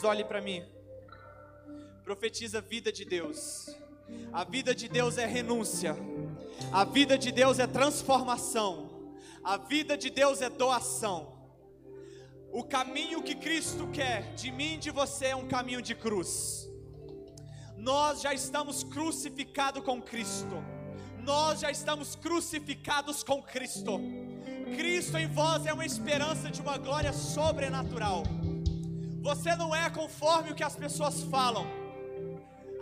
Olhe 0.07 0.25
para 0.25 0.41
mim. 0.41 0.65
Profetiza 2.05 2.59
a 2.59 2.61
vida 2.61 2.93
de 2.93 3.05
Deus. 3.05 3.67
A 4.33 4.45
vida 4.45 4.75
de 4.75 4.89
Deus 4.89 5.19
é 5.19 5.27
renúncia. 5.27 5.97
A 6.73 6.85
vida 6.85 7.19
de 7.19 7.33
Deus 7.33 7.59
é 7.59 7.67
transformação. 7.67 9.17
A 9.43 9.57
vida 9.57 9.97
de 9.97 10.09
Deus 10.11 10.41
é 10.41 10.49
doação. 10.49 11.37
O 12.53 12.63
caminho 12.63 13.23
que 13.23 13.35
Cristo 13.35 13.89
quer 13.89 14.35
de 14.35 14.51
mim 14.51 14.75
e 14.75 14.79
de 14.79 14.91
você 14.91 15.27
é 15.27 15.37
um 15.37 15.47
caminho 15.47 15.83
de 15.83 15.95
cruz. 15.95 16.69
Nós 17.77 18.23
já 18.23 18.33
estamos 18.33 18.83
crucificados 18.85 19.83
com 19.83 20.01
Cristo. 20.01 20.65
Nós 21.23 21.61
já 21.61 21.71
estamos 21.71 22.15
crucificados 22.15 23.23
com 23.23 23.43
Cristo. 23.43 24.01
Cristo 24.77 25.19
em 25.19 25.27
vós 25.27 25.67
é 25.67 25.73
uma 25.73 25.85
esperança 25.85 26.51
de 26.51 26.61
uma 26.61 26.79
glória 26.79 27.13
sobrenatural. 27.13 28.23
Você 29.31 29.57
não 29.57 29.75
é 29.75 29.91
conforme 29.91 30.53
o 30.53 30.55
que 30.55 30.63
as 30.63 30.77
pessoas 30.77 31.17
falam. 31.35 31.67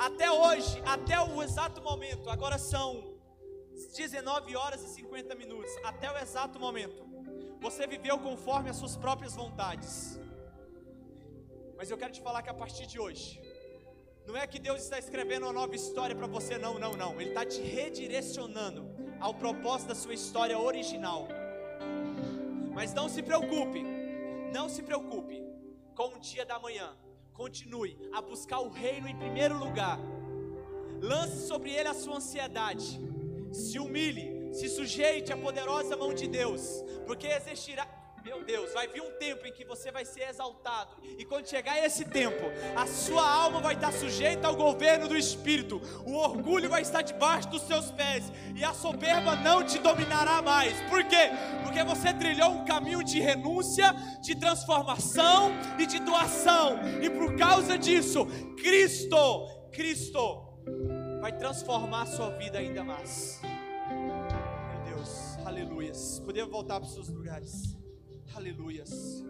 Até 0.06 0.30
hoje, 0.30 0.74
até 0.94 1.18
o 1.18 1.42
exato 1.42 1.80
momento, 1.80 2.28
agora 2.28 2.58
são 2.58 2.88
19 3.96 4.54
horas 4.54 4.82
e 4.82 4.88
50 4.88 5.34
minutos. 5.36 5.72
Até 5.82 6.12
o 6.12 6.18
exato 6.18 6.60
momento, 6.60 7.00
você 7.62 7.86
viveu 7.86 8.18
conforme 8.18 8.68
as 8.68 8.76
suas 8.76 8.94
próprias 8.94 9.34
vontades. 9.34 10.20
Mas 11.78 11.90
eu 11.90 11.96
quero 11.96 12.12
te 12.12 12.20
falar 12.20 12.42
que 12.42 12.50
a 12.50 12.58
partir 12.62 12.86
de 12.86 13.00
hoje, 13.00 13.40
não 14.26 14.36
é 14.36 14.46
que 14.46 14.58
Deus 14.58 14.82
está 14.82 14.98
escrevendo 14.98 15.44
uma 15.44 15.52
nova 15.60 15.74
história 15.74 16.14
para 16.14 16.26
você, 16.26 16.58
não, 16.58 16.78
não, 16.78 16.92
não. 16.92 17.18
Ele 17.18 17.30
está 17.30 17.46
te 17.46 17.62
redirecionando 17.62 18.84
ao 19.18 19.32
propósito 19.32 19.88
da 19.88 19.94
sua 19.94 20.12
história 20.12 20.58
original. 20.58 21.26
Mas 22.74 22.92
não 22.92 23.08
se 23.08 23.22
preocupe, 23.22 23.82
não 24.52 24.68
se 24.68 24.82
preocupe 24.82 25.53
com 25.94 26.08
o 26.14 26.18
dia 26.18 26.44
da 26.44 26.58
manhã. 26.58 26.96
Continue 27.32 27.96
a 28.12 28.20
buscar 28.20 28.60
o 28.60 28.68
reino 28.68 29.08
em 29.08 29.16
primeiro 29.16 29.58
lugar. 29.58 29.98
Lance 31.00 31.46
sobre 31.46 31.70
ele 31.72 31.88
a 31.88 31.94
sua 31.94 32.16
ansiedade. 32.16 33.00
Se 33.52 33.78
humilhe, 33.78 34.54
se 34.54 34.68
sujeite 34.68 35.32
à 35.32 35.36
poderosa 35.36 35.96
mão 35.96 36.12
de 36.12 36.26
Deus, 36.26 36.82
porque 37.06 37.26
existirá 37.26 37.86
meu 38.24 38.42
Deus, 38.42 38.72
vai 38.72 38.88
vir 38.88 39.02
um 39.02 39.10
tempo 39.18 39.46
em 39.46 39.52
que 39.52 39.64
você 39.64 39.92
vai 39.92 40.04
ser 40.04 40.22
exaltado, 40.22 40.96
e 41.18 41.26
quando 41.26 41.46
chegar 41.46 41.78
esse 41.84 42.06
tempo, 42.06 42.42
a 42.74 42.86
sua 42.86 43.28
alma 43.28 43.60
vai 43.60 43.74
estar 43.74 43.92
sujeita 43.92 44.48
ao 44.48 44.56
governo 44.56 45.06
do 45.06 45.16
Espírito, 45.16 45.80
o 46.06 46.14
orgulho 46.14 46.70
vai 46.70 46.80
estar 46.80 47.02
debaixo 47.02 47.50
dos 47.50 47.62
seus 47.62 47.90
pés, 47.90 48.32
e 48.56 48.64
a 48.64 48.72
soberba 48.72 49.36
não 49.36 49.62
te 49.62 49.78
dominará 49.78 50.40
mais. 50.40 50.80
Por 50.88 51.04
quê? 51.04 51.30
Porque 51.62 51.84
você 51.84 52.14
trilhou 52.14 52.50
um 52.50 52.64
caminho 52.64 53.04
de 53.04 53.20
renúncia, 53.20 53.92
de 54.22 54.34
transformação 54.34 55.52
e 55.78 55.84
de 55.84 56.00
doação, 56.00 56.78
e 57.02 57.10
por 57.10 57.36
causa 57.36 57.76
disso, 57.76 58.26
Cristo, 58.56 59.68
Cristo, 59.70 60.42
vai 61.20 61.36
transformar 61.36 62.02
a 62.02 62.06
sua 62.06 62.30
vida 62.30 62.58
ainda 62.58 62.82
mais. 62.82 63.40
Meu 63.90 64.96
Deus, 64.96 65.36
aleluias. 65.44 66.20
Podemos 66.20 66.50
voltar 66.50 66.80
para 66.80 66.88
os 66.88 66.94
seus 66.94 67.08
lugares. 67.08 67.83
Aleluias. 68.34 69.22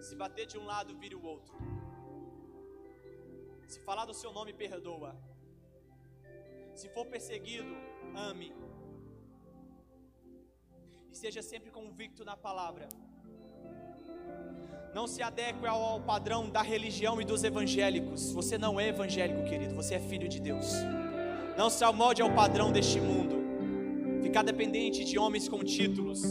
Se 0.00 0.16
bater 0.16 0.46
de 0.46 0.58
um 0.58 0.64
lado, 0.64 0.96
vire 0.96 1.16
o 1.16 1.24
outro. 1.24 1.54
Se 3.66 3.80
falar 3.80 4.04
do 4.04 4.14
seu 4.14 4.32
nome, 4.32 4.52
perdoa. 4.52 5.16
Se 6.74 6.88
for 6.88 7.06
perseguido, 7.06 7.74
ame. 8.14 8.52
E 11.10 11.16
seja 11.16 11.42
sempre 11.42 11.70
convicto 11.70 12.24
na 12.24 12.36
palavra. 12.36 12.88
Não 14.94 15.06
se 15.06 15.22
adeque 15.22 15.66
ao 15.66 16.00
padrão 16.00 16.50
da 16.50 16.60
religião 16.60 17.18
e 17.18 17.24
dos 17.24 17.42
evangélicos. 17.44 18.30
Você 18.32 18.58
não 18.58 18.78
é 18.78 18.88
evangélico, 18.88 19.42
querido. 19.44 19.74
Você 19.74 19.94
é 19.94 19.98
filho 19.98 20.28
de 20.28 20.38
Deus. 20.38 20.70
Não 21.56 21.70
se 21.70 21.82
amolde 21.82 22.20
ao 22.20 22.30
padrão 22.30 22.70
deste 22.70 23.00
mundo. 23.00 24.22
Ficar 24.22 24.42
dependente 24.42 25.02
de 25.02 25.18
homens 25.18 25.48
com 25.48 25.64
títulos. 25.64 26.22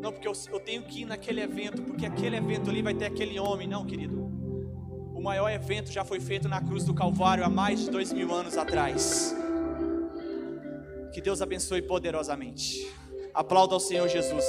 Não, 0.00 0.12
porque 0.12 0.28
eu, 0.28 0.32
eu 0.52 0.60
tenho 0.60 0.84
que 0.84 1.02
ir 1.02 1.04
naquele 1.04 1.40
evento, 1.40 1.82
porque 1.82 2.06
aquele 2.06 2.36
evento 2.36 2.70
ali 2.70 2.80
vai 2.80 2.94
ter 2.94 3.06
aquele 3.06 3.40
homem. 3.40 3.66
Não, 3.66 3.84
querido. 3.84 4.20
O 5.12 5.20
maior 5.20 5.50
evento 5.50 5.90
já 5.90 6.04
foi 6.04 6.20
feito 6.20 6.48
na 6.48 6.60
cruz 6.60 6.84
do 6.84 6.94
Calvário 6.94 7.44
há 7.44 7.48
mais 7.48 7.80
de 7.80 7.90
dois 7.90 8.12
mil 8.12 8.32
anos 8.32 8.56
atrás. 8.56 9.34
Que 11.12 11.20
Deus 11.20 11.42
abençoe 11.42 11.82
poderosamente. 11.82 12.86
Aplauda 13.34 13.74
ao 13.74 13.80
Senhor 13.80 14.08
Jesus. 14.08 14.44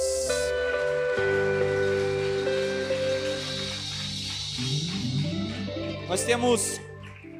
Nós 6.12 6.24
temos 6.24 6.78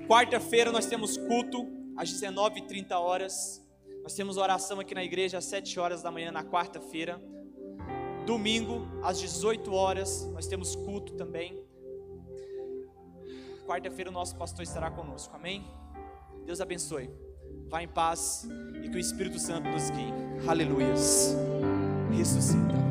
quarta-feira, 0.08 0.72
nós 0.72 0.86
temos 0.86 1.18
culto 1.18 1.68
às 1.94 2.10
19h30 2.10 2.92
horas. 2.92 3.62
Nós 4.02 4.14
temos 4.14 4.38
oração 4.38 4.80
aqui 4.80 4.94
na 4.94 5.04
igreja 5.04 5.36
às 5.36 5.44
7 5.44 5.78
horas 5.78 6.00
da 6.00 6.10
manhã 6.10 6.32
na 6.32 6.42
quarta-feira. 6.42 7.20
Domingo 8.24 8.88
às 9.02 9.20
18 9.20 9.74
horas, 9.74 10.24
nós 10.32 10.46
temos 10.46 10.74
culto 10.74 11.12
também. 11.16 11.62
Quarta-feira 13.66 14.08
o 14.08 14.14
nosso 14.14 14.36
pastor 14.36 14.62
estará 14.62 14.90
conosco. 14.90 15.36
Amém? 15.36 15.62
Deus 16.46 16.58
abençoe. 16.58 17.10
Vá 17.68 17.82
em 17.82 17.88
paz 17.88 18.48
e 18.82 18.88
que 18.88 18.96
o 18.96 18.98
Espírito 18.98 19.38
Santo 19.38 19.68
nos 19.68 19.90
guie. 19.90 20.48
Aleluias. 20.48 21.36
Ressuscita. 22.10 22.81